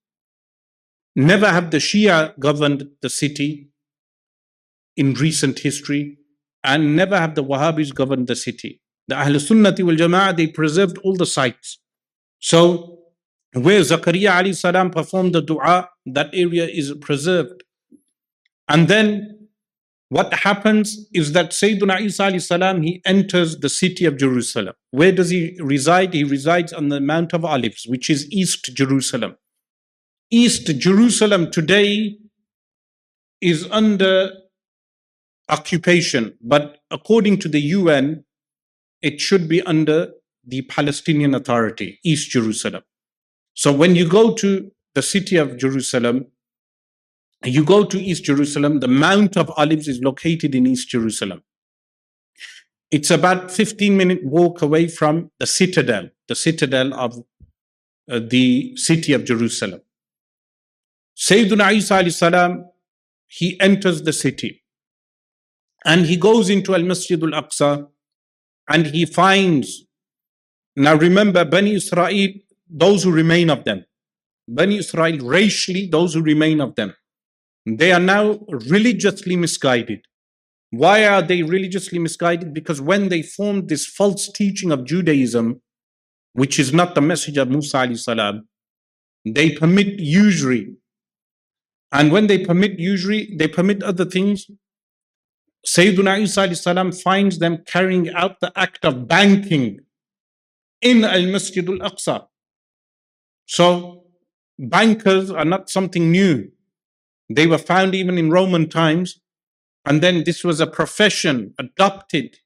Never 1.14 1.48
have 1.48 1.70
the 1.70 1.78
Shia 1.78 2.38
governed 2.38 2.88
the 3.00 3.10
city 3.10 3.69
in 5.00 5.14
recent 5.14 5.60
history, 5.60 6.18
and 6.62 6.94
never 6.94 7.18
have 7.18 7.34
the 7.34 7.42
Wahhabis 7.42 7.94
governed 7.94 8.26
the 8.26 8.36
city. 8.36 8.82
The 9.08 9.16
Ahl 9.16 9.36
Sunnati 9.48 9.82
wal 9.82 9.96
Jama'ah, 9.96 10.36
they 10.36 10.46
preserved 10.46 10.98
all 10.98 11.16
the 11.16 11.24
sites. 11.26 11.78
So, 12.38 12.98
where 13.54 13.80
Zakaria 13.80 14.36
Ali 14.36 14.52
salam 14.52 14.90
performed 14.90 15.34
the 15.34 15.40
dua, 15.40 15.88
that 16.04 16.28
area 16.34 16.66
is 16.66 16.92
preserved. 17.00 17.64
And 18.68 18.88
then 18.88 19.48
what 20.10 20.34
happens 20.34 21.08
is 21.14 21.32
that 21.32 21.52
Sayyidina 21.52 22.02
Isa 22.02 22.38
salam, 22.38 22.82
he 22.82 23.00
enters 23.06 23.58
the 23.58 23.70
city 23.70 24.04
of 24.04 24.18
Jerusalem. 24.18 24.74
Where 24.90 25.12
does 25.12 25.30
he 25.30 25.56
reside? 25.60 26.12
He 26.12 26.24
resides 26.24 26.74
on 26.74 26.90
the 26.90 27.00
Mount 27.00 27.32
of 27.32 27.44
Olives, 27.44 27.86
which 27.88 28.10
is 28.10 28.30
East 28.30 28.74
Jerusalem. 28.74 29.36
East 30.30 30.66
Jerusalem 30.78 31.50
today 31.50 32.18
is 33.40 33.66
under 33.70 34.32
occupation, 35.50 36.34
but 36.40 36.78
according 36.90 37.38
to 37.40 37.48
the 37.48 37.60
UN, 37.60 38.24
it 39.02 39.20
should 39.20 39.48
be 39.48 39.62
under 39.62 40.12
the 40.46 40.62
Palestinian 40.62 41.34
Authority, 41.34 41.98
East 42.04 42.30
Jerusalem. 42.30 42.82
So 43.54 43.72
when 43.72 43.94
you 43.94 44.08
go 44.08 44.34
to 44.34 44.70
the 44.94 45.02
city 45.02 45.36
of 45.36 45.56
Jerusalem, 45.56 46.26
you 47.44 47.64
go 47.64 47.84
to 47.84 47.98
East 47.98 48.24
Jerusalem, 48.24 48.80
the 48.80 48.88
Mount 48.88 49.36
of 49.36 49.50
Olives 49.56 49.88
is 49.88 50.00
located 50.00 50.54
in 50.54 50.66
East 50.66 50.88
Jerusalem. 50.88 51.42
It's 52.90 53.10
about 53.10 53.50
15 53.50 53.96
minute 53.96 54.24
walk 54.24 54.62
away 54.62 54.88
from 54.88 55.30
the 55.38 55.46
citadel, 55.46 56.10
the 56.28 56.34
citadel 56.34 56.92
of 56.94 57.18
uh, 58.10 58.18
the 58.18 58.76
city 58.76 59.12
of 59.12 59.24
Jerusalem. 59.24 59.80
Sayyidina 61.16 61.72
Isa 61.74 62.10
salam, 62.10 62.64
he 63.26 63.58
enters 63.60 64.02
the 64.02 64.12
city 64.12 64.60
and 65.84 66.06
he 66.06 66.16
goes 66.16 66.50
into 66.50 66.74
Al 66.74 66.82
Masjid 66.82 67.22
al 67.22 67.42
Aqsa 67.42 67.86
and 68.68 68.86
he 68.86 69.04
finds 69.06 69.86
Now 70.76 70.94
remember, 70.94 71.44
Bani 71.44 71.74
Israel, 71.74 72.28
those 72.68 73.04
who 73.04 73.12
remain 73.12 73.50
of 73.50 73.64
them, 73.64 73.84
Bani 74.48 74.78
Israel 74.78 75.18
racially, 75.18 75.88
those 75.88 76.14
who 76.14 76.22
remain 76.22 76.60
of 76.60 76.74
them, 76.74 76.94
they 77.66 77.92
are 77.92 78.00
now 78.00 78.40
religiously 78.48 79.36
misguided. 79.36 80.00
Why 80.70 81.04
are 81.06 81.22
they 81.22 81.42
religiously 81.42 81.98
misguided? 81.98 82.54
Because 82.54 82.80
when 82.80 83.08
they 83.08 83.22
formed 83.22 83.68
this 83.68 83.86
false 83.86 84.30
teaching 84.30 84.70
of 84.70 84.84
Judaism, 84.84 85.60
which 86.32 86.58
is 86.58 86.72
not 86.72 86.94
the 86.94 87.00
message 87.00 87.36
of 87.36 87.48
Musa 87.48 87.96
salam, 87.96 88.48
they 89.24 89.50
permit 89.50 89.98
usury. 89.98 90.76
And 91.92 92.12
when 92.12 92.28
they 92.28 92.38
permit 92.38 92.78
usury, 92.78 93.34
they 93.36 93.48
permit 93.48 93.82
other 93.82 94.04
things. 94.04 94.46
Sayyiduna 95.66 96.22
Isa 96.22 96.54
salam 96.54 96.92
finds 96.92 97.38
them 97.38 97.58
carrying 97.66 98.08
out 98.10 98.40
the 98.40 98.52
act 98.56 98.84
of 98.84 99.06
banking 99.06 99.80
in 100.80 101.04
Al 101.04 101.26
Masjid 101.26 101.68
al 101.68 101.78
Aqsa. 101.78 102.26
So, 103.46 104.04
bankers 104.58 105.30
are 105.30 105.44
not 105.44 105.68
something 105.68 106.10
new. 106.10 106.50
They 107.28 107.46
were 107.46 107.58
found 107.58 107.94
even 107.94 108.16
in 108.16 108.30
Roman 108.30 108.68
times. 108.68 109.20
And 109.84 110.02
then 110.02 110.24
this 110.24 110.44
was 110.44 110.60
a 110.60 110.66
profession 110.66 111.54
adopted 111.58 112.36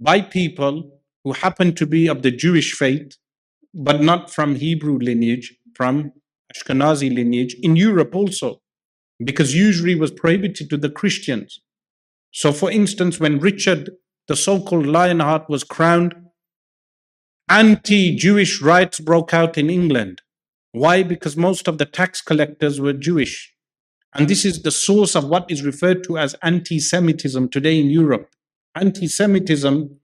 by 0.00 0.20
people 0.20 1.00
who 1.22 1.32
happened 1.32 1.76
to 1.78 1.86
be 1.86 2.06
of 2.06 2.22
the 2.22 2.30
Jewish 2.30 2.72
faith, 2.72 3.16
but 3.72 4.02
not 4.02 4.30
from 4.30 4.56
Hebrew 4.56 4.98
lineage, 4.98 5.54
from 5.74 6.12
Ashkenazi 6.54 7.14
lineage, 7.14 7.56
in 7.62 7.76
Europe 7.76 8.14
also, 8.14 8.60
because 9.22 9.54
usury 9.54 9.94
was 9.94 10.10
prohibited 10.10 10.70
to 10.70 10.76
the 10.76 10.90
Christians. 10.90 11.60
So, 12.34 12.52
for 12.52 12.68
instance, 12.68 13.20
when 13.20 13.38
Richard, 13.38 13.90
the 14.26 14.34
so 14.34 14.60
called 14.60 14.86
Lionheart, 14.86 15.48
was 15.48 15.62
crowned, 15.62 16.16
anti 17.48 18.16
Jewish 18.16 18.60
riots 18.60 18.98
broke 18.98 19.32
out 19.32 19.56
in 19.56 19.70
England. 19.70 20.20
Why? 20.72 21.04
Because 21.04 21.36
most 21.36 21.68
of 21.68 21.78
the 21.78 21.86
tax 21.86 22.20
collectors 22.20 22.80
were 22.80 22.92
Jewish. 22.92 23.54
And 24.12 24.26
this 24.26 24.44
is 24.44 24.62
the 24.62 24.72
source 24.72 25.14
of 25.14 25.28
what 25.28 25.48
is 25.48 25.64
referred 25.64 26.02
to 26.04 26.18
as 26.18 26.34
anti 26.42 26.80
Semitism 26.80 27.50
today 27.50 27.78
in 27.78 27.88
Europe. 27.88 28.28
Anti 28.74 29.06
Semitism 29.06 29.96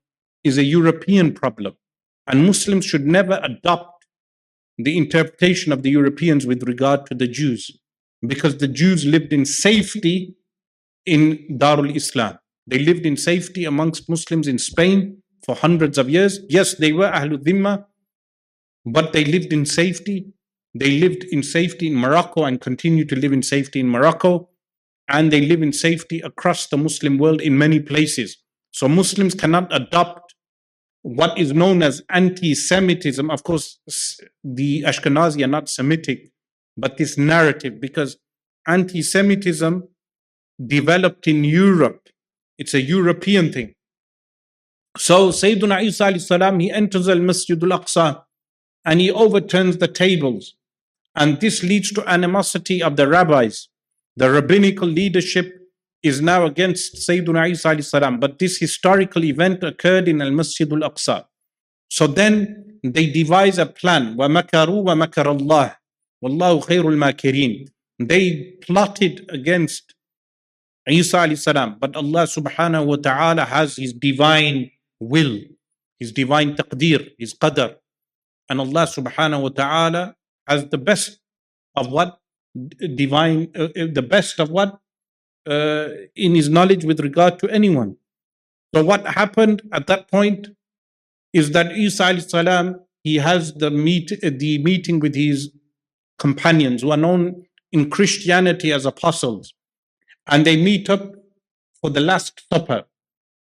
is 0.45 0.57
a 0.57 0.63
European 0.63 1.33
problem, 1.33 1.75
and 2.29 2.47
Muslims 2.47 2.85
should 2.85 3.09
never 3.09 3.41
adopt 3.43 4.07
the 4.79 4.97
interpretation 4.97 5.73
of 5.73 5.83
the 5.83 5.91
Europeans 5.91 6.47
with 6.47 6.63
regard 6.63 7.07
to 7.07 7.15
the 7.17 7.27
Jews, 7.27 7.77
because 8.25 8.59
the 8.59 8.69
Jews 8.69 9.05
lived 9.05 9.33
in 9.33 9.45
safety 9.45 10.37
in 11.17 11.23
Darul 11.63 11.95
Islam. 11.95 12.39
They 12.67 12.79
lived 12.79 13.05
in 13.05 13.17
safety 13.17 13.65
amongst 13.65 14.09
Muslims 14.09 14.47
in 14.47 14.59
Spain 14.59 15.23
for 15.45 15.55
hundreds 15.55 15.99
of 15.99 16.09
years. 16.09 16.41
Yes, 16.49 16.75
they 16.75 16.93
were 16.93 17.11
Ahlul 17.11 17.43
Dhimma, 17.47 17.85
but 18.85 19.13
they 19.13 19.25
lived 19.25 19.53
in 19.53 19.65
safety 19.67 20.19
they 20.75 20.99
lived 20.99 21.25
in 21.25 21.43
safety 21.43 21.89
in 21.89 21.95
Morocco 21.95 22.45
and 22.45 22.61
continue 22.61 23.05
to 23.07 23.17
live 23.17 23.33
in 23.33 23.43
safety 23.43 23.81
in 23.81 23.89
Morocco. 23.89 24.49
And 25.09 25.33
they 25.33 25.41
live 25.41 25.63
in 25.63 25.73
safety 25.73 26.21
across 26.21 26.69
the 26.69 26.77
Muslim 26.77 27.19
world 27.19 27.41
in 27.41 27.59
many 27.59 27.81
places. 27.81 28.37
So 28.71 28.89
Muslims 28.89 29.35
cannot 29.35 29.75
adopt 29.75 30.35
what 31.03 31.37
is 31.37 31.53
known 31.53 31.83
as 31.83 32.03
anti 32.11 32.55
Semitism. 32.55 33.29
Of 33.29 33.43
course, 33.43 33.81
the 34.45 34.83
Ashkenazi 34.83 35.43
are 35.43 35.49
not 35.49 35.69
Semitic, 35.69 36.31
but 36.77 36.97
this 36.97 37.19
narrative, 37.19 37.81
because 37.81 38.19
anti 38.69 39.03
Semitism 39.03 39.89
developed 40.66 41.28
in 41.28 41.44
Europe, 41.44 42.10
it's 42.58 42.74
a 42.74 42.82
European 42.82 43.52
thing. 43.52 43.74
So 44.98 45.30
Sayyidina 45.30 45.84
Isa 45.84 46.18
salam, 46.20 46.60
he 46.60 46.72
enters 46.72 47.10
al 47.10 47.20
Masjid 47.20 47.62
al 47.62 47.80
Aqsa 47.80 48.24
and 48.86 49.02
he 49.02 49.12
overturns 49.12 49.78
the 49.78 49.88
tables 49.88 50.56
and 51.16 51.40
this 51.42 51.64
leads 51.64 51.92
to 51.94 52.08
animosity 52.08 52.82
of 52.82 52.96
the 52.96 53.08
rabbis. 53.08 53.68
The 54.16 54.32
rabbinical 54.32 54.88
leadership 54.88 55.54
is 56.04 56.22
now 56.22 56.46
against 56.46 57.08
Sayyidina 57.08 57.52
Isa 57.52 57.82
salam. 57.82 58.20
But 58.20 58.40
this 58.40 58.58
historical 58.58 59.24
event 59.26 59.64
occurred 59.64 60.08
in 60.08 60.22
Al 60.22 60.32
Masjid 60.32 60.72
al 60.72 60.90
Aqsa. 60.90 61.26
So 61.90 62.08
then 62.08 62.80
they 62.84 63.08
devise 63.08 63.58
a 63.58 63.66
plan. 63.66 64.16
وَمَكَرُوا 64.18 64.84
وَمَكَرَ 64.86 65.40
اللَّهِ 65.40 65.76
وَاللَّهُ 66.24 66.64
خَيْرُ 66.66 66.84
الْمَاكِرِينَ 66.84 67.68
They 68.00 68.54
plotted 68.62 69.26
against 69.30 69.96
Isa 70.93 71.37
salam. 71.37 71.77
But 71.79 71.97
Allah 71.97 72.25
subhanahu 72.25 72.87
wa 72.87 72.97
ta'ala 72.97 73.45
has 73.45 73.77
His 73.77 73.93
divine 73.93 74.71
will, 74.99 75.39
His 75.99 76.13
divine 76.13 76.57
taqdeer, 76.57 77.11
His 77.19 77.35
qadr. 77.35 77.77
And 78.49 78.61
Allah 78.61 78.87
subhanahu 78.87 79.43
wa 79.43 79.49
ta'ala 79.49 80.17
has 80.47 80.67
the 80.69 80.79
best 80.79 81.21
of 81.77 81.91
what 81.91 82.19
divine, 82.97 83.53
uh, 83.57 83.65
uh, 83.77 83.87
the 83.93 84.03
best 84.03 84.41
of 84.41 84.51
what 84.51 84.81
uh, 85.49 85.89
in 86.17 86.35
his 86.35 86.49
knowledge 86.49 86.85
with 86.85 87.01
regard 87.01 87.39
to 87.39 87.49
anyone. 87.49 87.97
So 88.75 88.85
what 88.85 89.07
happened 89.07 89.63
at 89.73 89.87
that 89.87 90.11
point 90.11 90.49
is 91.33 91.53
that 91.53 91.73
Isa 91.73 92.21
salam 92.21 92.81
he 93.03 93.17
has 93.17 93.55
the 93.55 93.71
meet 93.71 94.13
the 94.21 94.59
meeting 94.59 95.01
with 95.01 95.15
his 95.15 95.51
companions 96.19 96.83
who 96.83 96.91
are 96.91 96.97
known 96.97 97.45
in 97.73 97.89
Christianity 97.89 98.73
as 98.73 98.85
apostles, 98.85 99.55
and 100.31 100.47
they 100.47 100.57
meet 100.57 100.89
up 100.89 101.15
for 101.81 101.91
the 101.91 102.01
Last 102.01 102.43
Supper. 102.53 102.85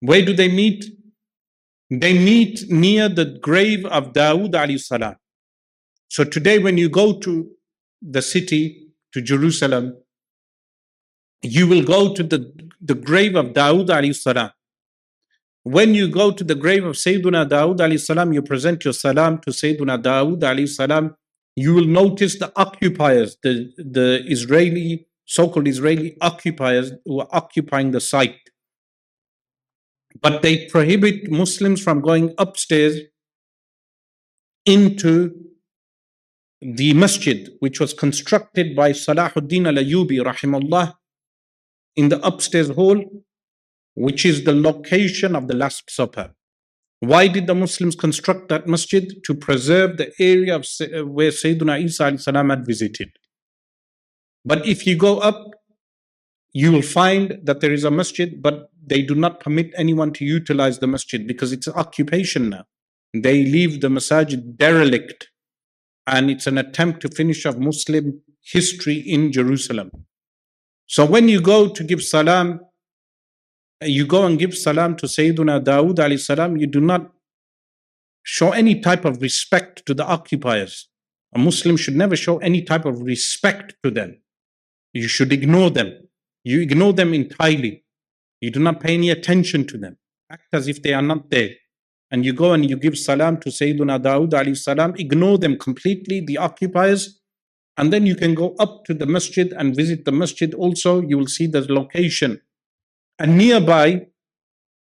Where 0.00 0.24
do 0.24 0.34
they 0.34 0.48
meet? 0.48 0.84
They 1.90 2.14
meet 2.18 2.70
near 2.70 3.08
the 3.08 3.24
grave 3.24 3.84
of 3.86 4.12
Dawood 4.12 4.52
alayhi 4.52 4.80
salam. 4.80 5.16
So 6.08 6.24
today, 6.24 6.58
when 6.58 6.78
you 6.78 6.88
go 6.88 7.18
to 7.20 7.50
the 8.02 8.22
city, 8.22 8.84
to 9.12 9.22
Jerusalem, 9.22 9.96
you 11.42 11.66
will 11.68 11.84
go 11.84 12.12
to 12.14 12.22
the, 12.22 12.52
the 12.80 12.94
grave 12.94 13.36
of 13.36 13.46
Dawood 13.52 13.86
alayhi 13.86 14.14
salam. 14.14 14.50
When 15.62 15.94
you 15.94 16.08
go 16.08 16.30
to 16.32 16.44
the 16.44 16.54
grave 16.54 16.84
of 16.84 16.96
Sayyiduna 16.96 17.48
Dawood 17.48 17.78
alayhi 17.78 18.00
salam, 18.00 18.32
you 18.32 18.42
present 18.42 18.84
your 18.84 18.92
salam 18.92 19.38
to 19.38 19.50
Sayyiduna 19.50 20.02
Dawood 20.02 20.40
alayhi 20.40 20.68
salam. 20.68 21.16
You 21.56 21.74
will 21.74 21.86
notice 21.86 22.38
the 22.38 22.52
occupiers, 22.56 23.36
the, 23.42 23.72
the 23.78 24.24
Israeli, 24.26 25.06
so-called 25.24 25.68
Israeli 25.68 26.16
occupiers 26.20 26.92
who 27.04 27.20
are 27.20 27.28
occupying 27.32 27.90
the 27.90 28.00
site. 28.00 28.38
But 30.20 30.42
they 30.42 30.66
prohibit 30.66 31.30
Muslims 31.30 31.82
from 31.82 32.00
going 32.00 32.34
upstairs 32.38 33.00
into 34.64 35.32
the 36.60 36.94
masjid, 36.94 37.50
which 37.58 37.80
was 37.80 37.92
constructed 37.92 38.74
by 38.74 38.92
Salahuddin 38.92 39.66
al 39.66 39.74
Ayyubi, 39.74 40.20
rahimahullah, 40.22 40.94
in 41.96 42.08
the 42.08 42.24
upstairs 42.26 42.70
hall, 42.70 43.02
which 43.94 44.24
is 44.24 44.44
the 44.44 44.54
location 44.54 45.36
of 45.36 45.46
the 45.46 45.54
Last 45.54 45.90
Supper. 45.90 46.34
Why 47.00 47.28
did 47.28 47.46
the 47.46 47.54
Muslims 47.54 47.94
construct 47.94 48.48
that 48.48 48.66
masjid? 48.66 49.12
To 49.24 49.34
preserve 49.34 49.98
the 49.98 50.12
area 50.18 50.56
of, 50.56 50.66
uh, 50.80 51.06
where 51.06 51.30
Sayyidina 51.30 51.82
Isa 51.82 52.04
had 52.04 52.66
visited. 52.66 53.10
But 54.44 54.66
if 54.66 54.86
you 54.86 54.96
go 54.96 55.18
up, 55.18 55.54
you 56.52 56.70
will 56.70 56.82
find 56.82 57.38
that 57.42 57.60
there 57.60 57.72
is 57.72 57.84
a 57.84 57.90
masjid, 57.90 58.40
but 58.40 58.70
they 58.86 59.02
do 59.02 59.14
not 59.14 59.40
permit 59.40 59.72
anyone 59.76 60.12
to 60.12 60.24
utilize 60.24 60.78
the 60.78 60.86
masjid 60.86 61.26
because 61.26 61.52
it's 61.52 61.66
occupation 61.68 62.50
now. 62.50 62.64
They 63.12 63.44
leave 63.44 63.80
the 63.80 63.90
masjid 63.90 64.56
derelict 64.56 65.28
and 66.06 66.30
it's 66.30 66.46
an 66.46 66.58
attempt 66.58 67.00
to 67.02 67.08
finish 67.08 67.46
off 67.46 67.56
Muslim 67.56 68.20
history 68.42 68.96
in 68.96 69.32
Jerusalem. 69.32 69.90
So 70.86 71.04
when 71.06 71.28
you 71.28 71.40
go 71.40 71.68
to 71.68 71.82
give 71.82 72.02
salam, 72.02 72.60
you 73.82 74.06
go 74.06 74.26
and 74.26 74.38
give 74.38 74.56
salam 74.56 74.96
to 74.96 75.06
Sayyidina 75.06 75.64
Dawood 75.64 75.96
alayhi 75.96 76.20
salam, 76.20 76.56
you 76.56 76.66
do 76.66 76.80
not 76.80 77.10
show 78.22 78.50
any 78.52 78.80
type 78.80 79.04
of 79.04 79.22
respect 79.22 79.86
to 79.86 79.94
the 79.94 80.04
occupiers. 80.04 80.88
A 81.34 81.38
Muslim 81.38 81.76
should 81.76 81.96
never 81.96 82.16
show 82.16 82.38
any 82.38 82.62
type 82.62 82.84
of 82.84 83.00
respect 83.00 83.74
to 83.82 83.90
them. 83.90 84.20
You 84.94 85.08
should 85.08 85.32
ignore 85.32 85.68
them. 85.68 85.92
You 86.44 86.62
ignore 86.62 86.94
them 86.94 87.12
entirely. 87.12 87.84
You 88.40 88.50
do 88.50 88.60
not 88.60 88.80
pay 88.80 88.94
any 88.94 89.10
attention 89.10 89.66
to 89.66 89.76
them. 89.76 89.98
Act 90.30 90.48
as 90.52 90.66
if 90.68 90.82
they 90.82 90.94
are 90.94 91.02
not 91.02 91.28
there 91.30 91.50
and 92.14 92.24
you 92.24 92.32
go 92.32 92.52
and 92.52 92.70
you 92.70 92.76
give 92.76 92.96
salam 92.96 93.38
to 93.40 93.48
Sayyidina 93.48 94.00
Dawood 94.00 94.30
alayhi 94.30 94.56
salam, 94.56 94.94
ignore 94.96 95.36
them 95.36 95.58
completely, 95.58 96.20
the 96.20 96.38
occupiers, 96.38 97.20
and 97.76 97.92
then 97.92 98.06
you 98.06 98.14
can 98.14 98.36
go 98.36 98.54
up 98.60 98.84
to 98.84 98.94
the 98.94 99.04
masjid 99.04 99.52
and 99.52 99.74
visit 99.74 100.04
the 100.04 100.12
masjid 100.12 100.54
also. 100.54 101.02
You 101.02 101.18
will 101.18 101.26
see 101.26 101.48
the 101.48 101.60
location. 101.72 102.40
And 103.18 103.36
nearby 103.36 104.06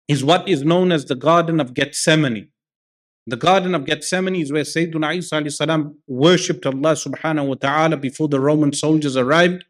is 0.09 0.25
what 0.25 0.49
is 0.49 0.63
known 0.63 0.91
as 0.91 1.05
the 1.05 1.15
Garden 1.15 1.61
of 1.61 1.73
Gethsemane. 1.73 2.49
The 3.27 3.37
Garden 3.37 3.75
of 3.75 3.85
Gethsemane 3.85 4.35
is 4.35 4.51
where 4.51 4.63
Sayyidina 4.63 5.15
Isa 5.15 5.49
salam 5.51 5.99
worshipped 6.07 6.65
Allah 6.65 6.95
subhanahu 6.95 7.47
wa 7.47 7.55
ta'ala 7.55 7.95
before 7.95 8.27
the 8.27 8.41
Roman 8.41 8.73
soldiers 8.73 9.15
arrived. 9.15 9.63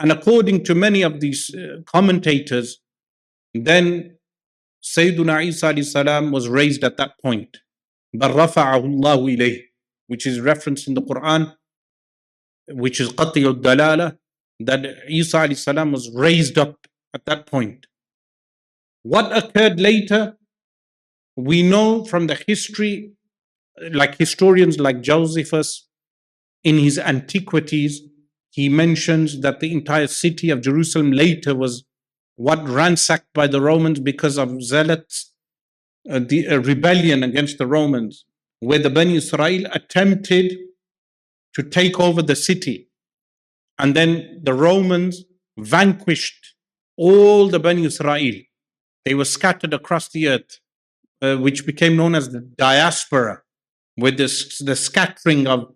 And 0.00 0.12
according 0.12 0.64
to 0.64 0.74
many 0.74 1.02
of 1.02 1.20
these 1.20 1.54
uh, 1.54 1.82
commentators, 1.86 2.80
then 3.54 4.16
Sayyiduna 4.82 5.44
Isa 5.46 5.82
salam 5.84 6.32
was 6.32 6.48
raised 6.48 6.84
at 6.84 6.96
that 6.96 7.12
point. 7.22 7.58
بل 8.14 8.30
رفعه 8.30 8.84
الله 8.84 9.36
إليه 9.36 9.62
which 10.08 10.26
is 10.26 10.40
referenced 10.40 10.86
in 10.86 10.94
the 10.94 11.02
Quran 11.02 11.54
which 12.68 13.00
is 13.00 13.08
قطع 13.08 13.60
الدلالة 13.60 14.18
that 14.60 14.86
Isa 15.08 15.38
alayhi 15.38 15.56
salam 15.56 15.92
was 15.92 16.10
raised 16.14 16.58
up 16.58 16.86
at 17.14 17.24
that 17.26 17.46
point. 17.46 17.86
What 19.02 19.36
occurred 19.36 19.78
later, 19.78 20.36
we 21.36 21.62
know 21.62 22.04
from 22.04 22.26
the 22.26 22.34
history, 22.46 23.12
like 23.92 24.16
historians 24.16 24.80
like 24.80 25.02
Josephus, 25.02 25.88
in 26.64 26.78
his 26.78 26.98
Antiquities, 26.98 28.02
he 28.51 28.67
mentions 28.67 29.39
that 29.41 29.61
the 29.61 29.71
entire 29.71 30.07
city 30.07 30.49
of 30.49 30.61
Jerusalem 30.61 31.11
later 31.11 31.55
was 31.55 31.85
what 32.35 32.67
ransacked 32.67 33.33
by 33.33 33.47
the 33.47 33.61
Romans 33.61 33.99
because 33.99 34.37
of 34.37 34.61
zealots, 34.61 35.33
uh, 36.09 36.19
the 36.19 36.47
uh, 36.47 36.57
rebellion 36.59 37.23
against 37.23 37.57
the 37.57 37.67
Romans, 37.67 38.25
where 38.59 38.79
the 38.79 38.89
Bani 38.89 39.15
Israel 39.15 39.65
attempted 39.71 40.57
to 41.55 41.63
take 41.63 41.99
over 41.99 42.21
the 42.21 42.35
city. 42.35 42.89
And 43.79 43.95
then 43.95 44.41
the 44.43 44.53
Romans 44.53 45.23
vanquished 45.57 46.55
all 46.97 47.47
the 47.47 47.59
Bani 47.59 47.85
Israel. 47.85 48.35
They 49.05 49.13
were 49.13 49.25
scattered 49.25 49.73
across 49.73 50.09
the 50.09 50.27
earth, 50.27 50.59
uh, 51.21 51.37
which 51.37 51.65
became 51.65 51.95
known 51.95 52.15
as 52.15 52.29
the 52.29 52.41
diaspora, 52.41 53.41
with 53.97 54.17
this, 54.17 54.59
the 54.59 54.75
scattering 54.75 55.47
of 55.47 55.73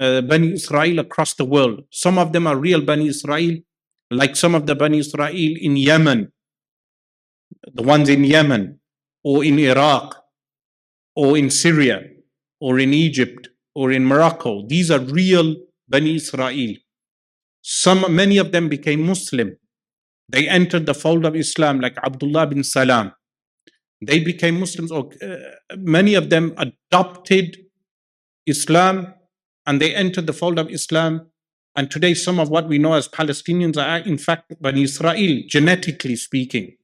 uh, 0.00 0.20
Bani 0.22 0.52
Israel 0.52 0.98
across 0.98 1.34
the 1.34 1.44
world. 1.44 1.84
Some 1.90 2.18
of 2.18 2.32
them 2.32 2.46
are 2.46 2.56
real 2.56 2.80
Bani 2.80 3.08
Israel, 3.08 3.58
like 4.10 4.36
some 4.36 4.54
of 4.54 4.66
the 4.66 4.74
Bani 4.74 4.98
Israel 4.98 5.32
in 5.34 5.76
Yemen, 5.76 6.32
the 7.72 7.82
ones 7.82 8.08
in 8.08 8.24
Yemen, 8.24 8.80
or 9.24 9.44
in 9.44 9.58
Iraq, 9.58 10.16
or 11.14 11.36
in 11.36 11.50
Syria, 11.50 12.02
or 12.60 12.78
in 12.78 12.92
Egypt, 12.92 13.48
or 13.74 13.92
in 13.92 14.04
Morocco. 14.04 14.66
These 14.66 14.90
are 14.90 15.00
real 15.00 15.56
Bani 15.88 16.16
Israel. 16.16 16.74
Some, 17.62 18.14
many 18.14 18.38
of 18.38 18.52
them 18.52 18.68
became 18.68 19.06
Muslim. 19.06 19.56
They 20.28 20.48
entered 20.48 20.86
the 20.86 20.94
fold 20.94 21.24
of 21.24 21.36
Islam, 21.36 21.80
like 21.80 21.96
Abdullah 22.02 22.46
bin 22.46 22.64
Salam. 22.64 23.12
They 24.00 24.18
became 24.18 24.58
Muslims, 24.58 24.90
or 24.90 25.10
uh, 25.22 25.36
many 25.76 26.14
of 26.14 26.30
them 26.30 26.54
adopted 26.56 27.56
Islam 28.46 29.14
and 29.66 29.80
they 29.80 29.94
entered 29.94 30.26
the 30.26 30.32
fold 30.32 30.58
of 30.58 30.70
Islam. 30.70 31.28
And 31.74 31.90
today, 31.90 32.14
some 32.14 32.38
of 32.38 32.50
what 32.50 32.68
we 32.68 32.78
know 32.78 32.94
as 32.94 33.08
Palestinians 33.08 33.76
are, 33.76 33.98
in 33.98 34.18
fact, 34.18 34.54
Bani 34.60 34.82
Israel, 34.82 35.42
genetically 35.48 36.16
speaking. 36.16 36.76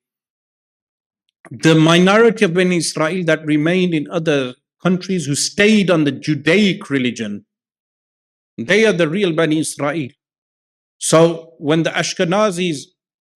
The 1.50 1.74
minority 1.74 2.44
of 2.44 2.54
Bani 2.54 2.78
Israel 2.78 3.24
that 3.24 3.44
remained 3.44 3.94
in 3.94 4.10
other 4.10 4.54
countries 4.82 5.26
who 5.26 5.34
stayed 5.34 5.90
on 5.90 6.04
the 6.04 6.12
Judaic 6.12 6.88
religion, 6.88 7.44
they 8.56 8.86
are 8.86 8.92
the 8.92 9.08
real 9.08 9.32
Bani 9.32 9.58
Israel. 9.58 10.08
So 10.98 11.52
when 11.58 11.82
the 11.82 11.90
Ashkenazis, 11.90 12.84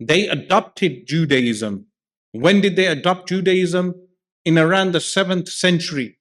they 0.01 0.29
adopted 0.29 1.07
Judaism. 1.07 1.87
When 2.33 2.61
did 2.61 2.77
they 2.77 2.87
adopt 2.87 3.29
Judaism? 3.29 3.95
In 4.45 4.59
around 4.59 4.91
the 4.91 4.99
7th 4.99 5.49
century, 5.49 6.19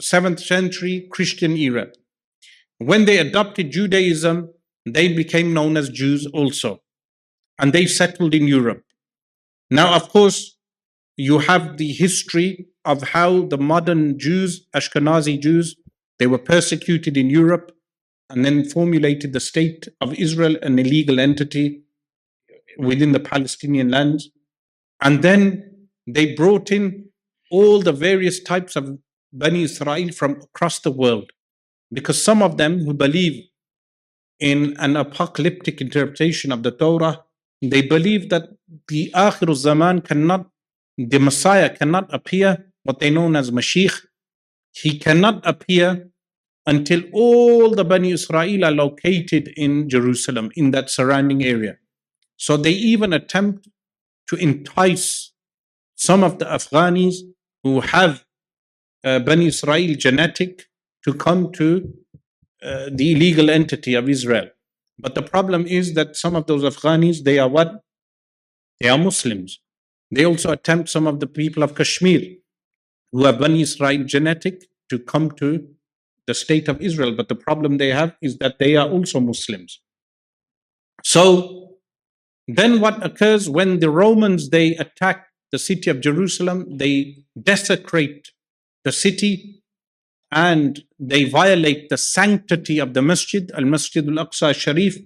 7th 0.00 0.40
century 0.40 1.06
Christian 1.10 1.58
era. 1.58 1.88
When 2.80 3.04
they 3.04 3.18
adopted 3.18 3.72
Judaism, 3.72 4.54
they 4.86 5.12
became 5.12 5.52
known 5.52 5.76
as 5.76 5.90
Jews 5.90 6.26
also. 6.32 6.80
And 7.58 7.74
they 7.74 7.84
settled 7.84 8.32
in 8.34 8.48
Europe. 8.48 8.84
Now, 9.70 9.94
of 9.94 10.08
course, 10.08 10.56
you 11.18 11.40
have 11.40 11.76
the 11.76 11.92
history 11.92 12.68
of 12.86 13.02
how 13.02 13.42
the 13.42 13.58
modern 13.58 14.18
Jews, 14.18 14.66
Ashkenazi 14.74 15.38
Jews, 15.38 15.76
they 16.18 16.26
were 16.26 16.38
persecuted 16.38 17.18
in 17.18 17.28
Europe 17.28 17.70
and 18.30 18.46
then 18.46 18.64
formulated 18.64 19.34
the 19.34 19.40
state 19.40 19.86
of 20.00 20.14
Israel, 20.14 20.56
an 20.62 20.78
illegal 20.78 21.20
entity 21.20 21.82
within 22.78 23.12
the 23.12 23.20
Palestinian 23.20 23.90
lands. 23.90 24.30
And 25.02 25.20
then 25.22 25.88
they 26.06 26.34
brought 26.34 26.70
in 26.70 27.10
all 27.50 27.82
the 27.82 27.92
various 27.92 28.42
types 28.42 28.74
of 28.74 28.98
Bani 29.34 29.64
Israel 29.64 30.12
from 30.12 30.40
across 30.40 30.78
the 30.78 30.90
world. 30.90 31.30
Because 31.92 32.22
some 32.22 32.42
of 32.42 32.56
them 32.56 32.84
who 32.84 32.94
believe 32.94 33.44
in 34.38 34.76
an 34.78 34.96
apocalyptic 34.96 35.80
interpretation 35.80 36.52
of 36.52 36.62
the 36.62 36.70
Torah, 36.70 37.24
they 37.62 37.82
believe 37.82 38.30
that 38.30 38.44
the 38.88 39.10
Akhir 39.14 39.54
Zaman 39.54 40.00
cannot, 40.00 40.48
the 40.96 41.18
Messiah 41.18 41.68
cannot 41.68 42.12
appear, 42.14 42.66
what 42.84 43.00
they 43.00 43.10
know 43.10 43.32
as 43.34 43.50
Mashiach. 43.50 44.00
He 44.72 44.98
cannot 44.98 45.46
appear 45.46 46.10
until 46.66 47.02
all 47.12 47.70
the 47.74 47.84
Bani 47.84 48.12
Israel 48.12 48.64
are 48.64 48.70
located 48.70 49.48
in 49.56 49.88
Jerusalem, 49.88 50.50
in 50.54 50.70
that 50.70 50.88
surrounding 50.88 51.42
area. 51.44 51.76
So 52.36 52.56
they 52.56 52.72
even 52.72 53.12
attempt 53.12 53.68
to 54.28 54.36
entice 54.36 55.32
some 55.96 56.22
of 56.22 56.38
the 56.38 56.46
Afghanis 56.46 57.16
who 57.62 57.80
have 57.80 58.24
uh, 59.04 59.18
Bani 59.18 59.46
Israel 59.46 59.94
genetic 59.96 60.69
to 61.04 61.14
come 61.14 61.52
to 61.52 61.92
uh, 62.62 62.90
the 62.92 63.12
illegal 63.12 63.50
entity 63.50 63.94
of 63.94 64.08
Israel. 64.08 64.48
But 64.98 65.14
the 65.14 65.22
problem 65.22 65.66
is 65.66 65.94
that 65.94 66.16
some 66.16 66.36
of 66.36 66.46
those 66.46 66.62
Afghanis, 66.62 67.24
they 67.24 67.38
are 67.38 67.48
what? 67.48 67.82
They 68.80 68.88
are 68.88 68.98
Muslims. 68.98 69.60
They 70.10 70.26
also 70.26 70.52
attempt 70.52 70.88
some 70.88 71.06
of 71.06 71.20
the 71.20 71.26
people 71.26 71.62
of 71.62 71.74
Kashmir 71.74 72.20
who 73.12 73.24
are 73.26 73.32
Bani 73.32 73.62
Israel 73.62 74.04
genetic 74.04 74.64
to 74.88 74.98
come 74.98 75.30
to 75.32 75.68
the 76.26 76.34
state 76.34 76.68
of 76.68 76.80
Israel. 76.80 77.14
But 77.16 77.28
the 77.28 77.34
problem 77.34 77.78
they 77.78 77.88
have 77.88 78.14
is 78.20 78.38
that 78.38 78.58
they 78.58 78.76
are 78.76 78.88
also 78.88 79.20
Muslims. 79.20 79.80
So 81.04 81.76
then 82.46 82.80
what 82.80 83.04
occurs 83.04 83.48
when 83.48 83.80
the 83.80 83.90
Romans 83.90 84.50
they 84.50 84.76
attack 84.76 85.26
the 85.52 85.58
city 85.58 85.90
of 85.90 86.00
Jerusalem, 86.00 86.76
they 86.76 87.24
desecrate 87.40 88.28
the 88.84 88.92
city 88.92 89.59
and 90.32 90.84
they 90.98 91.24
violate 91.24 91.88
the 91.88 91.96
sanctity 91.96 92.78
of 92.78 92.94
the 92.94 93.02
masjid, 93.02 93.50
Al 93.52 93.64
Masjid 93.64 94.06
Al 94.06 94.26
Aqsa 94.26 94.54
Sharif, 94.54 94.98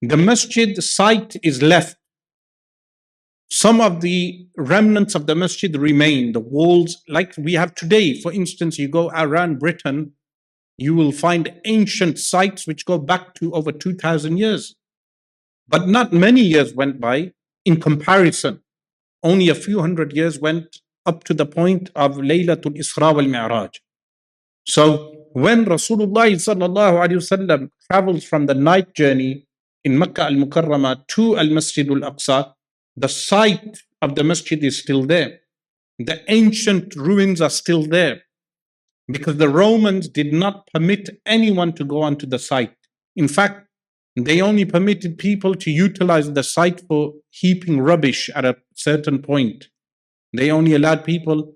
the 0.00 0.16
masjid 0.16 0.82
site 0.82 1.36
is 1.42 1.62
left. 1.62 1.96
Some 3.50 3.80
of 3.80 4.00
the 4.00 4.46
remnants 4.56 5.14
of 5.14 5.26
the 5.26 5.34
masjid 5.34 5.76
remain, 5.76 6.32
the 6.32 6.40
walls, 6.40 7.02
like 7.06 7.34
we 7.36 7.52
have 7.52 7.74
today. 7.74 8.18
For 8.18 8.32
instance, 8.32 8.78
you 8.78 8.88
go 8.88 9.10
around 9.10 9.58
Britain, 9.58 10.12
you 10.78 10.94
will 10.94 11.12
find 11.12 11.52
ancient 11.66 12.18
sites 12.18 12.66
which 12.66 12.86
go 12.86 12.98
back 12.98 13.34
to 13.34 13.52
over 13.52 13.70
2,000 13.70 14.38
years. 14.38 14.74
But 15.68 15.86
not 15.86 16.12
many 16.12 16.40
years 16.40 16.74
went 16.74 16.98
by 16.98 17.32
in 17.64 17.80
comparison. 17.80 18.62
Only 19.22 19.48
a 19.50 19.54
few 19.54 19.80
hundred 19.80 20.14
years 20.14 20.40
went 20.40 20.78
up 21.06 21.24
to 21.24 21.34
the 21.34 21.46
point 21.46 21.90
of 21.94 22.16
Laylatul 22.16 22.76
Isra 22.76 23.14
wal 23.14 23.26
Mi'raj. 23.26 23.80
So 24.66 25.14
when 25.32 25.64
Rasulullah 25.64 26.30
sallallahu 26.30 27.00
alaihi 27.04 27.20
wasallam 27.22 27.70
travels 27.90 28.24
from 28.24 28.46
the 28.46 28.54
night 28.54 28.94
journey 28.94 29.46
in 29.84 29.98
Makkah 29.98 30.24
al-Mukarramah 30.24 31.06
to 31.08 31.36
al-Masjid 31.36 31.88
al-Aqsa, 31.88 32.52
the 32.96 33.08
site 33.08 33.78
of 34.00 34.14
the 34.14 34.24
masjid 34.24 34.62
is 34.62 34.78
still 34.78 35.04
there. 35.04 35.40
The 35.98 36.22
ancient 36.28 36.94
ruins 36.96 37.40
are 37.40 37.50
still 37.50 37.84
there 37.86 38.22
because 39.08 39.36
the 39.36 39.48
Romans 39.48 40.08
did 40.08 40.32
not 40.32 40.68
permit 40.72 41.08
anyone 41.26 41.72
to 41.74 41.84
go 41.84 42.02
onto 42.02 42.26
the 42.26 42.38
site. 42.38 42.74
In 43.16 43.28
fact, 43.28 43.66
they 44.16 44.40
only 44.40 44.64
permitted 44.64 45.18
people 45.18 45.54
to 45.54 45.70
utilize 45.70 46.32
the 46.32 46.42
site 46.42 46.82
for 46.86 47.14
heaping 47.30 47.80
rubbish 47.80 48.28
at 48.34 48.44
a 48.44 48.56
certain 48.74 49.22
point. 49.22 49.68
They 50.32 50.50
only 50.50 50.74
allowed 50.74 51.04
people 51.04 51.54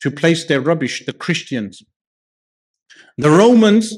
to 0.00 0.10
place 0.10 0.44
their 0.44 0.60
rubbish, 0.60 1.04
the 1.06 1.12
Christians. 1.12 1.82
The 3.16 3.30
Romans, 3.30 3.96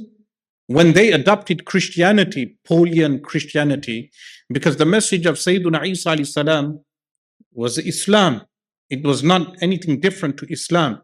when 0.66 0.92
they 0.92 1.12
adopted 1.12 1.64
Christianity, 1.64 2.58
Paulian 2.68 3.22
Christianity, 3.22 4.10
because 4.48 4.76
the 4.76 4.86
message 4.86 5.26
of 5.26 5.36
Sayyidina 5.36 5.86
Isa 5.86 6.24
salam 6.24 6.80
was 7.52 7.78
Islam. 7.78 8.42
It 8.90 9.02
was 9.02 9.22
not 9.22 9.56
anything 9.62 10.00
different 10.00 10.36
to 10.38 10.52
Islam. 10.52 11.02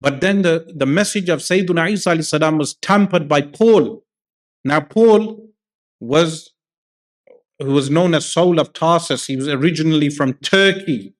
But 0.00 0.20
then 0.20 0.42
the, 0.42 0.72
the 0.74 0.86
message 0.86 1.28
of 1.28 1.40
Sayyidina 1.40 1.90
Isa 1.90 2.22
salam 2.22 2.58
was 2.58 2.74
tampered 2.74 3.28
by 3.28 3.42
Paul. 3.42 4.04
Now, 4.64 4.80
Paul 4.80 5.48
was 5.98 6.52
who 7.60 7.72
was 7.72 7.90
known 7.90 8.14
as 8.14 8.24
Saul 8.24 8.58
of 8.58 8.72
Tarsus. 8.72 9.26
He 9.26 9.36
was 9.36 9.48
originally 9.48 10.08
from 10.08 10.34
Turkey. 10.34 11.14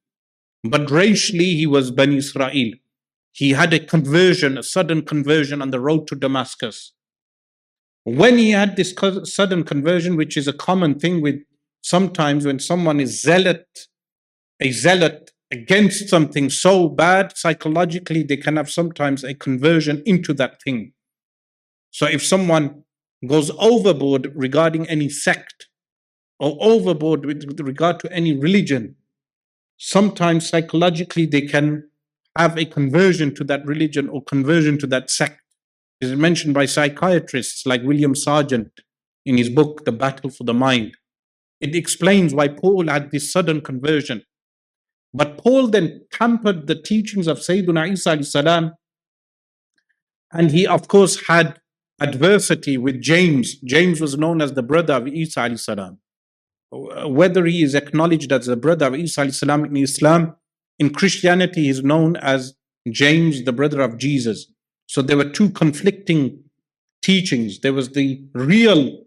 But 0.62 0.90
racially, 0.90 1.54
he 1.54 1.66
was 1.66 1.90
Ben 1.90 2.12
Israel. 2.12 2.72
He 3.32 3.50
had 3.50 3.72
a 3.72 3.80
conversion, 3.80 4.58
a 4.58 4.62
sudden 4.62 5.02
conversion 5.02 5.62
on 5.62 5.70
the 5.70 5.80
road 5.80 6.06
to 6.08 6.14
Damascus. 6.16 6.92
When 8.04 8.38
he 8.38 8.50
had 8.50 8.76
this 8.76 8.94
sudden 9.24 9.64
conversion, 9.64 10.16
which 10.16 10.36
is 10.36 10.48
a 10.48 10.52
common 10.52 10.98
thing 10.98 11.20
with 11.22 11.36
sometimes 11.82 12.44
when 12.44 12.58
someone 12.58 13.00
is 13.00 13.22
zealot, 13.22 13.66
a 14.60 14.70
zealot 14.70 15.30
against 15.50 16.08
something 16.08 16.50
so 16.50 16.88
bad, 16.88 17.36
psychologically, 17.36 18.22
they 18.22 18.36
can 18.36 18.56
have 18.56 18.70
sometimes 18.70 19.24
a 19.24 19.34
conversion 19.34 20.02
into 20.06 20.32
that 20.34 20.62
thing. 20.62 20.92
So 21.90 22.06
if 22.06 22.22
someone 22.24 22.84
goes 23.26 23.50
overboard 23.58 24.32
regarding 24.34 24.88
any 24.88 25.08
sect 25.08 25.68
or 26.38 26.56
overboard 26.60 27.26
with 27.26 27.60
regard 27.60 28.00
to 28.00 28.12
any 28.12 28.36
religion, 28.36 28.96
sometimes 29.80 30.46
psychologically 30.46 31.24
they 31.24 31.40
can 31.40 31.82
have 32.36 32.56
a 32.58 32.66
conversion 32.66 33.34
to 33.34 33.42
that 33.44 33.64
religion 33.64 34.08
or 34.08 34.22
conversion 34.22 34.78
to 34.78 34.86
that 34.86 35.10
sect. 35.10 35.40
Is 36.00 36.16
mentioned 36.16 36.54
by 36.54 36.64
psychiatrists 36.64 37.66
like 37.66 37.82
William 37.82 38.14
Sargant 38.14 38.70
in 39.26 39.36
his 39.36 39.50
book, 39.50 39.84
The 39.84 39.92
Battle 39.92 40.30
for 40.30 40.44
the 40.44 40.54
Mind. 40.54 40.96
It 41.60 41.76
explains 41.76 42.32
why 42.32 42.48
Paul 42.48 42.88
had 42.88 43.10
this 43.10 43.30
sudden 43.30 43.60
conversion. 43.60 44.22
But 45.12 45.36
Paul 45.36 45.66
then 45.66 46.06
tampered 46.10 46.66
the 46.66 46.80
teachings 46.80 47.26
of 47.26 47.40
Sayyidina 47.40 47.92
Isa 47.92 48.22
salam, 48.22 48.72
and 50.32 50.50
he 50.52 50.66
of 50.66 50.88
course 50.88 51.26
had 51.26 51.60
adversity 52.00 52.78
with 52.78 53.02
James. 53.02 53.56
James 53.56 54.00
was 54.00 54.16
known 54.16 54.40
as 54.40 54.54
the 54.54 54.62
brother 54.62 54.94
of 54.94 55.06
Isa 55.06 55.54
salam. 55.58 55.98
Whether 56.70 57.46
he 57.46 57.62
is 57.62 57.74
acknowledged 57.74 58.32
as 58.32 58.46
the 58.46 58.56
brother 58.56 58.86
of 58.86 58.94
Isa 58.94 59.30
salam 59.32 59.64
in 59.64 59.76
Islam, 59.76 60.36
in 60.78 60.90
Christianity 60.90 61.64
he 61.64 61.68
is 61.68 61.82
known 61.82 62.16
as 62.16 62.54
James, 62.88 63.44
the 63.44 63.52
brother 63.52 63.80
of 63.80 63.98
Jesus. 63.98 64.46
So 64.86 65.02
there 65.02 65.16
were 65.16 65.28
two 65.28 65.50
conflicting 65.50 66.44
teachings. 67.02 67.60
There 67.60 67.72
was 67.72 67.90
the 67.90 68.24
real 68.34 69.04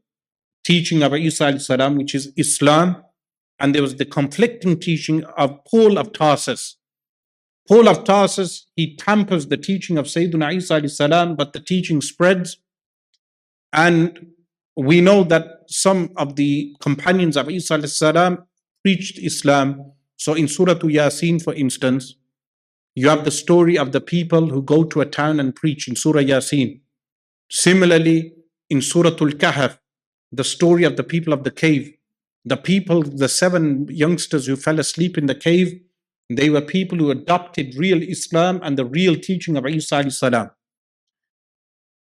teaching 0.63 1.03
of 1.03 1.13
Isa 1.13 1.59
salam, 1.59 1.97
which 1.97 2.15
is 2.15 2.31
Islam, 2.37 3.03
and 3.59 3.73
there 3.73 3.81
was 3.81 3.95
the 3.95 4.05
conflicting 4.05 4.79
teaching 4.79 5.23
of 5.37 5.63
Paul 5.65 5.97
of 5.97 6.13
Tarsus. 6.13 6.77
Paul 7.67 7.87
of 7.87 8.03
Tarsus, 8.03 8.67
he 8.75 8.95
tampers 8.95 9.47
the 9.47 9.57
teaching 9.57 9.97
of 9.97 10.05
Sayyidina 10.05 10.55
Isa 10.55 10.87
salam, 10.89 11.35
but 11.35 11.53
the 11.53 11.59
teaching 11.59 12.01
spreads. 12.01 12.57
And 13.71 14.32
we 14.75 15.01
know 15.01 15.23
that 15.23 15.45
some 15.67 16.09
of 16.17 16.35
the 16.35 16.75
companions 16.79 17.37
of 17.37 17.49
Isa 17.49 17.87
salam 17.87 18.45
preached 18.83 19.19
Islam. 19.19 19.93
So 20.17 20.33
in 20.33 20.47
Surah 20.47 20.75
Yasin, 20.75 21.41
for 21.41 21.53
instance, 21.53 22.15
you 22.95 23.09
have 23.09 23.25
the 23.25 23.31
story 23.31 23.77
of 23.77 23.91
the 23.91 24.01
people 24.01 24.49
who 24.49 24.61
go 24.61 24.83
to 24.83 25.01
a 25.01 25.05
town 25.05 25.39
and 25.39 25.55
preach 25.55 25.87
in 25.87 25.95
Surah 25.95 26.21
Yasin. 26.21 26.81
Similarly, 27.49 28.33
in 28.69 28.81
Surah 28.81 29.09
Al-Kahf, 29.09 29.77
the 30.31 30.43
story 30.43 30.83
of 30.83 30.97
the 30.97 31.03
people 31.03 31.33
of 31.33 31.43
the 31.43 31.51
cave. 31.51 31.93
The 32.45 32.57
people, 32.57 33.03
the 33.03 33.29
seven 33.29 33.87
youngsters 33.89 34.47
who 34.47 34.55
fell 34.55 34.79
asleep 34.79 35.17
in 35.17 35.27
the 35.27 35.35
cave, 35.35 35.79
they 36.29 36.49
were 36.49 36.61
people 36.61 36.97
who 36.97 37.11
adopted 37.11 37.75
real 37.77 38.01
Islam 38.01 38.59
and 38.63 38.77
the 38.77 38.85
real 38.85 39.15
teaching 39.15 39.55
of 39.55 39.67
Isa 39.67 40.09
salam. 40.09 40.49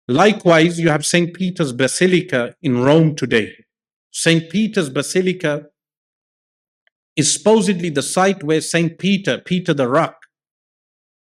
Likewise, 0.09 0.78
you 0.78 0.88
have 0.88 1.04
St. 1.04 1.34
Peter's 1.34 1.72
Basilica 1.72 2.54
in 2.62 2.82
Rome 2.82 3.16
today. 3.16 3.52
St. 4.12 4.48
Peter's 4.48 4.88
Basilica 4.88 5.66
is 7.16 7.32
supposedly 7.32 7.90
the 7.90 8.02
site 8.02 8.44
where 8.44 8.61
St. 8.61 8.98
Peter, 8.98 9.38
Peter 9.38 9.74
the 9.74 9.88
Rock, 9.88 10.16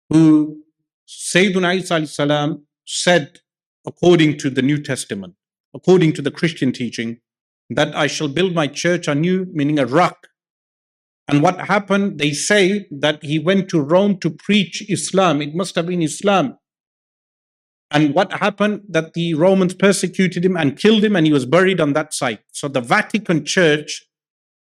who 0.09 0.61
Sayyidina 1.07 1.77
Isa 1.77 2.57
said 2.85 3.39
according 3.87 4.37
to 4.39 4.49
the 4.49 4.61
New 4.61 4.81
Testament, 4.81 5.35
according 5.73 6.13
to 6.13 6.21
the 6.21 6.31
Christian 6.31 6.71
teaching, 6.71 7.19
that 7.69 7.95
I 7.95 8.07
shall 8.07 8.27
build 8.27 8.53
my 8.53 8.67
church 8.67 9.07
on 9.07 9.23
you, 9.23 9.47
meaning 9.51 9.79
a 9.79 9.85
rock. 9.85 10.27
And 11.27 11.41
what 11.41 11.59
happened, 11.61 12.19
they 12.19 12.31
say 12.31 12.85
that 12.91 13.23
he 13.23 13.39
went 13.39 13.69
to 13.69 13.81
Rome 13.81 14.19
to 14.19 14.29
preach 14.29 14.87
Islam. 14.89 15.41
It 15.41 15.55
must 15.55 15.73
have 15.75 15.87
been 15.87 16.03
Islam. 16.03 16.57
And 17.91 18.13
what 18.13 18.33
happened, 18.33 18.81
that 18.89 19.13
the 19.13 19.35
Romans 19.35 19.73
persecuted 19.73 20.43
him 20.43 20.57
and 20.57 20.77
killed 20.77 21.03
him, 21.03 21.15
and 21.15 21.25
he 21.25 21.33
was 21.33 21.45
buried 21.45 21.79
on 21.79 21.93
that 21.93 22.13
site. 22.13 22.39
So 22.51 22.67
the 22.67 22.81
Vatican 22.81 23.45
Church 23.45 24.03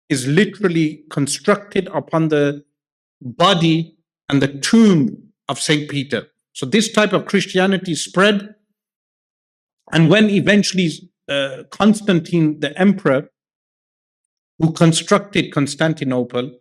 is 0.09 0.27
literally 0.27 1.05
constructed 1.11 1.89
upon 1.89 2.29
the 2.29 2.65
body 3.21 3.97
and 4.29 4.43
the 4.43 4.49
tomb 4.49 5.31
of 5.49 5.61
St. 5.61 5.89
Peter. 5.89 6.27
So 6.53 6.67
this 6.67 6.93
type 6.93 7.13
of 7.13 7.27
Christianity 7.27 7.95
spread 7.95 8.55
and 9.93 10.09
when 10.11 10.31
eventually 10.31 10.91
uh, 11.29 11.65
Constantine, 11.71 12.61
the 12.61 12.79
emperor, 12.79 13.31
who 14.59 14.73
constructed 14.73 15.53
Constantinople 15.53 16.59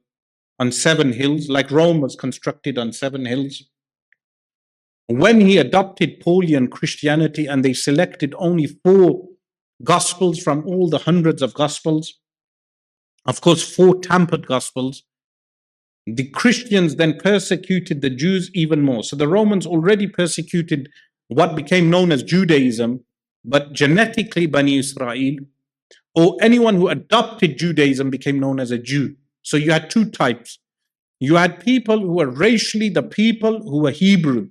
on 0.60 0.72
seven 0.72 1.14
hills, 1.14 1.48
like 1.50 1.72
Rome 1.72 2.02
was 2.02 2.16
constructed 2.16 2.78
on 2.78 2.92
seven 2.92 3.26
hills, 3.26 3.64
when 5.08 5.42
he 5.42 5.58
adopted 5.58 6.22
Paulian 6.22 6.70
Christianity 6.70 7.46
and 7.46 7.64
they 7.64 7.74
selected 7.74 8.34
only 8.38 8.68
four 8.68 9.28
gospels 9.84 10.42
from 10.42 10.66
all 10.66 10.90
the 10.90 11.00
hundreds 11.00 11.42
of 11.42 11.54
gospels, 11.54 12.20
of 13.26 13.42
course, 13.42 13.64
four 13.64 14.00
tampered 14.00 14.48
gospels, 14.48 15.04
the 16.06 16.30
Christians 16.30 16.96
then 16.96 17.18
persecuted 17.18 18.02
the 18.02 18.10
Jews 18.10 18.50
even 18.54 18.82
more. 18.82 19.04
So 19.04 19.16
the 19.16 19.28
Romans 19.28 19.66
already 19.66 20.08
persecuted 20.08 20.90
what 21.28 21.56
became 21.56 21.90
known 21.90 22.12
as 22.12 22.24
Judaism 22.24 23.04
but 23.46 23.74
genetically 23.74 24.46
Bani 24.46 24.78
Israel, 24.78 25.36
or 26.16 26.38
anyone 26.42 26.76
who 26.76 26.88
adopted 26.88 27.58
Judaism 27.58 28.10
became 28.10 28.40
known 28.40 28.60
as 28.60 28.72
a 28.72 28.78
Jew. 28.78 29.16
So 29.42 29.58
you 29.58 29.72
had 29.72 29.90
two 29.90 30.06
types. 30.06 30.60
You 31.20 31.36
had 31.36 31.60
people 31.60 32.00
who 32.00 32.14
were 32.14 32.30
racially 32.30 32.90
the 32.90 33.04
people 33.04 33.62
who 33.62 33.82
were 33.82 33.92
Hebrew, 33.92 34.50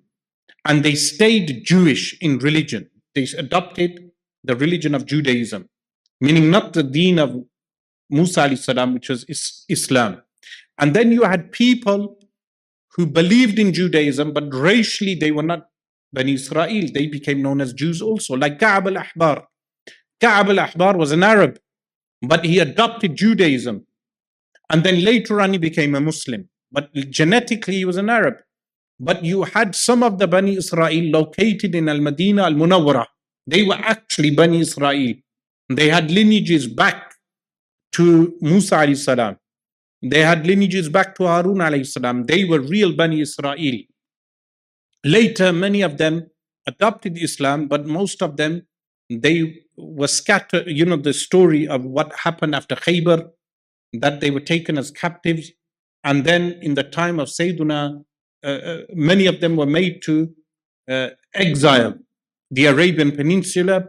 and 0.64 0.84
they 0.84 0.94
stayed 0.94 1.64
Jewish 1.64 2.16
in 2.20 2.38
religion. 2.38 2.88
They 3.14 3.26
adopted 3.36 4.10
the 4.44 4.56
religion 4.56 4.94
of 4.94 5.06
Judaism, 5.06 5.68
meaning 6.20 6.50
not 6.50 6.72
the 6.72 6.82
deen 6.82 7.18
of 7.18 7.36
Musa 8.10 8.56
salam, 8.56 8.94
which 8.94 9.08
was 9.08 9.24
Islam. 9.68 10.22
And 10.78 10.94
then 10.94 11.12
you 11.12 11.22
had 11.22 11.52
people 11.52 12.18
who 12.94 13.06
believed 13.06 13.58
in 13.58 13.72
Judaism, 13.72 14.32
but 14.32 14.52
racially 14.52 15.14
they 15.14 15.30
were 15.30 15.42
not 15.42 15.68
Bani 16.12 16.34
Israel, 16.34 16.88
they 16.92 17.06
became 17.06 17.40
known 17.40 17.60
as 17.60 17.72
Jews 17.72 18.02
also, 18.02 18.36
like 18.36 18.58
Ka'ab 18.58 18.86
al-Ahbar. 18.86 19.44
Ka'ab 20.20 20.50
al-Ahbar 20.50 20.96
was 20.96 21.10
an 21.10 21.22
Arab, 21.22 21.58
but 22.20 22.44
he 22.44 22.58
adopted 22.58 23.16
Judaism. 23.16 23.86
And 24.68 24.84
then 24.84 25.02
later 25.02 25.40
on 25.40 25.52
he 25.52 25.58
became 25.58 25.94
a 25.94 26.00
Muslim. 26.00 26.48
But 26.70 26.92
genetically 26.94 27.76
he 27.76 27.84
was 27.84 27.96
an 27.96 28.10
Arab. 28.10 28.36
But 29.06 29.24
you 29.24 29.42
had 29.42 29.74
some 29.74 30.04
of 30.08 30.18
the 30.20 30.28
Bani 30.28 30.56
Israel 30.62 31.04
located 31.18 31.74
in 31.74 31.88
Al-Madinah 31.88 32.44
Al-Munawwarah. 32.44 33.06
They 33.48 33.64
were 33.64 33.80
actually 33.94 34.30
Bani 34.30 34.60
Israel. 34.60 35.14
They 35.68 35.88
had 35.88 36.10
lineages 36.18 36.68
back 36.68 37.14
to 37.96 38.36
Musa 38.40 38.76
alayhi 38.76 38.96
salam. 38.96 39.38
They 40.12 40.20
had 40.20 40.46
lineages 40.46 40.88
back 40.88 41.16
to 41.16 41.24
Harun 41.24 41.58
alayhi 41.68 41.86
salam. 41.86 42.26
They 42.26 42.44
were 42.44 42.60
real 42.60 42.94
Bani 42.94 43.20
Israel. 43.22 43.78
Later, 45.04 45.52
many 45.52 45.82
of 45.82 45.98
them 45.98 46.28
adopted 46.68 47.18
Islam, 47.18 47.66
but 47.66 47.86
most 47.86 48.22
of 48.22 48.36
them 48.36 48.62
they 49.10 49.64
were 49.76 50.12
scattered. 50.20 50.68
You 50.68 50.84
know 50.84 50.96
the 50.96 51.12
story 51.12 51.66
of 51.66 51.84
what 51.84 52.14
happened 52.26 52.54
after 52.54 52.76
Khaybar, 52.76 53.30
that 54.04 54.20
they 54.20 54.30
were 54.30 54.46
taken 54.54 54.78
as 54.78 54.92
captives, 54.92 55.50
and 56.04 56.24
then 56.24 56.58
in 56.62 56.74
the 56.74 56.84
time 56.84 57.18
of 57.18 57.28
Sayyiduna, 57.28 58.04
many 58.94 59.26
of 59.26 59.40
them 59.40 59.56
were 59.56 59.66
made 59.66 60.02
to 60.02 60.34
uh, 60.90 61.10
exile 61.34 61.94
the 62.50 62.66
Arabian 62.66 63.12
Peninsula, 63.12 63.88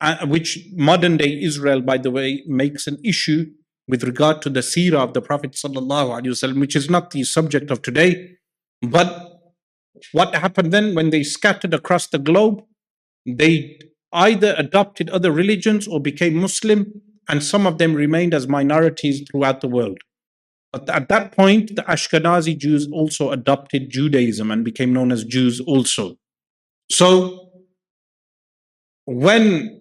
uh, 0.00 0.26
which 0.26 0.58
modern 0.74 1.16
day 1.16 1.40
Israel, 1.40 1.80
by 1.80 1.98
the 1.98 2.10
way, 2.10 2.42
makes 2.46 2.86
an 2.86 2.98
issue 3.04 3.46
with 3.88 4.02
regard 4.02 4.42
to 4.42 4.50
the 4.50 4.60
seerah 4.60 4.98
of 4.98 5.12
the 5.14 5.22
Prophet 5.22 5.52
wasallam, 5.52 6.58
which 6.58 6.74
is 6.74 6.90
not 6.90 7.10
the 7.12 7.22
subject 7.22 7.70
of 7.70 7.82
today, 7.82 8.36
but 8.82 9.40
what 10.12 10.34
happened 10.34 10.72
then 10.72 10.94
when 10.94 11.10
they 11.10 11.22
scattered 11.22 11.72
across 11.72 12.08
the 12.08 12.18
globe? 12.18 12.62
They 13.24 13.78
either 14.12 14.54
adopted 14.58 15.10
other 15.10 15.30
religions 15.30 15.86
or 15.86 16.00
became 16.00 16.34
Muslim, 16.34 17.02
and 17.28 17.42
some 17.42 17.66
of 17.66 17.78
them 17.78 17.94
remained 17.94 18.34
as 18.34 18.48
minorities 18.48 19.22
throughout 19.30 19.60
the 19.60 19.68
world. 19.68 19.98
But 20.72 20.88
at 20.90 21.08
that 21.08 21.32
point, 21.32 21.76
the 21.76 21.82
Ashkenazi 21.82 22.56
Jews 22.56 22.88
also 22.92 23.30
adopted 23.30 23.90
Judaism 23.90 24.50
and 24.50 24.64
became 24.64 24.92
known 24.92 25.12
as 25.12 25.24
Jews 25.24 25.60
also. 25.60 26.16
So, 26.90 27.50
when 29.06 29.80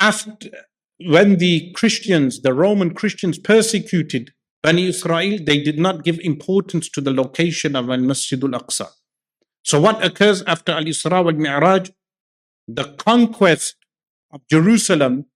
after 0.00 0.50
when 0.98 1.36
the 1.36 1.72
Christians, 1.72 2.42
the 2.42 2.52
Roman 2.52 2.94
Christians 2.94 3.38
persecuted 3.38 4.32
Bani 4.62 4.86
Israel, 4.88 5.38
they 5.42 5.62
did 5.62 5.78
not 5.78 6.04
give 6.04 6.18
importance 6.20 6.88
to 6.90 7.00
the 7.00 7.12
location 7.12 7.76
of 7.76 7.90
Al 7.90 7.98
Masjid 7.98 8.42
al 8.42 8.50
Aqsa. 8.50 8.88
So, 9.62 9.80
what 9.80 10.04
occurs 10.04 10.42
after 10.42 10.72
Al 10.72 10.84
Isra 10.84 11.24
wal 11.24 11.34
Mi'raj? 11.34 11.90
The 12.66 12.94
conquest 12.94 13.76
of 14.32 14.40
Jerusalem 14.50 15.26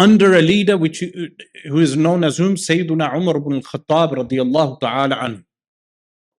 under 0.00 0.32
a 0.34 0.40
leader 0.40 0.76
which 0.78 1.02
uh, 1.02 1.26
who 1.68 1.78
is 1.78 1.94
known 1.94 2.24
as 2.24 2.38
whom 2.38 2.54
Sayyiduna 2.56 3.14
Umar 3.14 3.36
ibn 3.36 3.52
al-Khattab 3.60 4.16
radiyallahu 4.20 4.80
ta'ala 4.80 5.16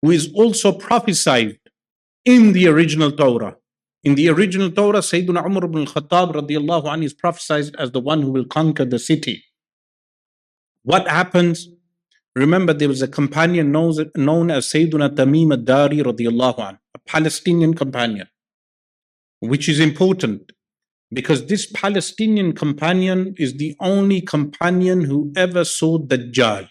who 0.01 0.09
is 0.09 0.31
also 0.33 0.71
prophesied 0.71 1.59
in 2.25 2.53
the 2.53 2.67
original 2.67 3.11
Torah. 3.11 3.55
In 4.03 4.15
the 4.15 4.29
original 4.29 4.71
Torah, 4.71 4.99
Sayyiduna 4.99 5.45
Umar 5.45 5.65
ibn 5.65 5.81
al-Khattab 5.81 6.33
radiyallahu 6.39 6.85
anhu 6.93 7.03
is 7.03 7.13
prophesied 7.13 7.75
as 7.77 7.91
the 7.91 7.99
one 7.99 8.23
who 8.23 8.31
will 8.31 8.45
conquer 8.45 8.83
the 8.83 8.97
city. 8.97 9.43
What 10.83 11.07
happens? 11.07 11.69
Remember, 12.35 12.73
there 12.73 12.87
was 12.87 13.03
a 13.03 13.07
companion 13.07 13.71
known, 13.71 13.93
known 14.15 14.49
as 14.49 14.65
Sayyiduna 14.71 15.09
Tamim 15.15 15.53
ad-Dari 15.53 15.99
radiyallahu 15.99 16.77
a 16.95 16.99
Palestinian 17.05 17.75
companion, 17.75 18.27
which 19.39 19.69
is 19.69 19.79
important 19.79 20.51
because 21.13 21.45
this 21.47 21.65
Palestinian 21.65 22.53
companion 22.53 23.35
is 23.37 23.55
the 23.55 23.75
only 23.79 24.21
companion 24.21 25.01
who 25.01 25.31
ever 25.35 25.65
saw 25.65 25.97
Dajjal, 25.99 26.69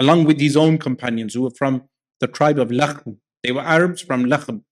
along 0.00 0.24
with 0.24 0.40
his 0.40 0.56
own 0.56 0.78
companions 0.78 1.34
who 1.34 1.42
were 1.42 1.56
from 1.58 1.82
the 2.20 2.26
tribe 2.26 2.58
of 2.58 2.68
Lakhm. 2.68 3.18
They 3.42 3.52
were 3.52 3.60
Arabs 3.60 4.00
from 4.00 4.24
Lakhm. 4.24 4.62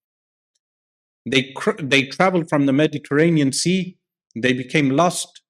They, 1.27 1.55
they 1.81 2.05
traveled 2.05 2.49
from 2.49 2.67
the 2.67 2.73
Mediterranean 2.73 3.53
Sea. 3.53 3.97
They 4.35 4.53
became 4.53 4.91
lost, 4.91 5.43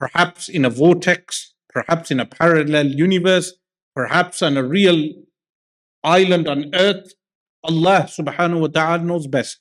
perhaps 0.00 0.48
in 0.48 0.64
a 0.64 0.70
vortex, 0.70 1.54
perhaps 1.68 2.10
in 2.10 2.18
a 2.18 2.26
parallel 2.26 2.86
universe, 2.86 3.54
perhaps 3.94 4.42
on 4.42 4.56
a 4.56 4.64
real 4.64 5.10
island 6.02 6.48
on 6.48 6.74
earth. 6.74 7.12
Allah 7.64 8.08
subhanahu 8.08 8.60
wa 8.60 8.66
ta'ala 8.68 9.04
knows 9.04 9.26
best. 9.26 9.58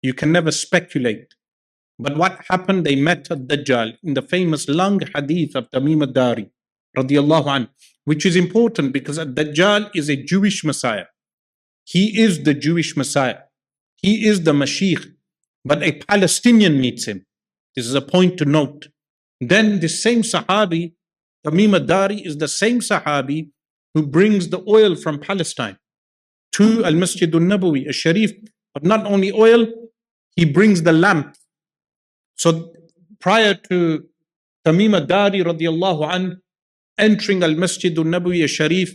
You 0.00 0.14
can 0.14 0.32
never 0.32 0.50
speculate. 0.50 1.34
But 1.98 2.16
what 2.16 2.40
happened? 2.48 2.84
They 2.84 2.96
met 2.96 3.28
Dajjal 3.28 3.96
in 4.02 4.14
the 4.14 4.22
famous 4.22 4.68
long 4.68 5.00
hadith 5.14 5.54
of 5.54 5.70
Tamim 5.70 6.02
ad-Dari, 6.02 6.50
radiallahu 6.96 7.46
anh, 7.46 7.68
which 8.04 8.26
is 8.26 8.36
important 8.36 8.92
because 8.92 9.18
Dajjal 9.18 9.90
is 9.94 10.08
a 10.08 10.16
Jewish 10.16 10.64
Messiah. 10.64 11.06
He 11.84 12.20
is 12.20 12.42
the 12.44 12.54
Jewish 12.54 12.96
Messiah. 12.96 13.38
He 13.96 14.26
is 14.26 14.42
the 14.42 14.52
Mashiach. 14.52 15.06
But 15.64 15.82
a 15.82 15.92
Palestinian 15.92 16.80
meets 16.80 17.06
him. 17.06 17.24
This 17.76 17.86
is 17.86 17.94
a 17.94 18.02
point 18.02 18.36
to 18.38 18.44
note. 18.44 18.88
Then 19.40 19.80
the 19.80 19.88
same 19.88 20.22
Sahabi, 20.22 20.94
Tamim 21.46 21.74
ad-Dari, 21.74 22.16
is 22.16 22.38
the 22.38 22.48
same 22.48 22.80
Sahabi 22.80 23.50
who 23.94 24.06
brings 24.06 24.48
the 24.48 24.64
oil 24.68 24.96
from 24.96 25.18
Palestine 25.18 25.78
to 26.52 26.84
Al 26.84 26.94
Masjid 26.94 27.32
al 27.34 27.40
Nabawi, 27.40 27.88
a 27.88 27.92
Sharif. 27.92 28.32
But 28.74 28.84
not 28.84 29.06
only 29.06 29.32
oil, 29.32 29.66
he 30.36 30.44
brings 30.44 30.82
the 30.82 30.92
lamp 30.92 31.36
so 32.42 32.48
prior 33.26 33.54
to 33.68 33.78
Tamim 34.66 34.96
ad-Dari 35.00 35.40
radiallahu 35.50 36.02
an 36.14 36.24
entering 36.98 37.42
Al-Masjid 37.42 37.96
al-Nabawi 37.96 38.42
al-Sharif, 38.42 38.90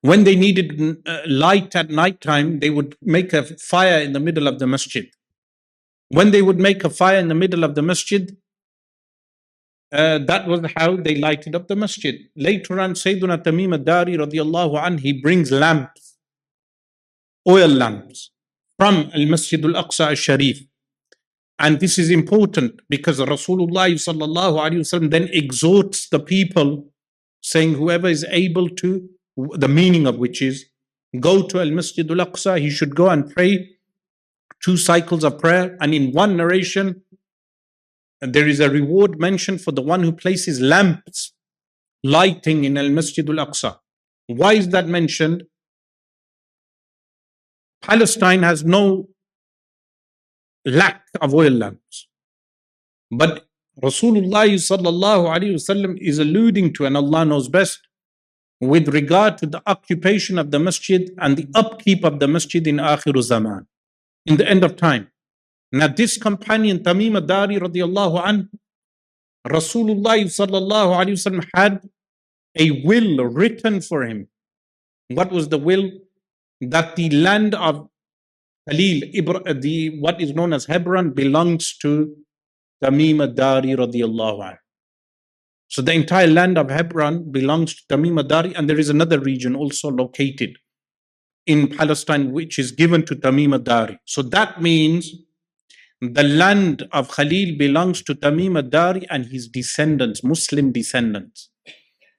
when 0.00 0.24
they 0.24 0.36
needed 0.36 0.68
uh, 1.06 1.20
light 1.26 1.74
at 1.74 1.90
night 1.90 2.20
time, 2.20 2.60
they 2.60 2.70
would 2.70 2.96
make 3.02 3.32
a 3.32 3.42
fire 3.42 4.00
in 4.00 4.12
the 4.12 4.20
middle 4.20 4.46
of 4.46 4.58
the 4.58 4.66
masjid. 4.66 5.06
When 6.08 6.30
they 6.30 6.42
would 6.42 6.60
make 6.68 6.84
a 6.84 6.90
fire 6.90 7.18
in 7.18 7.28
the 7.28 7.34
middle 7.34 7.64
of 7.64 7.74
the 7.74 7.82
masjid, 7.82 8.36
uh, 9.92 10.18
that 10.30 10.46
was 10.46 10.60
how 10.76 10.96
they 10.96 11.16
lighted 11.16 11.54
up 11.54 11.66
the 11.66 11.76
masjid. 11.76 12.16
Later 12.36 12.80
on, 12.80 12.94
Sayyiduna 12.94 13.42
Tamim 13.42 13.74
ad-Dari 13.74 14.16
radiallahu 14.16 14.80
an, 14.86 14.98
he 14.98 15.12
brings 15.12 15.50
lamps, 15.50 16.16
oil 17.48 17.68
lamps, 17.68 18.30
from 18.78 19.10
Al-Masjid 19.14 19.64
al-Aqsa 19.64 20.08
al-Sharif. 20.08 20.60
And 21.58 21.80
this 21.80 21.98
is 21.98 22.10
important 22.10 22.80
because 22.88 23.18
Rasulullah 23.18 25.10
then 25.10 25.28
exhorts 25.32 26.08
the 26.08 26.20
people, 26.20 26.86
saying, 27.42 27.74
whoever 27.74 28.08
is 28.08 28.24
able 28.30 28.68
to, 28.68 29.08
the 29.36 29.68
meaning 29.68 30.06
of 30.06 30.18
which 30.18 30.40
is, 30.40 30.66
go 31.18 31.46
to 31.48 31.60
Al 31.60 31.70
Masjid 31.70 32.08
al 32.10 32.18
Aqsa, 32.18 32.60
he 32.60 32.70
should 32.70 32.94
go 32.94 33.08
and 33.08 33.28
pray 33.34 33.70
two 34.62 34.76
cycles 34.76 35.24
of 35.24 35.38
prayer. 35.38 35.76
And 35.80 35.94
in 35.94 36.12
one 36.12 36.36
narration, 36.36 37.02
there 38.20 38.46
is 38.46 38.60
a 38.60 38.70
reward 38.70 39.18
mentioned 39.18 39.60
for 39.60 39.72
the 39.72 39.82
one 39.82 40.02
who 40.02 40.12
places 40.12 40.60
lamps 40.60 41.32
lighting 42.04 42.64
in 42.64 42.76
Al 42.76 42.90
Masjid 42.90 43.28
al 43.28 43.46
Aqsa. 43.46 43.78
Why 44.26 44.52
is 44.54 44.68
that 44.68 44.86
mentioned? 44.86 45.44
Palestine 47.82 48.42
has 48.42 48.64
no 48.64 49.08
lack 50.64 51.04
of 51.20 51.34
oil 51.34 51.52
lamps. 51.52 52.08
But 53.10 53.46
Rasulullah 53.82 54.48
sallallahu 54.48 55.28
alaihi 55.34 55.54
wasallam 55.54 55.98
is 56.00 56.18
alluding 56.18 56.72
to, 56.74 56.86
and 56.86 56.96
Allah 56.96 57.24
knows 57.24 57.48
best, 57.48 57.80
with 58.60 58.88
regard 58.88 59.38
to 59.38 59.46
the 59.46 59.62
occupation 59.66 60.38
of 60.38 60.50
the 60.50 60.58
masjid 60.58 61.10
and 61.18 61.36
the 61.36 61.48
upkeep 61.54 62.04
of 62.04 62.18
the 62.18 62.26
masjid 62.26 62.66
in 62.66 62.76
Akhir 62.76 63.22
Zaman, 63.22 63.66
in 64.26 64.36
the 64.36 64.48
end 64.48 64.64
of 64.64 64.76
time. 64.76 65.10
Now, 65.70 65.86
this 65.86 66.18
companion, 66.18 66.80
Tamim 66.80 67.16
ad-Dari 67.16 67.58
radiallahu 67.58 68.20
an, 68.24 68.50
Rasulullah 69.46 70.18
sallallahu 70.24 70.96
alaihi 70.98 71.16
wasallam 71.16 71.46
had 71.54 71.88
a 72.58 72.82
will 72.84 73.24
written 73.24 73.80
for 73.80 74.02
him. 74.02 74.28
What 75.08 75.30
was 75.30 75.48
the 75.48 75.58
will? 75.58 75.90
That 76.60 76.96
the 76.96 77.10
land 77.10 77.54
of 77.54 77.88
Khalil, 78.68 79.00
the, 79.60 79.98
what 80.00 80.20
is 80.20 80.34
known 80.34 80.52
as 80.52 80.66
Hebron, 80.66 81.10
belongs 81.10 81.76
to 81.78 82.14
Tamim 82.82 83.22
ad-Dari 83.22 83.70
radiallahu 83.70 84.48
anh. 84.50 84.56
So 85.68 85.82
the 85.82 85.92
entire 85.92 86.26
land 86.26 86.56
of 86.58 86.70
Hebron 86.70 87.30
belongs 87.30 87.74
to 87.74 87.82
Tamim 87.96 88.18
ad-Dari, 88.20 88.54
and 88.54 88.68
there 88.68 88.78
is 88.78 88.88
another 88.88 89.20
region 89.20 89.54
also 89.54 89.90
located 89.90 90.56
in 91.46 91.68
Palestine 91.68 92.32
which 92.32 92.58
is 92.58 92.72
given 92.72 93.04
to 93.06 93.14
Tamim 93.16 93.54
ad-Dari. 93.54 93.98
So 94.04 94.22
that 94.22 94.62
means 94.62 95.12
the 96.00 96.22
land 96.22 96.86
of 96.92 97.10
Khalil 97.10 97.56
belongs 97.58 98.02
to 98.02 98.14
Tamim 98.14 98.58
ad-Dari 98.58 99.06
and 99.10 99.26
his 99.26 99.48
descendants, 99.48 100.22
Muslim 100.22 100.72
descendants, 100.72 101.50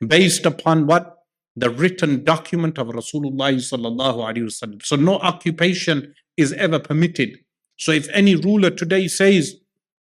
based 0.05 0.45
upon 0.45 0.87
what? 0.87 1.15
The 1.55 1.69
written 1.69 2.23
document 2.23 2.77
of 2.77 2.87
Rasulullah 2.87 3.51
sallallahu 3.53 4.19
alaihi 4.27 4.45
wasallam. 4.45 4.85
So 4.85 4.95
no 4.95 5.15
occupation 5.19 6.13
is 6.39 6.53
ever 6.53 6.79
permitted. 6.79 7.37
So 7.77 7.91
if 7.91 8.07
any 8.21 8.35
ruler 8.35 8.71
today 8.71 9.07
says 9.07 9.55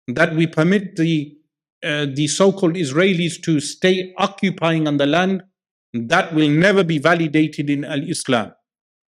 that 0.07 0.35
we 0.35 0.47
permit 0.47 0.95
the 0.95 1.35
uh, 1.81 2.07
the 2.13 2.27
so-called 2.27 2.75
Israelis 2.75 3.41
to 3.43 3.59
stay 3.61 4.13
occupying 4.17 4.85
on 4.85 4.97
the 4.97 5.05
land, 5.05 5.43
that 5.93 6.33
will 6.33 6.49
never 6.49 6.83
be 6.83 6.97
validated 6.99 7.69
in 7.69 7.85
al-Islam. 7.85 8.51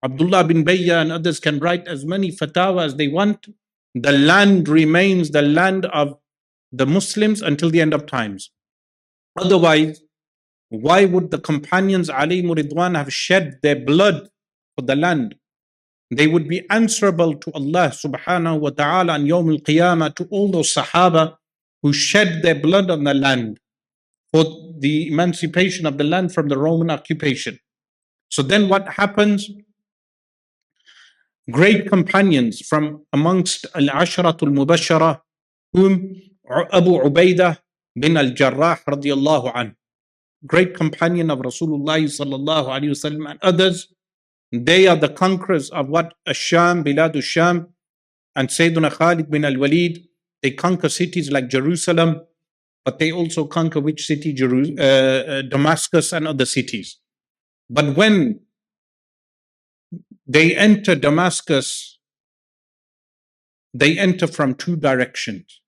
Abdullah 0.04 0.46
bin 0.46 0.64
Bayya 0.64 1.02
and 1.02 1.12
others 1.12 1.40
can 1.40 1.60
write 1.60 1.86
as 1.88 2.06
many 2.06 2.32
fatwa 2.32 2.86
as 2.86 2.96
they 2.96 3.10
want. 3.10 3.48
The 3.94 4.14
land 4.14 4.70
remains 4.70 5.32
the 5.32 5.42
land 5.42 5.86
of 5.88 6.16
the 6.72 6.86
Muslims 6.86 7.42
until 7.42 7.70
the 7.70 7.82
end 7.82 7.94
of 7.94 8.06
times. 8.06 8.52
Otherwise, 9.38 10.02
why 10.70 11.04
would 11.06 11.30
the 11.32 11.40
companions 11.40 12.10
alayhimur 12.10 12.56
ridwan 12.56 12.96
have 12.96 13.14
shed 13.14 13.60
their 13.62 13.76
blood 13.76 14.30
for 14.76 14.86
the 14.86 14.96
land? 14.96 15.36
They 16.12 16.28
would 16.28 16.48
be 16.48 16.62
answerable 16.70 17.36
to 17.36 17.52
Allah 17.54 17.88
subhanahu 17.96 18.60
wa 18.60 18.70
ta'ala 18.70 19.14
on 19.14 19.26
Yawm 19.26 19.50
al-Qiyamah 19.56 20.14
to 20.16 20.28
all 20.30 20.52
those 20.52 20.74
Sahaba 20.74 21.36
who 21.82 21.94
shed 21.94 22.44
their 22.44 22.56
blood 22.56 22.92
on 22.92 23.06
the 23.06 23.14
land 23.14 23.60
for 24.34 24.44
the 24.80 25.08
emancipation 25.08 25.86
of 25.86 25.98
the 25.98 26.04
land 26.04 26.34
from 26.34 26.50
the 26.50 26.58
Roman 26.58 26.92
occupation. 26.92 27.58
So 28.30 28.44
then 28.44 28.68
what 28.68 28.88
happens? 28.90 29.50
Great 31.50 31.88
companions 31.88 32.60
from 32.62 33.06
amongst 33.14 33.66
Al-Asharatul 33.74 34.52
Mubashara, 34.52 35.22
whom 35.74 36.16
Abu 36.72 36.92
Ubaidah 37.00 37.58
bin 37.96 38.18
Al-Jarrah 38.18 38.80
radiallahu 38.88 39.54
anhu, 39.54 39.76
great 40.46 40.76
companion 40.76 41.32
of 41.32 41.40
Rasulullah 41.40 42.00
sallallahu 42.04 42.68
alayhi 42.68 43.30
and 43.30 43.40
others, 43.42 43.88
they 44.52 44.88
are 44.88 44.96
the 44.96 45.10
conquerors 45.10 45.70
of 45.70 45.88
what 45.88 46.14
Asham, 46.28 46.84
Bilad 46.84 47.22
Sham, 47.24 47.68
and 48.36 48.50
Sayyidina 48.50 48.92
Khalid 48.92 49.30
bin 49.30 49.46
al 49.46 49.58
Walid. 49.58 50.06
They 50.42 50.52
conquer 50.52 50.90
cities 50.90 51.32
like 51.32 51.48
Jerusalem, 51.50 52.22
but 52.84 53.00
they 53.00 53.12
also 53.12 53.46
conquer 53.46 53.80
which 53.80 54.06
city? 54.06 54.34
Jeru- 54.34 54.76
uh, 54.78 54.82
uh, 54.82 55.42
Damascus 55.44 56.12
and 56.12 56.28
other 56.28 56.46
cities. 56.46 56.98
But 57.70 57.96
when 57.96 58.42
they 60.28 60.56
enter 60.56 60.96
Damascus, 60.96 62.00
they 63.74 63.98
enter 63.98 64.28
from 64.28 64.56
two 64.56 64.76
directions. 64.76 65.62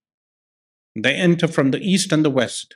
They 0.95 1.15
enter 1.15 1.47
from 1.47 1.71
the 1.71 1.79
east 1.79 2.11
and 2.11 2.25
the 2.25 2.29
west. 2.29 2.75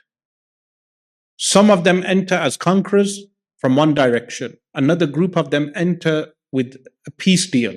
Some 1.36 1.70
of 1.70 1.84
them 1.84 2.02
enter 2.04 2.34
as 2.34 2.56
conquerors, 2.56 3.24
from 3.58 3.76
one 3.76 3.94
direction. 3.94 4.56
Another 4.74 5.06
group 5.06 5.36
of 5.36 5.50
them 5.50 5.72
enter 5.74 6.28
with 6.52 6.76
a 7.06 7.10
peace 7.10 7.50
deal. 7.50 7.74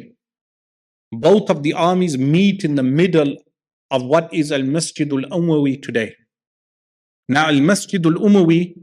Both 1.12 1.50
of 1.50 1.64
the 1.64 1.74
armies 1.74 2.18
meet 2.18 2.64
in 2.64 2.76
the 2.76 2.84
middle 2.84 3.36
of 3.90 4.04
what 4.04 4.34
is 4.34 4.52
Al 4.52 4.64
Masjid 4.64 5.12
al 5.12 5.24
Umawi 5.40 5.82
today. 5.82 6.16
Now, 7.28 7.48
Al 7.48 7.60
Masjid 7.60 8.06
al 8.06 8.14
Umawi, 8.14 8.76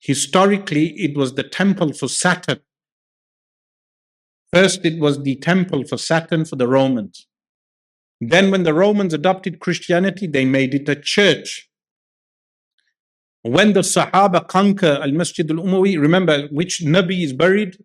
historically, 0.00 0.88
it 0.98 1.16
was 1.16 1.34
the 1.34 1.44
temple 1.44 1.92
for 1.92 2.08
Saturn. 2.08 2.60
First, 4.52 4.84
it 4.84 4.98
was 4.98 5.22
the 5.22 5.36
temple 5.36 5.84
for 5.84 5.96
Saturn 5.96 6.44
for 6.44 6.56
the 6.56 6.68
Romans. 6.68 7.26
Then, 8.20 8.50
when 8.50 8.62
the 8.64 8.74
Romans 8.74 9.14
adopted 9.14 9.60
Christianity, 9.60 10.26
they 10.26 10.44
made 10.44 10.74
it 10.74 10.88
a 10.88 10.96
church. 10.96 11.68
When 13.44 13.74
the 13.74 13.80
Sahaba 13.80 14.48
conquer 14.48 14.98
Al 15.02 15.12
Masjid 15.12 15.48
al 15.50 15.58
Umawi, 15.58 16.00
remember 16.00 16.48
which 16.50 16.80
Nabi 16.82 17.24
is 17.24 17.34
buried 17.34 17.76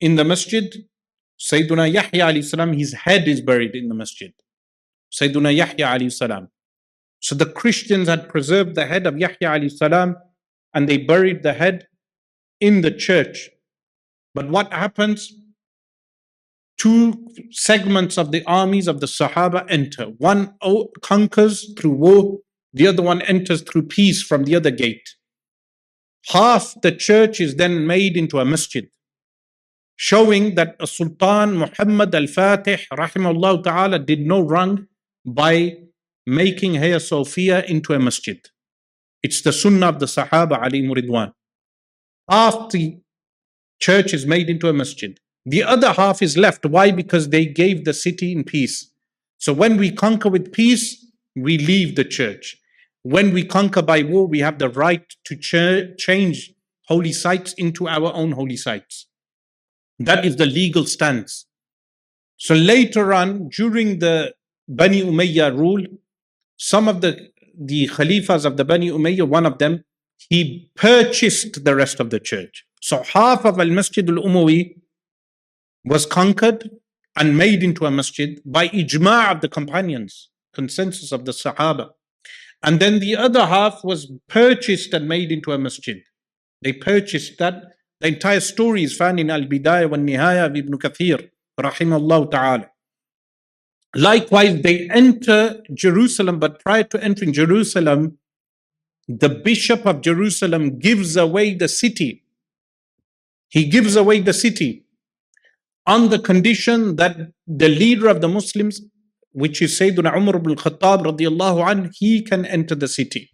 in 0.00 0.16
the 0.16 0.24
masjid? 0.24 0.74
Sayyiduna 1.38 1.92
Yahya 1.92 2.24
alayhi 2.24 2.42
salam, 2.42 2.72
his 2.72 2.94
head 2.94 3.28
is 3.28 3.42
buried 3.42 3.74
in 3.74 3.88
the 3.88 3.94
masjid. 3.94 4.32
Sayyiduna 5.12 5.54
Yahya 5.54 5.86
alayhi 5.86 6.10
salam. 6.10 6.48
So 7.20 7.34
the 7.34 7.44
Christians 7.44 8.08
had 8.08 8.30
preserved 8.30 8.74
the 8.74 8.86
head 8.86 9.06
of 9.06 9.18
Yahya 9.18 9.36
alayhi 9.50 9.70
salam 9.70 10.16
and 10.72 10.88
they 10.88 10.96
buried 10.96 11.42
the 11.42 11.52
head 11.52 11.86
in 12.58 12.80
the 12.80 12.90
church. 12.90 13.50
But 14.34 14.48
what 14.48 14.72
happens? 14.72 15.30
Two 16.78 17.28
segments 17.50 18.16
of 18.16 18.32
the 18.32 18.42
armies 18.46 18.88
of 18.88 19.00
the 19.00 19.06
Sahaba 19.06 19.66
enter. 19.68 20.06
One 20.06 20.54
conquers 21.02 21.74
through 21.78 21.92
war, 21.92 22.38
the 22.72 22.86
other 22.86 23.02
one 23.02 23.22
enters 23.22 23.62
through 23.62 23.82
peace 23.82 24.22
from 24.22 24.44
the 24.44 24.54
other 24.54 24.70
gate. 24.70 25.08
Half 26.28 26.80
the 26.82 26.92
church 26.92 27.40
is 27.40 27.56
then 27.56 27.86
made 27.86 28.16
into 28.16 28.38
a 28.38 28.44
masjid, 28.44 28.88
showing 29.96 30.54
that 30.54 30.76
Sultan 30.88 31.58
Muhammad 31.58 32.14
al 32.14 32.24
Fatih, 32.24 32.80
rahimahullah 32.92 33.64
ta'ala, 33.64 33.98
did 33.98 34.20
no 34.20 34.40
wrong 34.40 34.86
by 35.24 35.76
making 36.26 36.74
Hagia 36.74 37.00
Sophia 37.00 37.64
into 37.64 37.92
a 37.92 37.98
masjid. 37.98 38.38
It's 39.22 39.42
the 39.42 39.52
sunnah 39.52 39.88
of 39.88 39.98
the 39.98 40.06
Sahaba 40.06 40.62
alayhimur 40.62 40.96
ridwan. 40.96 41.32
Half 42.30 42.70
the 42.70 42.98
church 43.80 44.14
is 44.14 44.26
made 44.26 44.48
into 44.48 44.68
a 44.68 44.72
masjid. 44.72 45.18
The 45.44 45.64
other 45.64 45.92
half 45.92 46.22
is 46.22 46.36
left. 46.36 46.64
Why? 46.64 46.92
Because 46.92 47.28
they 47.28 47.46
gave 47.46 47.84
the 47.84 47.92
city 47.92 48.30
in 48.30 48.44
peace. 48.44 48.90
So 49.38 49.52
when 49.52 49.76
we 49.76 49.90
conquer 49.90 50.28
with 50.28 50.52
peace, 50.52 51.04
we 51.34 51.58
leave 51.58 51.96
the 51.96 52.04
church. 52.04 52.56
When 53.02 53.32
we 53.32 53.44
conquer 53.44 53.82
by 53.82 54.02
war, 54.02 54.26
we 54.26 54.40
have 54.40 54.58
the 54.58 54.68
right 54.68 55.04
to 55.24 55.36
ch- 55.36 55.98
change 55.98 56.52
holy 56.86 57.12
sites 57.12 57.52
into 57.54 57.88
our 57.88 58.12
own 58.12 58.32
holy 58.32 58.56
sites. 58.56 59.06
That 59.98 60.24
is 60.24 60.36
the 60.36 60.46
legal 60.46 60.84
stance. 60.84 61.46
So 62.36 62.54
later 62.54 63.12
on, 63.12 63.48
during 63.48 63.98
the 63.98 64.34
Bani 64.68 65.02
Umayyah 65.02 65.56
rule, 65.56 65.84
some 66.56 66.88
of 66.88 67.00
the, 67.00 67.30
the 67.58 67.88
Khalifas 67.88 68.44
of 68.44 68.56
the 68.56 68.64
Bani 68.64 68.90
Umayyah, 68.90 69.28
one 69.28 69.46
of 69.46 69.58
them, 69.58 69.84
he 70.28 70.70
purchased 70.76 71.64
the 71.64 71.74
rest 71.74 72.00
of 72.00 72.10
the 72.10 72.20
church. 72.20 72.64
So 72.80 73.02
half 73.02 73.44
of 73.44 73.58
Al 73.60 73.66
Masjid 73.66 74.08
al 74.08 74.16
Umawi 74.16 74.76
was 75.84 76.06
conquered 76.06 76.70
and 77.16 77.36
made 77.36 77.62
into 77.62 77.86
a 77.86 77.90
masjid 77.90 78.40
by 78.44 78.68
ijma' 78.68 79.32
of 79.32 79.40
the 79.40 79.48
companions, 79.48 80.30
consensus 80.52 81.12
of 81.12 81.24
the 81.24 81.32
Sahaba. 81.32 81.90
And 82.62 82.78
then 82.80 83.00
the 83.00 83.16
other 83.16 83.46
half 83.46 83.82
was 83.82 84.10
purchased 84.28 84.94
and 84.94 85.08
made 85.08 85.32
into 85.32 85.52
a 85.52 85.58
masjid. 85.58 85.98
They 86.62 86.72
purchased 86.72 87.38
that. 87.38 87.62
The 88.00 88.08
entire 88.08 88.40
story 88.40 88.82
is 88.84 88.96
found 88.96 89.20
in 89.20 89.30
Al 89.30 89.42
Bidayah 89.42 89.90
wa 89.90 89.96
Nihaya 89.96 90.46
of 90.46 90.56
Ibn 90.56 90.78
Kathir, 90.78 91.30
rahimahullah 91.60 92.30
ta'ala. 92.30 92.70
Likewise, 93.94 94.62
they 94.62 94.88
enter 94.90 95.62
Jerusalem, 95.74 96.38
but 96.38 96.60
prior 96.60 96.84
to 96.84 97.02
entering 97.02 97.32
Jerusalem, 97.32 98.18
the 99.06 99.28
bishop 99.28 99.84
of 99.84 100.00
Jerusalem 100.00 100.78
gives 100.78 101.16
away 101.16 101.54
the 101.54 101.68
city. 101.68 102.24
He 103.48 103.66
gives 103.68 103.96
away 103.96 104.20
the 104.20 104.32
city 104.32 104.84
on 105.86 106.08
the 106.08 106.18
condition 106.18 106.96
that 106.96 107.32
the 107.46 107.68
leader 107.68 108.08
of 108.08 108.20
the 108.20 108.28
Muslims, 108.28 108.80
which 109.32 109.62
is 109.62 109.78
Sayyidina 109.78 110.16
Umar 110.16 110.36
ibn 110.36 110.54
Khattab 110.56 111.04
radiallahu 111.04 111.68
anh, 111.68 111.90
he 111.94 112.22
can 112.22 112.44
enter 112.44 112.74
the 112.74 112.88
city. 112.88 113.30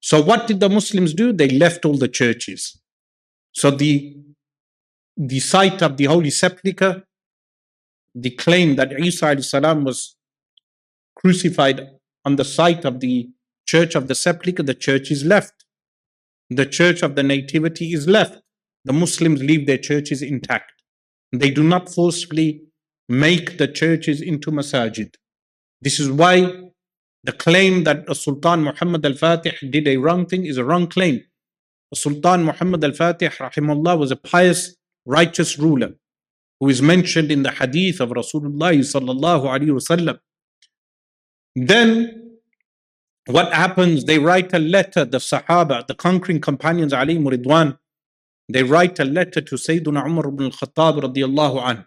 So 0.00 0.22
what 0.22 0.46
did 0.46 0.60
the 0.60 0.68
Muslims 0.68 1.12
do? 1.12 1.32
They 1.32 1.48
left 1.48 1.84
all 1.84 1.96
the 1.96 2.08
churches. 2.08 2.80
So 3.52 3.70
the, 3.70 4.16
the 5.16 5.40
site 5.40 5.82
of 5.82 5.96
the 5.96 6.04
Holy 6.04 6.30
Sepulchre 6.30 7.02
the 8.14 8.30
claim 8.30 8.76
that 8.76 8.98
Isa 8.98 9.40
salam 9.42 9.84
was 9.84 10.16
crucified 11.14 11.88
on 12.24 12.36
the 12.36 12.44
site 12.44 12.84
of 12.84 13.00
the 13.00 13.28
church 13.66 13.94
of 13.94 14.08
the 14.08 14.14
sepulchre, 14.14 14.62
the 14.62 14.74
church 14.74 15.10
is 15.10 15.24
left. 15.24 15.64
The 16.50 16.66
church 16.66 17.02
of 17.02 17.14
the 17.14 17.22
nativity 17.22 17.92
is 17.92 18.08
left. 18.08 18.40
The 18.84 18.92
Muslims 18.92 19.42
leave 19.42 19.66
their 19.66 19.78
churches 19.78 20.22
intact. 20.22 20.72
They 21.32 21.50
do 21.50 21.62
not 21.62 21.92
forcefully 21.92 22.62
make 23.08 23.58
the 23.58 23.68
churches 23.68 24.20
into 24.20 24.50
masajid. 24.50 25.14
This 25.80 25.98
is 25.98 26.10
why 26.10 26.70
the 27.24 27.32
claim 27.32 27.84
that 27.84 28.14
Sultan 28.16 28.64
Muhammad 28.64 29.04
al 29.04 29.12
Fatih 29.12 29.70
did 29.70 29.88
a 29.88 29.96
wrong 29.96 30.26
thing 30.26 30.46
is 30.46 30.56
a 30.56 30.64
wrong 30.64 30.86
claim. 30.86 31.22
Sultan 31.94 32.44
Muhammad 32.44 32.84
al 32.84 32.92
Fatih, 32.92 33.34
rahimahullah, 33.36 33.98
was 33.98 34.10
a 34.10 34.16
pious, 34.16 34.76
righteous 35.06 35.58
ruler 35.58 35.94
who 36.60 36.68
is 36.68 36.82
mentioned 36.82 37.30
in 37.30 37.42
the 37.42 37.50
hadith 37.50 38.00
of 38.00 38.10
Rasulullah. 38.10 40.18
Then 41.56 42.38
what 43.26 43.52
happens? 43.52 44.04
They 44.04 44.18
write 44.18 44.52
a 44.52 44.58
letter, 44.58 45.04
the 45.04 45.18
Sahaba, 45.18 45.86
the 45.86 45.94
conquering 45.94 46.40
companions, 46.40 46.92
alayhimur 46.92 47.36
ridwan, 47.36 47.78
they 48.48 48.62
write 48.62 48.98
a 48.98 49.04
letter 49.04 49.42
to 49.42 49.56
Sayyidina 49.56 50.06
Umar 50.06 50.28
ibn 50.28 50.46
al-Khattab 50.46 51.02
radiallahu 51.02 51.62
anhu. 51.62 51.86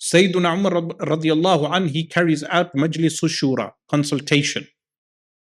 Sayyidina 0.00 0.56
Umar 0.56 0.72
radiallahu 0.98 1.70
anhu, 1.70 1.90
he 1.90 2.06
carries 2.06 2.42
out 2.44 2.74
Majlis 2.74 3.22
Shura, 3.22 3.72
consultation. 3.88 4.66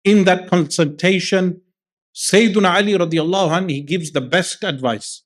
In 0.05 0.25
that 0.25 0.49
consultation, 0.49 1.61
Sayyidina 2.15 2.75
Ali 2.75 2.93
radiallahu 2.93 3.51
anhu, 3.51 3.71
he 3.71 3.81
gives 3.81 4.13
the 4.13 4.21
best 4.21 4.63
advice. 4.63 5.23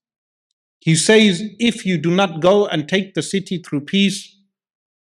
He 0.81 0.95
says, 0.95 1.43
if 1.59 1.85
you 1.85 1.99
do 1.99 2.11
not 2.11 2.41
go 2.41 2.67
and 2.67 2.89
take 2.89 3.13
the 3.15 3.23
city 3.23 3.59
through 3.59 3.83
peace, 3.83 4.35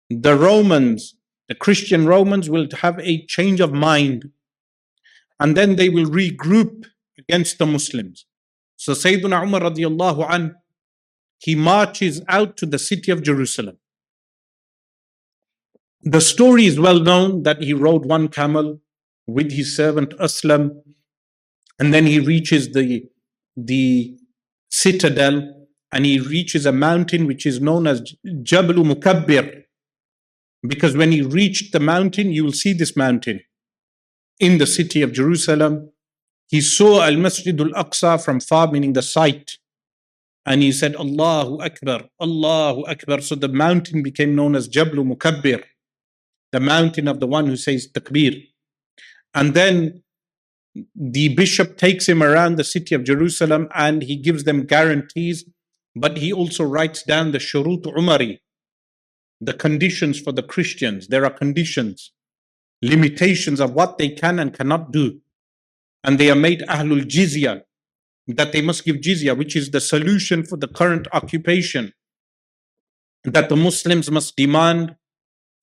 the 0.09 0.35
Romans, 0.35 1.15
the 1.47 1.55
Christian 1.55 2.05
Romans, 2.05 2.49
will 2.49 2.67
have 2.81 2.99
a 2.99 3.25
change 3.27 3.61
of 3.61 3.71
mind. 3.71 4.31
And 5.39 5.55
then 5.55 5.77
they 5.77 5.87
will 5.87 6.05
regroup 6.05 6.85
against 7.17 7.59
the 7.59 7.65
Muslims. 7.65 8.25
So 8.75 8.91
Sayyidina 8.91 9.43
Umar 9.43 9.61
radiallahu 9.61 10.25
an, 10.29 10.55
he 11.37 11.55
marches 11.55 12.21
out 12.27 12.57
to 12.57 12.65
the 12.65 12.79
city 12.79 13.11
of 13.11 13.23
Jerusalem. 13.23 13.77
The 16.09 16.21
story 16.21 16.65
is 16.65 16.79
well 16.79 17.01
known 17.01 17.43
that 17.43 17.61
he 17.61 17.73
rode 17.73 18.05
one 18.05 18.29
camel 18.29 18.79
with 19.27 19.51
his 19.51 19.75
servant 19.75 20.11
Aslam, 20.19 20.81
and 21.79 21.93
then 21.93 22.05
he 22.05 22.17
reaches 22.21 22.71
the, 22.71 23.03
the 23.57 24.17
citadel 24.69 25.67
and 25.91 26.05
he 26.05 26.17
reaches 26.17 26.65
a 26.65 26.71
mountain 26.71 27.27
which 27.27 27.45
is 27.45 27.59
known 27.59 27.87
as 27.87 28.13
Jabal 28.41 28.85
Mukabbir. 28.85 29.63
Because 30.65 30.95
when 30.95 31.11
he 31.11 31.21
reached 31.21 31.73
the 31.73 31.81
mountain, 31.81 32.31
you 32.31 32.45
will 32.45 32.53
see 32.53 32.71
this 32.71 32.95
mountain 32.95 33.41
in 34.39 34.59
the 34.59 34.67
city 34.67 35.01
of 35.01 35.11
Jerusalem. 35.11 35.91
He 36.47 36.61
saw 36.61 37.01
Al 37.01 37.17
Masjid 37.17 37.59
al 37.59 37.71
Aqsa 37.83 38.23
from 38.23 38.39
far, 38.39 38.71
meaning 38.71 38.93
the 38.93 39.01
site. 39.01 39.57
And 40.45 40.61
he 40.61 40.71
said, 40.71 40.95
Allahu 40.95 41.59
Akbar, 41.59 42.05
Allahu 42.21 42.85
Akbar. 42.85 43.19
So 43.19 43.35
the 43.35 43.49
mountain 43.49 44.03
became 44.03 44.35
known 44.35 44.55
as 44.55 44.69
Jabal 44.69 45.03
Mukabbir, 45.03 45.65
the 46.57 46.65
mountain 46.75 47.07
of 47.07 47.19
the 47.19 47.29
one 47.37 47.45
who 47.47 47.57
says 47.65 47.87
Takbir. 47.95 48.33
And 49.33 49.53
then 49.53 49.75
the 50.95 51.27
bishop 51.41 51.77
takes 51.85 52.07
him 52.11 52.21
around 52.29 52.53
the 52.55 52.69
city 52.75 52.93
of 52.95 53.03
Jerusalem 53.11 53.67
and 53.85 53.97
he 54.09 54.15
gives 54.27 54.43
them 54.43 54.65
guarantees 54.65 55.45
but 55.99 56.17
he 56.17 56.31
also 56.31 56.63
writes 56.63 57.03
down 57.03 57.31
the 57.31 57.39
shurut 57.39 57.83
umari, 57.83 58.39
the 59.41 59.53
conditions 59.53 60.19
for 60.19 60.31
the 60.31 60.43
Christians. 60.43 61.07
There 61.07 61.25
are 61.25 61.31
conditions, 61.31 62.11
limitations 62.81 63.59
of 63.59 63.73
what 63.73 63.97
they 63.97 64.09
can 64.09 64.39
and 64.39 64.53
cannot 64.53 64.91
do. 64.91 65.21
And 66.03 66.19
they 66.19 66.29
are 66.29 66.35
made 66.35 66.61
ahlul 66.69 67.03
jizya, 67.03 67.63
that 68.27 68.51
they 68.51 68.61
must 68.61 68.85
give 68.85 68.97
jizya, 68.97 69.37
which 69.37 69.55
is 69.55 69.71
the 69.71 69.81
solution 69.81 70.43
for 70.43 70.57
the 70.57 70.67
current 70.67 71.07
occupation. 71.13 71.93
That 73.23 73.49
the 73.49 73.55
Muslims 73.55 74.09
must 74.11 74.35
demand 74.35 74.95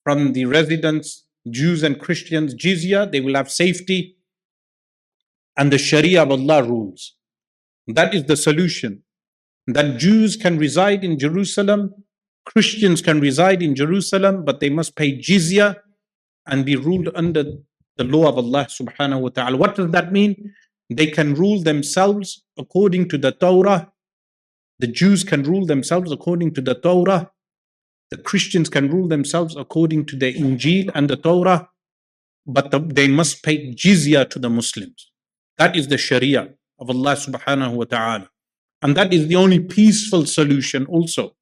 from 0.05 0.33
the 0.33 0.45
residents, 0.45 1.27
Jews 1.51 1.83
and 1.83 1.99
Christians, 1.99 2.55
jizya, 2.55 3.11
they 3.11 3.21
will 3.21 3.35
have 3.35 3.51
safety. 3.51 4.17
And 5.57 5.73
the 5.73 5.79
Sharia 5.79 6.23
of 6.23 6.31
Allah 6.31 6.63
rules. 6.63 7.17
That 7.87 8.15
is 8.15 8.25
the 8.25 8.37
solution 8.37 9.03
that 9.67 9.99
Jews 9.99 10.37
can 10.37 10.59
reside 10.59 11.05
in 11.05 11.19
Jerusalem, 11.19 11.95
Christians 12.45 13.01
can 13.01 13.21
reside 13.21 13.63
in 13.63 13.75
Jerusalem, 13.75 14.45
but 14.45 14.61
they 14.61 14.69
must 14.71 14.97
pay 14.97 15.19
jizya 15.19 15.77
and 16.47 16.65
be 16.67 16.77
ruled 16.77 17.09
under 17.15 17.45
the 17.97 18.05
law 18.05 18.29
of 18.29 18.37
Allah 18.37 18.67
subhanahu 18.69 19.21
wa 19.21 19.29
ta'ala. 19.31 19.57
What 19.57 19.77
does 19.77 19.91
that 19.93 20.13
mean? 20.13 20.53
They 20.91 21.07
can 21.07 21.35
rule 21.35 21.63
themselves 21.63 22.45
according 22.59 23.09
to 23.11 23.19
the 23.19 23.33
Torah. 23.33 23.91
The 24.79 24.89
Jews 24.89 25.25
can 25.25 25.43
rule 25.43 25.65
themselves 25.65 26.13
according 26.13 26.53
to 26.55 26.61
the 26.61 26.75
Torah. 26.75 27.31
The 28.11 28.19
Christians 28.19 28.69
can 28.69 28.91
rule 28.91 29.09
themselves 29.09 29.57
according 29.57 30.07
to 30.07 30.17
the 30.17 30.33
Injil 30.33 30.91
and 30.95 31.09
the 31.09 31.17
Torah. 31.17 31.69
But 32.47 32.71
the, 32.71 32.79
they 32.79 33.09
must 33.09 33.43
pay 33.43 33.73
jizya 33.75 34.29
to 34.31 34.39
the 34.39 34.51
Muslims. 34.51 35.11
That 35.57 35.77
is 35.77 35.89
the 35.89 35.99
Sharia 35.99 36.51
of 36.79 36.91
Allah 36.91 37.17
subhanahu 37.17 37.75
wa 37.75 37.85
ta'ala. 37.85 38.31
And 38.83 38.97
that 38.97 39.15
is 39.15 39.29
the 39.29 39.37
only 39.37 39.61
peaceful 39.61 40.27
solution 40.27 40.85
also. 40.87 41.37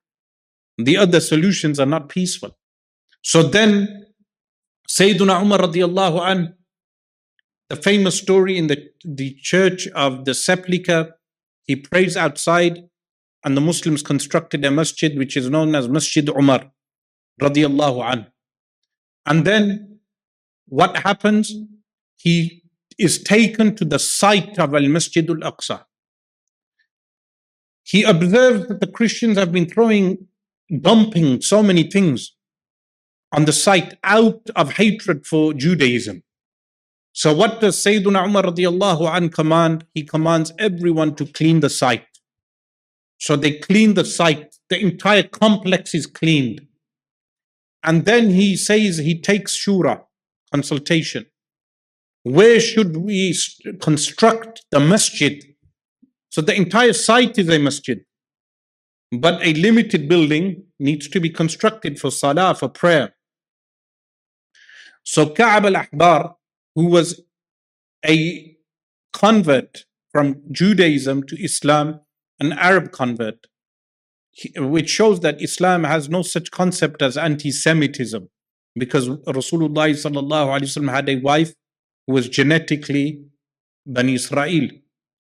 The 0.79 0.97
other 0.97 1.21
solutions 1.21 1.81
are 1.81 1.87
not 1.87 2.09
peaceful. 2.09 2.57
So 3.23 3.43
then, 3.43 4.07
Sayyiduna 4.89 5.43
Umar 5.43 5.59
radiallahu 5.59 6.21
an, 6.21 6.55
the 7.69 7.77
famous 7.77 8.19
story 8.19 8.59
in 8.59 8.67
the, 8.67 8.91
the 9.05 9.35
church 9.41 9.89
of 9.89 10.25
the 10.25 10.35
sepulchre, 10.35 11.15
he 11.65 11.77
prays 11.77 12.17
outside 12.17 12.85
and 13.45 13.57
the 13.57 13.61
Muslims 13.61 14.03
constructed 14.03 14.65
a 14.65 14.71
masjid 14.71 15.17
which 15.19 15.37
is 15.37 15.51
known 15.51 15.75
as 15.75 15.89
Masjid 15.89 16.29
Umar 16.29 16.71
radiallahu 17.41 18.13
an. 18.13 18.27
And 19.27 19.45
then 19.45 19.99
what 20.67 20.97
happens? 20.99 21.53
He 22.17 22.63
is 22.99 23.23
taken 23.23 23.75
to 23.77 23.85
the 23.85 23.99
site 23.99 24.59
of 24.59 24.75
Al 24.75 24.89
Masjid 24.89 25.29
al 25.29 25.37
Aqsa. 25.37 25.85
He 27.83 28.05
observes 28.05 28.69
that 28.69 28.81
the 28.81 28.87
Christians 28.87 29.37
have 29.39 29.51
been 29.51 29.69
throwing, 29.69 30.29
dumping 30.81 31.41
so 31.41 31.63
many 31.63 31.85
things 31.91 32.37
on 33.33 33.45
the 33.45 33.53
site 33.53 33.95
out 34.05 34.43
of 34.55 34.75
hatred 34.75 35.27
for 35.27 35.53
Judaism. 35.53 36.23
So 37.13 37.35
what 37.35 37.61
does 37.61 37.77
Sayyidina 37.77 38.25
Umar 38.27 38.45
radiallahu 38.45 39.15
an 39.15 39.31
command? 39.31 39.85
He 39.95 40.05
commands 40.05 40.53
everyone 40.59 41.15
to 41.17 41.27
clean 41.27 41.61
the 41.61 41.71
site. 41.71 42.07
So 43.23 43.37
they 43.37 43.53
clean 43.53 43.95
the 43.95 44.05
site. 44.05 44.57
The 44.69 44.81
entire 44.81 45.23
complex 45.23 45.95
is 45.95 46.07
cleaned. 46.09 46.67
And 47.85 48.05
then 48.05 48.31
he 48.31 48.57
says 48.57 48.99
he 48.99 49.21
takes 49.21 49.57
shura, 49.57 50.03
consultation. 50.53 51.27
Where 52.25 52.59
should 52.59 52.97
we 52.97 53.37
construct 53.81 54.65
the 54.73 54.81
masjid? 54.81 55.41
So 56.31 56.41
the 56.41 56.57
entire 56.57 56.93
site 56.95 57.39
is 57.39 57.49
a 57.49 57.61
masjid. 57.61 58.01
But 59.13 59.41
a 59.41 59.55
limited 59.55 60.09
building 60.09 60.65
needs 60.81 61.07
to 61.11 61.21
be 61.21 61.31
constructed 61.31 62.01
for 62.01 62.11
salah, 62.11 62.57
for 62.57 62.69
prayer. 62.69 63.15
So 65.05 65.29
Ka'ab 65.29 65.67
al-Ahbar, 65.67 66.35
who 66.75 66.87
was 66.87 67.23
a 68.05 68.57
convert 69.13 69.85
from 70.11 70.43
Judaism 70.51 71.23
to 71.29 71.41
Islam, 71.41 72.01
an 72.43 72.53
Arab 72.69 72.87
convert, 73.01 73.39
which 74.75 74.91
shows 74.99 75.21
that 75.25 75.43
Islam 75.49 75.85
has 75.93 76.09
no 76.17 76.23
such 76.35 76.51
concept 76.61 76.99
as 77.09 77.17
anti-Semitism, 77.29 78.23
because 78.83 79.09
Rasulullah 79.39 80.91
had 80.99 81.09
a 81.15 81.17
wife 81.31 81.53
who 82.07 82.15
was 82.19 82.29
genetically 82.39 83.07
Bani 83.87 84.15
Israel, 84.21 84.67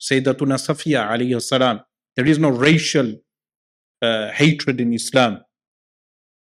Sayyidatuna 0.06 0.56
Safiya 0.66 1.00
alayhi 1.12 1.40
salam. 1.42 1.80
There 2.16 2.28
is 2.32 2.38
no 2.38 2.50
racial 2.68 3.08
uh, 4.00 4.30
hatred 4.40 4.80
in 4.80 4.92
Islam. 4.92 5.32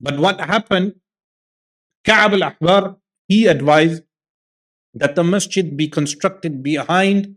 But 0.00 0.18
what 0.18 0.40
happened? 0.40 0.94
Ka'ab 2.06 2.32
al-Ahbar 2.38 2.96
he 3.28 3.46
advised 3.46 4.02
that 4.94 5.14
the 5.14 5.24
masjid 5.24 5.76
be 5.76 5.88
constructed 5.88 6.62
behind 6.62 7.36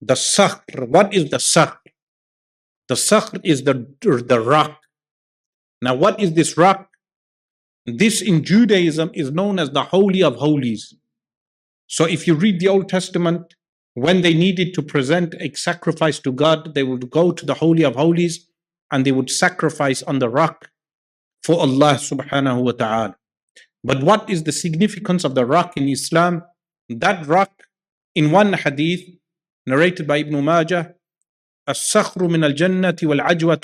the 0.00 0.14
sakhr. 0.14 0.86
What 0.88 1.14
is 1.14 1.30
the 1.30 1.38
sakhr? 1.38 1.77
The 2.88 2.94
sakhr 2.94 3.40
is 3.44 3.64
the, 3.64 3.86
the 4.00 4.40
rock. 4.40 4.80
Now, 5.82 5.94
what 5.94 6.20
is 6.20 6.32
this 6.32 6.56
rock? 6.56 6.88
This 7.86 8.20
in 8.20 8.44
Judaism 8.44 9.10
is 9.14 9.30
known 9.30 9.58
as 9.58 9.70
the 9.70 9.84
Holy 9.84 10.22
of 10.22 10.36
Holies. 10.36 10.94
So, 11.86 12.04
if 12.04 12.26
you 12.26 12.34
read 12.34 12.60
the 12.60 12.68
Old 12.68 12.88
Testament, 12.88 13.54
when 13.94 14.22
they 14.22 14.34
needed 14.34 14.74
to 14.74 14.82
present 14.82 15.34
a 15.40 15.52
sacrifice 15.54 16.18
to 16.20 16.32
God, 16.32 16.74
they 16.74 16.82
would 16.82 17.10
go 17.10 17.32
to 17.32 17.44
the 17.44 17.54
Holy 17.54 17.82
of 17.84 17.96
Holies 17.96 18.48
and 18.90 19.04
they 19.04 19.12
would 19.12 19.30
sacrifice 19.30 20.02
on 20.02 20.18
the 20.18 20.28
rock 20.28 20.70
for 21.42 21.60
Allah 21.60 21.94
subhanahu 21.94 22.62
wa 22.62 22.72
ta'ala. 22.72 23.16
But 23.84 24.02
what 24.02 24.28
is 24.28 24.44
the 24.44 24.52
significance 24.52 25.24
of 25.24 25.34
the 25.34 25.46
rock 25.46 25.76
in 25.76 25.88
Islam? 25.88 26.42
That 26.88 27.26
rock, 27.26 27.52
in 28.14 28.30
one 28.30 28.52
hadith 28.52 29.02
narrated 29.66 30.06
by 30.06 30.18
Ibn 30.18 30.44
Majah, 30.44 30.94
الصخر 31.69 32.27
من 32.27 32.43
الجنة 32.43 32.95
والعجوة 33.03 33.61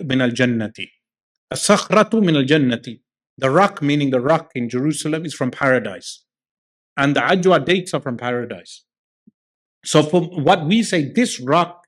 من 0.00 0.22
الجنة 0.22 0.72
الصخرة 1.52 2.20
من 2.20 2.36
الجنة 2.36 2.98
The 3.38 3.48
rock, 3.48 3.80
meaning 3.80 4.10
the 4.10 4.20
rock 4.20 4.50
in 4.54 4.68
Jerusalem, 4.68 5.24
is 5.24 5.32
from 5.32 5.50
paradise. 5.50 6.24
And 6.98 7.16
the 7.16 7.20
ajwa 7.20 7.64
dates 7.64 7.94
are 7.94 8.00
from 8.00 8.18
paradise. 8.18 8.84
So 9.82 10.02
from 10.02 10.44
what 10.44 10.66
we 10.66 10.82
say, 10.82 11.10
this 11.10 11.40
rock 11.40 11.86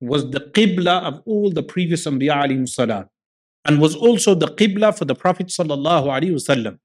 was 0.00 0.30
the 0.30 0.40
qibla 0.40 1.02
of 1.02 1.22
all 1.26 1.50
the 1.50 1.62
previous 1.62 2.06
Anbiya 2.06 2.44
alayhi 2.44 2.68
salam 2.68 3.06
and 3.64 3.80
was 3.80 3.96
also 3.96 4.34
the 4.34 4.46
qibla 4.46 4.96
for 4.96 5.04
the 5.04 5.14
Prophet 5.14 5.48
sallallahu 5.48 6.06
alayhi 6.06 6.32
wasallam. 6.32 6.78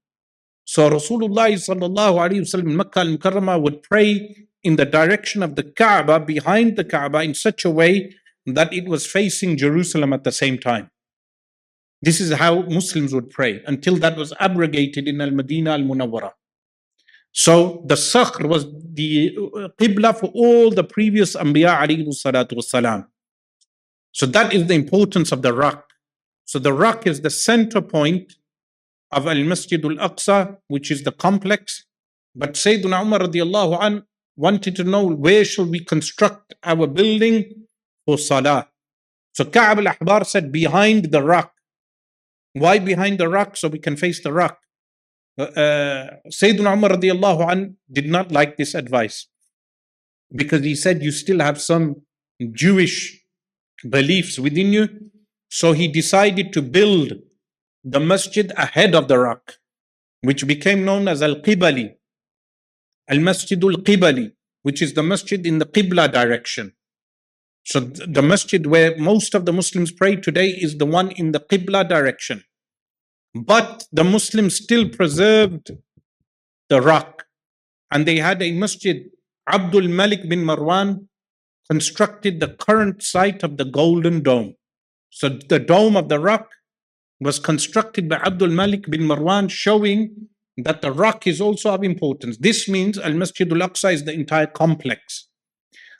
So 0.64 0.90
Rasulullah 0.90 1.50
sallallahu 1.52 2.16
alayhi 2.24 2.40
wasallam 2.40 2.70
in 2.70 2.76
Makkah 2.76 3.00
al-Mukarramah 3.00 3.62
would 3.62 3.82
pray 3.82 4.48
in 4.62 4.76
the 4.76 4.84
direction 4.84 5.42
of 5.42 5.54
the 5.56 5.62
Kaaba, 5.62 6.20
behind 6.20 6.76
the 6.76 6.84
Kaaba, 6.84 7.22
in 7.22 7.34
such 7.34 7.64
a 7.64 7.70
way 7.70 8.14
that 8.45 8.73
it 8.73 8.85
was 8.87 9.05
facing 9.05 9.57
Jerusalem 9.57 10.13
at 10.13 10.23
the 10.23 10.31
same 10.31 10.57
time. 10.57 10.89
This 12.01 12.19
is 12.19 12.33
how 12.33 12.63
Muslims 12.63 13.13
would 13.13 13.29
pray 13.29 13.63
until 13.65 13.95
that 13.97 14.17
was 14.17 14.33
abrogated 14.39 15.07
in 15.07 15.21
Al-Madinah 15.21 15.71
al-Munawwara. 15.71 16.31
So 17.31 17.83
the 17.87 17.95
Sakhr 17.95 18.47
was 18.47 18.65
the 18.93 19.35
uh, 19.37 19.69
Qibla 19.79 20.19
for 20.19 20.27
all 20.35 20.69
the 20.69 20.83
previous 20.83 21.35
Anbiya 21.35 21.79
alayhi 21.79 22.05
salatu. 22.07 23.05
So 24.11 24.25
that 24.27 24.53
is 24.53 24.67
the 24.67 24.75
importance 24.75 25.31
of 25.31 25.41
the 25.41 25.53
rock. 25.53 25.85
So 26.45 26.59
the 26.59 26.73
rock 26.73 27.07
is 27.07 27.21
the 27.21 27.29
center 27.29 27.81
point 27.81 28.33
of 29.11 29.25
Al 29.25 29.43
Masjid 29.43 29.83
al 29.83 29.95
Aqsa, 30.09 30.57
which 30.67 30.91
is 30.91 31.03
the 31.03 31.11
complex. 31.11 31.85
But 32.35 32.53
Sayyidina 32.53 33.01
Umar 33.01 33.19
radiallahu 33.19 33.77
an 33.81 34.03
wanted 34.35 34.75
to 34.75 34.83
know 34.83 35.05
where 35.05 35.45
shall 35.45 35.65
we 35.65 35.79
construct 35.79 36.53
our 36.63 36.85
building 36.85 37.65
for 38.05 38.17
Salah. 38.17 38.69
So 39.33 39.45
Ka'ab 39.45 39.79
al 39.79 39.95
Ahbar 39.95 40.25
said, 40.25 40.51
behind 40.51 41.11
the 41.11 41.23
rock. 41.23 41.53
Why 42.53 42.79
behind 42.79 43.19
the 43.19 43.27
rock? 43.29 43.57
So 43.57 43.67
we 43.67 43.79
can 43.79 43.97
face 43.97 44.21
the 44.21 44.31
rock. 44.31 44.59
Uh, 45.37 45.43
uh 45.43 46.09
Sayyidina 46.29 46.73
Umar 46.73 46.91
radiallahu 46.91 47.51
an 47.51 47.77
did 47.91 48.05
not 48.05 48.31
like 48.31 48.55
this 48.57 48.75
advice 48.75 49.27
because 50.35 50.61
he 50.63 50.75
said, 50.75 51.01
You 51.01 51.11
still 51.11 51.39
have 51.39 51.59
some 51.59 52.03
Jewish 52.51 53.23
beliefs 53.89 54.37
within 54.37 54.73
you. 54.73 54.87
So 55.49 55.73
he 55.73 55.87
decided 55.87 56.53
to 56.53 56.61
build 56.61 57.13
the 57.83 57.99
masjid 57.99 58.51
ahead 58.57 58.95
of 58.95 59.07
the 59.07 59.19
rock, 59.19 59.55
which 60.21 60.47
became 60.47 60.85
known 60.85 61.07
as 61.07 61.21
Al 61.21 61.35
Qibali, 61.35 61.93
Al 63.07 63.17
Masjidul 63.17 63.83
Qibali, 63.83 64.31
which 64.61 64.81
is 64.81 64.93
the 64.93 65.03
masjid 65.03 65.45
in 65.45 65.59
the 65.59 65.65
Qibla 65.65 66.11
direction. 66.11 66.73
So 67.65 67.79
the 67.79 68.21
masjid 68.21 68.65
where 68.65 68.97
most 68.97 69.33
of 69.33 69.45
the 69.45 69.53
Muslims 69.53 69.91
pray 69.91 70.17
today 70.17 70.49
is 70.49 70.77
the 70.77 70.85
one 70.85 71.11
in 71.11 71.31
the 71.31 71.39
Qibla 71.39 71.87
direction. 71.87 72.43
But 73.33 73.85
the 73.91 74.03
Muslims 74.03 74.57
still 74.57 74.89
preserved 74.89 75.71
the 76.69 76.81
rock. 76.81 77.25
And 77.91 78.05
they 78.05 78.17
had 78.17 78.41
a 78.41 78.51
masjid. 78.51 79.09
Abdul 79.47 79.87
Malik 79.87 80.27
bin 80.29 80.43
Marwan 80.43 81.07
constructed 81.69 82.39
the 82.39 82.49
current 82.49 83.01
site 83.03 83.43
of 83.43 83.57
the 83.57 83.65
Golden 83.65 84.21
Dome. 84.21 84.55
So 85.09 85.29
the 85.29 85.59
dome 85.59 85.95
of 85.95 86.09
the 86.09 86.19
rock 86.19 86.49
was 87.19 87.39
constructed 87.39 88.09
by 88.09 88.17
Abdul 88.17 88.49
Malik 88.49 88.89
bin 88.89 89.01
Marwan, 89.01 89.49
showing 89.49 90.27
that 90.57 90.81
the 90.81 90.91
rock 90.91 91.25
is 91.27 91.39
also 91.39 91.73
of 91.73 91.83
importance. 91.83 92.37
This 92.37 92.67
means 92.67 92.97
Al 92.97 93.13
Masjid 93.13 93.51
al 93.51 93.59
Aqsa 93.59 93.93
is 93.93 94.03
the 94.03 94.13
entire 94.13 94.47
complex. 94.47 95.27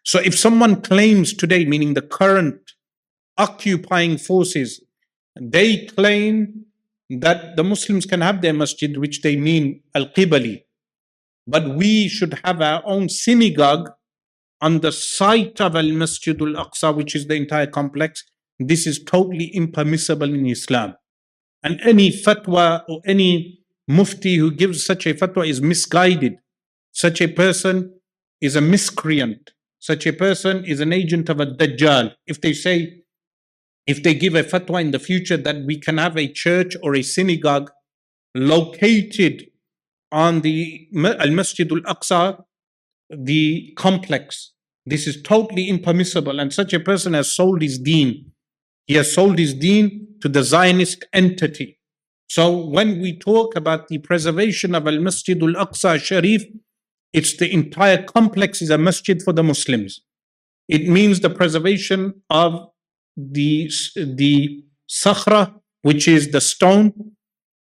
So 0.03 0.19
if 0.19 0.37
someone 0.37 0.81
claims 0.81 1.33
today, 1.33 1.65
meaning 1.65 1.93
the 1.93 2.01
current 2.01 2.59
occupying 3.37 4.17
forces, 4.17 4.83
they 5.39 5.85
claim 5.85 6.65
that 7.09 7.55
the 7.55 7.63
Muslims 7.63 8.05
can 8.05 8.21
have 8.21 8.41
their 8.41 8.53
masjid, 8.53 8.97
which 8.97 9.21
they 9.21 9.35
mean 9.35 9.81
Al 9.95 10.07
Qibali, 10.07 10.63
but 11.47 11.75
we 11.75 12.07
should 12.07 12.39
have 12.43 12.61
our 12.61 12.81
own 12.85 13.09
synagogue 13.09 13.89
on 14.61 14.79
the 14.79 14.91
site 14.91 15.59
of 15.59 15.75
Al 15.75 15.91
Masjid 15.91 16.39
al 16.41 16.53
Aqsa, 16.65 16.95
which 16.95 17.15
is 17.15 17.27
the 17.27 17.35
entire 17.35 17.67
complex. 17.67 18.23
This 18.59 18.87
is 18.87 19.03
totally 19.03 19.47
impermissible 19.47 20.33
in 20.33 20.45
Islam. 20.45 20.95
And 21.63 21.79
any 21.81 22.11
fatwa 22.11 22.83
or 22.87 23.01
any 23.05 23.59
mufti 23.87 24.35
who 24.35 24.51
gives 24.51 24.85
such 24.85 25.05
a 25.05 25.13
fatwa 25.13 25.47
is 25.47 25.61
misguided 25.61 26.37
such 26.93 27.21
a 27.21 27.27
person 27.27 27.99
is 28.39 28.55
a 28.55 28.61
miscreant. 28.61 29.51
Such 29.83 30.07
a 30.07 30.13
person 30.13 30.63
is 30.63 30.79
an 30.79 30.93
agent 30.93 31.27
of 31.27 31.41
a 31.41 31.45
Dajjal. 31.45 32.13
If 32.25 32.39
they 32.39 32.53
say, 32.53 33.01
if 33.85 34.01
they 34.01 34.13
give 34.13 34.33
a 34.33 34.41
fatwa 34.41 34.79
in 34.79 34.91
the 34.91 34.97
future 34.97 35.35
that 35.35 35.65
we 35.65 35.77
can 35.77 35.97
have 35.97 36.15
a 36.15 36.31
church 36.31 36.77
or 36.81 36.95
a 36.95 37.01
synagogue 37.01 37.69
located 38.33 39.43
on 40.09 40.39
the 40.39 40.87
Al 40.95 41.31
Masjid 41.31 41.69
al 41.69 41.81
Aqsa, 41.81 42.41
the 43.09 43.73
complex, 43.75 44.53
this 44.85 45.05
is 45.05 45.21
totally 45.21 45.67
impermissible, 45.67 46.39
and 46.39 46.53
such 46.53 46.71
a 46.71 46.79
person 46.79 47.13
has 47.13 47.35
sold 47.35 47.61
his 47.61 47.77
deen. 47.77 48.31
He 48.87 48.93
has 48.93 49.11
sold 49.13 49.37
his 49.37 49.53
deen 49.53 50.07
to 50.21 50.29
the 50.29 50.43
Zionist 50.43 51.03
entity. 51.11 51.77
So 52.29 52.55
when 52.55 53.01
we 53.01 53.19
talk 53.19 53.57
about 53.57 53.89
the 53.89 53.97
preservation 53.97 54.75
of 54.75 54.87
Al 54.87 55.01
Masjid 55.01 55.43
al 55.43 55.55
Aqsa 55.55 55.99
Sharif, 55.99 56.45
it's 57.13 57.37
the 57.37 57.51
entire 57.51 58.01
complex 58.03 58.61
is 58.61 58.69
a 58.69 58.77
masjid 58.77 59.21
for 59.21 59.33
the 59.33 59.43
Muslims. 59.43 60.01
It 60.67 60.87
means 60.87 61.19
the 61.19 61.29
preservation 61.29 62.21
of 62.29 62.69
the, 63.15 63.69
the 63.95 64.63
sakhra, 64.89 65.53
which 65.83 66.07
is 66.07 66.31
the 66.31 66.41
stone, 66.41 67.13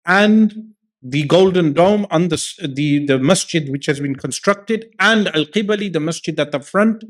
and 0.05 0.73
the 1.03 1.23
golden 1.23 1.73
dome 1.73 2.07
on 2.09 2.29
the, 2.29 2.43
the, 2.73 3.05
the 3.05 3.19
masjid 3.19 3.69
which 3.69 3.85
has 3.85 3.99
been 3.99 4.15
constructed, 4.15 4.87
and 4.99 5.27
Al 5.35 5.45
Qibali, 5.45 5.93
the 5.93 5.99
masjid 5.99 6.39
at 6.39 6.51
the 6.51 6.59
front, 6.59 7.03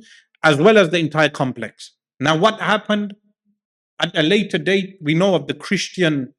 as 0.44 0.58
well 0.58 0.78
as 0.78 0.90
the 0.90 0.98
entire 0.98 1.30
complex. 1.30 1.94
Now, 2.20 2.38
what 2.38 2.60
happened 2.60 3.16
at 4.02 4.18
a 4.18 4.24
later 4.24 4.58
date? 4.58 4.98
We 5.02 5.14
know 5.14 5.36
of 5.36 5.48
the 5.48 5.54
Christian 5.54 6.34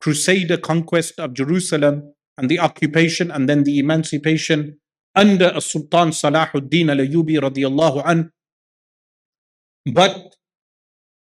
crusader 0.00 0.56
conquest 0.56 1.18
of 1.18 1.34
Jerusalem 1.34 2.14
and 2.38 2.48
the 2.48 2.58
occupation 2.58 3.30
and 3.30 3.48
then 3.48 3.64
the 3.64 3.78
emancipation 3.78 4.79
under 5.14 5.52
a 5.54 5.60
Sultan 5.60 6.10
Salahuddin 6.10 6.90
al-Ayyubi 6.90 7.38
radiallahu 7.38 8.02
an. 8.04 8.32
But 9.92 10.34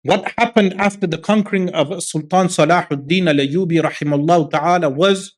what 0.02 0.32
happened 0.38 0.74
after 0.78 1.06
the 1.06 1.18
conquering 1.18 1.70
of 1.70 2.02
Sultan 2.02 2.48
Salahuddin 2.48 3.28
al-Ayyubi 3.28 3.82
rahimahullah 3.82 4.50
ta'ala 4.50 4.90
was 4.90 5.36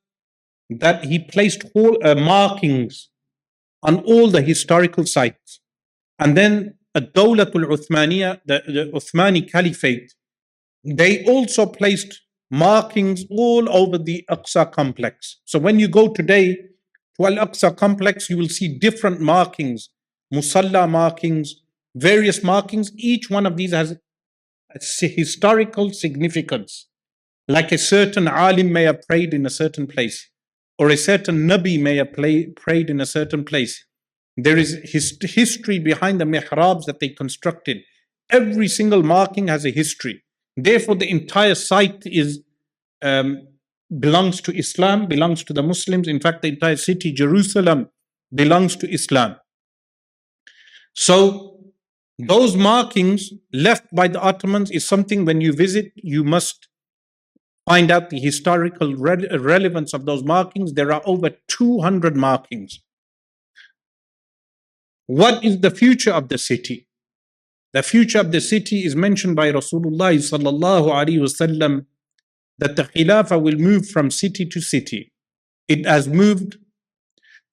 that 0.69 1.05
he 1.05 1.19
placed 1.21 1.65
whole 1.73 1.97
uh, 2.05 2.15
markings 2.15 3.11
on 3.83 4.01
all 4.01 4.29
the 4.29 4.43
historical 4.43 5.07
sites. 5.07 5.61
And 6.19 6.37
then 6.37 6.75
Ad-Dawlatul 6.95 7.67
Uthmaniyya, 7.67 8.41
the, 8.47 8.63
the 8.67 8.91
Uthmani 8.93 9.51
Caliphate, 9.51 10.13
they 10.85 11.25
also 11.25 11.67
placed 11.67 12.23
markings 12.51 13.25
all 13.31 13.69
over 13.69 13.99
the 13.99 14.25
Aqsa 14.31 14.71
complex. 14.73 15.41
So 15.45 15.59
when 15.59 15.79
you 15.79 15.89
go 15.89 16.09
today 16.09 16.59
to 17.17 17.27
Al 17.27 17.47
Aqsa 17.47 17.77
complex, 17.77 18.31
you 18.31 18.37
will 18.37 18.49
see 18.49 18.79
different 18.79 19.21
markings, 19.21 19.91
musalla 20.33 20.89
markings, 20.89 21.63
various 21.95 22.43
markings. 22.43 22.93
Each 22.97 23.31
one 23.31 23.47
of 23.47 23.57
these 23.57 23.73
has 23.73 23.97
a 25.03 25.09
historical 25.09 25.91
significance. 25.93 26.89
Like 27.49 27.73
a 27.73 27.79
certain 27.79 28.29
alim 28.29 28.73
may 28.73 28.83
have 28.83 29.03
prayed 29.03 29.33
in 29.33 29.47
a 29.47 29.51
certain 29.51 29.87
place, 29.87 30.31
or 30.79 30.91
a 30.91 30.97
certain 30.97 31.49
nabi 31.49 31.81
may 31.81 31.97
have 31.97 32.13
play, 32.13 32.47
prayed 32.47 32.91
in 32.91 33.01
a 33.01 33.07
certain 33.07 33.45
place. 33.45 33.85
There 34.37 34.59
is 34.59 34.79
his, 34.83 35.17
history 35.23 35.79
behind 35.79 36.21
the 36.21 36.25
mihrabs 36.25 36.85
that 36.85 37.01
they 37.01 37.09
constructed. 37.09 37.79
Every 38.31 38.69
single 38.69 39.03
marking 39.03 39.49
has 39.49 39.65
a 39.65 39.71
history. 39.71 40.25
Therefore, 40.57 40.97
the 40.97 41.11
entire 41.11 41.55
site 41.55 42.03
is 42.05 42.43
um, 43.01 43.47
belongs 44.01 44.41
to 44.43 44.57
Islam, 44.57 45.07
belongs 45.07 45.45
to 45.45 45.53
the 45.53 45.63
Muslims. 45.63 46.09
In 46.09 46.21
fact, 46.21 46.43
the 46.43 46.49
entire 46.49 46.77
city, 46.77 47.13
Jerusalem, 47.13 47.89
belongs 48.35 48.77
to 48.77 48.93
Islam. 48.93 49.37
So, 50.95 51.61
those 52.19 52.57
markings 52.57 53.33
left 53.53 53.95
by 53.95 54.09
the 54.09 54.21
Ottomans 54.21 54.71
is 54.71 54.89
something 54.89 55.25
when 55.25 55.41
you 55.41 55.53
visit, 55.53 55.93
you 55.97 56.25
must 56.25 56.69
find 57.69 57.91
out 57.91 58.11
the 58.11 58.19
historical 58.19 58.95
re- 58.95 59.29
relevance 59.39 59.93
of 59.93 60.07
those 60.07 60.23
markings. 60.23 60.73
There 60.73 60.93
are 60.93 61.03
over 61.05 61.31
200 61.49 62.17
markings. 62.17 62.81
What 65.07 65.45
is 65.45 65.61
the 65.61 65.71
future 65.71 66.13
of 66.13 66.29
the 66.29 66.39
city? 66.39 66.87
The 67.73 67.83
future 67.83 68.21
of 68.21 68.33
the 68.33 68.41
city 68.41 68.85
is 68.85 68.97
mentioned 68.97 69.37
by 69.37 69.53
Rasulullah 69.53 70.15
sallallahu 70.17 70.91
alaihi 70.91 71.21
wasallam 71.21 71.85
that 72.59 72.77
the 72.77 72.85
Khilafah 72.85 73.41
will 73.41 73.57
move 73.57 73.89
from 73.89 74.11
city 74.11 74.47
to 74.47 74.61
city. 74.61 75.13
It 75.69 75.85
has 75.87 76.09
moved 76.09 76.57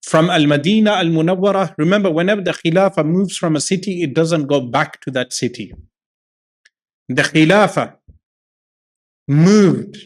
from 0.02 0.30
Al 0.30 0.42
Madina 0.44 0.96
Al 0.98 1.06
Munawwara. 1.06 1.74
Remember, 1.78 2.10
whenever 2.10 2.40
the 2.42 2.52
Khilafah 2.52 3.04
moves 3.04 3.36
from 3.36 3.56
a 3.56 3.60
city, 3.60 4.02
it 4.02 4.14
doesn't 4.14 4.46
go 4.46 4.60
back 4.60 5.00
to 5.02 5.10
that 5.10 5.32
city. 5.32 5.72
The 7.08 7.22
Khilafah 7.22 7.96
moved 9.28 9.96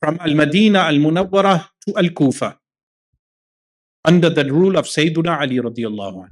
from 0.00 0.18
Al 0.20 0.30
Madina 0.30 0.84
Al 0.84 0.94
Munawwara 0.94 1.68
to 1.86 1.96
Al 1.96 2.10
Kufa 2.10 2.58
under 4.04 4.30
the 4.30 4.44
rule 4.44 4.76
of 4.76 4.86
Sayyiduna 4.86 5.40
Ali 5.40 5.56
radiallahu 5.56 6.28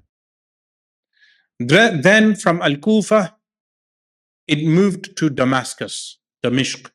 Then 1.59 2.35
from 2.36 2.62
Al 2.62 2.77
Kufa, 2.77 3.35
it 4.47 4.65
moved 4.65 5.16
to 5.16 5.31
Damascus, 5.31 6.19
Damashq 6.44 6.90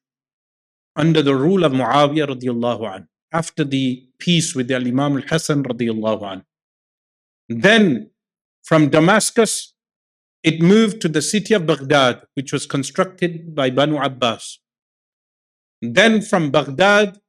under 0.96 1.22
the 1.22 1.36
rule 1.36 1.64
of 1.64 1.72
Muawiyah 1.72 3.08
after 3.32 3.64
the 3.64 4.08
peace 4.18 4.56
with 4.56 4.68
the 4.68 4.76
Imam 4.76 5.22
anh. 5.22 6.44
Then 7.48 8.12
from 8.64 8.90
Damascus, 8.90 9.74
it 10.44 10.62
moved 10.62 11.02
to 11.02 11.10
the 11.10 11.22
city 11.22 11.54
of 11.54 11.66
Baghdad, 11.66 12.22
which 12.36 12.54
was 12.54 12.66
constructed 12.66 13.54
by 13.56 13.70
Banu 13.70 13.98
Abbas. 13.98 14.60
Then 15.82 16.22
from 16.22 16.52
Baghdad, 16.52 17.20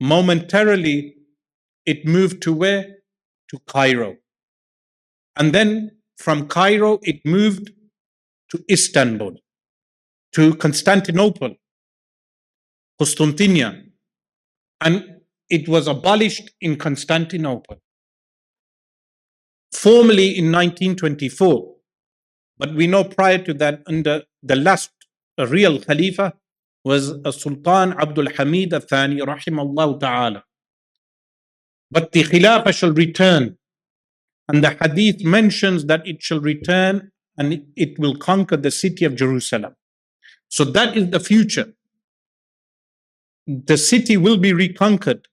momentarily, 0.00 1.16
it 1.86 2.06
moved 2.06 2.42
to 2.42 2.52
where? 2.52 2.96
To 3.50 3.58
Cairo. 3.66 4.16
And 5.36 5.52
then 5.52 5.98
from 6.18 6.46
Cairo, 6.48 6.98
it 7.02 7.24
moved 7.24 7.70
to 8.50 8.64
Istanbul, 8.70 9.36
to 10.34 10.54
Constantinople, 10.56 11.54
Constantinia, 13.00 13.82
and 14.82 15.04
it 15.48 15.68
was 15.68 15.86
abolished 15.86 16.50
in 16.60 16.76
Constantinople. 16.76 17.80
Formally 19.72 20.36
in 20.36 20.52
1924, 20.52 21.76
but 22.58 22.74
we 22.74 22.86
know 22.86 23.04
prior 23.04 23.38
to 23.38 23.54
that, 23.54 23.80
under 23.86 24.24
the 24.42 24.56
last 24.56 24.90
real 25.38 25.80
Khalifa 25.80 26.34
was 26.84 27.10
a 27.24 27.32
Sultan 27.32 27.94
Abdul 27.94 28.34
Hamid 28.36 28.74
al 28.74 28.80
Thani, 28.80 29.20
rahimahullah 29.20 30.00
ta'ala. 30.00 30.44
But 31.90 32.12
the 32.12 32.24
Khilafah 32.24 32.74
shall 32.74 32.92
return, 32.92 33.56
and 34.48 34.62
the 34.62 34.76
hadith 34.78 35.24
mentions 35.24 35.86
that 35.86 36.06
it 36.06 36.22
shall 36.22 36.40
return 36.40 37.10
and 37.38 37.64
it 37.76 37.98
will 37.98 38.16
conquer 38.16 38.56
the 38.56 38.70
city 38.70 39.06
of 39.06 39.16
Jerusalem. 39.16 39.74
So 40.48 40.64
that 40.64 40.96
is 40.96 41.10
the 41.10 41.20
future 41.20 41.72
the 43.46 43.76
city 43.76 44.16
will 44.16 44.36
be 44.36 44.52
reconquered. 44.52 45.26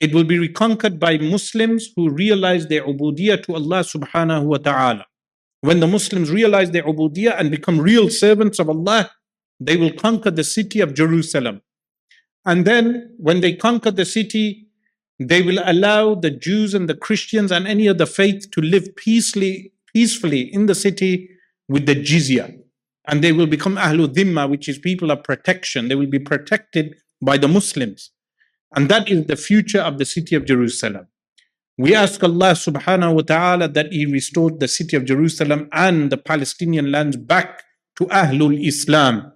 It 0.00 0.14
will 0.14 0.24
be 0.24 0.38
reconquered 0.38 1.00
by 1.00 1.18
Muslims 1.18 1.88
who 1.96 2.10
realize 2.10 2.66
their 2.66 2.86
ubudiyah 2.86 3.42
to 3.44 3.54
Allah 3.54 3.80
subhanahu 3.80 4.44
wa 4.44 4.58
ta'ala. 4.58 5.06
When 5.60 5.80
the 5.80 5.88
Muslims 5.88 6.30
realize 6.30 6.70
their 6.70 6.84
ubudiyah 6.84 7.38
and 7.38 7.50
become 7.50 7.80
real 7.80 8.08
servants 8.08 8.58
of 8.58 8.68
Allah, 8.68 9.10
they 9.58 9.76
will 9.76 9.92
conquer 9.92 10.30
the 10.30 10.44
city 10.44 10.80
of 10.80 10.94
Jerusalem. 10.94 11.62
And 12.44 12.64
then 12.64 13.14
when 13.18 13.40
they 13.40 13.54
conquer 13.54 13.90
the 13.90 14.04
city, 14.04 14.68
they 15.18 15.42
will 15.42 15.58
allow 15.64 16.14
the 16.14 16.30
Jews 16.30 16.74
and 16.74 16.88
the 16.88 16.94
Christians 16.94 17.50
and 17.50 17.66
any 17.66 17.88
other 17.88 18.06
faith 18.06 18.50
to 18.52 18.60
live 18.60 18.94
peacefully, 18.94 19.72
peacefully 19.92 20.42
in 20.54 20.66
the 20.66 20.76
city 20.76 21.28
with 21.68 21.86
the 21.86 21.96
jizya. 21.96 22.56
And 23.08 23.24
they 23.24 23.32
will 23.32 23.48
become 23.48 23.76
Ahlul 23.76 24.14
Dhimma, 24.14 24.48
which 24.48 24.68
is 24.68 24.78
people 24.78 25.10
of 25.10 25.24
protection. 25.24 25.88
They 25.88 25.96
will 25.96 26.06
be 26.06 26.20
protected 26.20 26.94
by 27.21 27.37
the 27.37 27.47
Muslims. 27.47 28.11
And 28.75 28.89
that 28.89 29.09
is 29.09 29.25
the 29.25 29.35
future 29.35 29.81
of 29.81 29.97
the 29.97 30.05
city 30.05 30.35
of 30.35 30.45
Jerusalem. 30.45 31.07
We 31.77 31.95
ask 31.95 32.23
Allah 32.23 32.51
subhanahu 32.53 33.15
wa 33.15 33.21
ta'ala 33.21 33.67
that 33.69 33.91
He 33.91 34.05
restored 34.05 34.59
the 34.59 34.67
city 34.67 34.95
of 34.95 35.05
Jerusalem 35.05 35.69
and 35.71 36.11
the 36.11 36.17
Palestinian 36.17 36.91
lands 36.91 37.17
back 37.17 37.63
to 37.97 38.05
Ahlul 38.05 38.57
Islam 38.65 39.31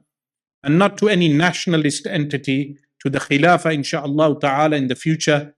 and 0.64 0.78
not 0.78 0.98
to 1.00 1.10
any 1.10 1.30
nationalist 1.34 2.06
entity, 2.06 2.78
to 3.02 3.10
the 3.10 3.20
Khilafah, 3.20 3.74
inshaAllah 3.74 4.42
ta'ala, 4.42 4.76
in 4.76 4.88
the 4.88 4.96
future. 4.96 5.54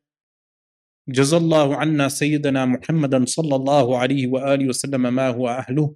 جزا 1.09 1.39
عنا 1.75 2.09
سيدنا 2.09 2.65
محمدا 2.65 3.25
صلى 3.25 3.55
الله 3.55 3.97
عليه 3.97 4.27
وآله 4.27 4.67
وسلم 4.67 5.13
ما 5.13 5.29
هو 5.29 5.49
أهله 5.49 5.95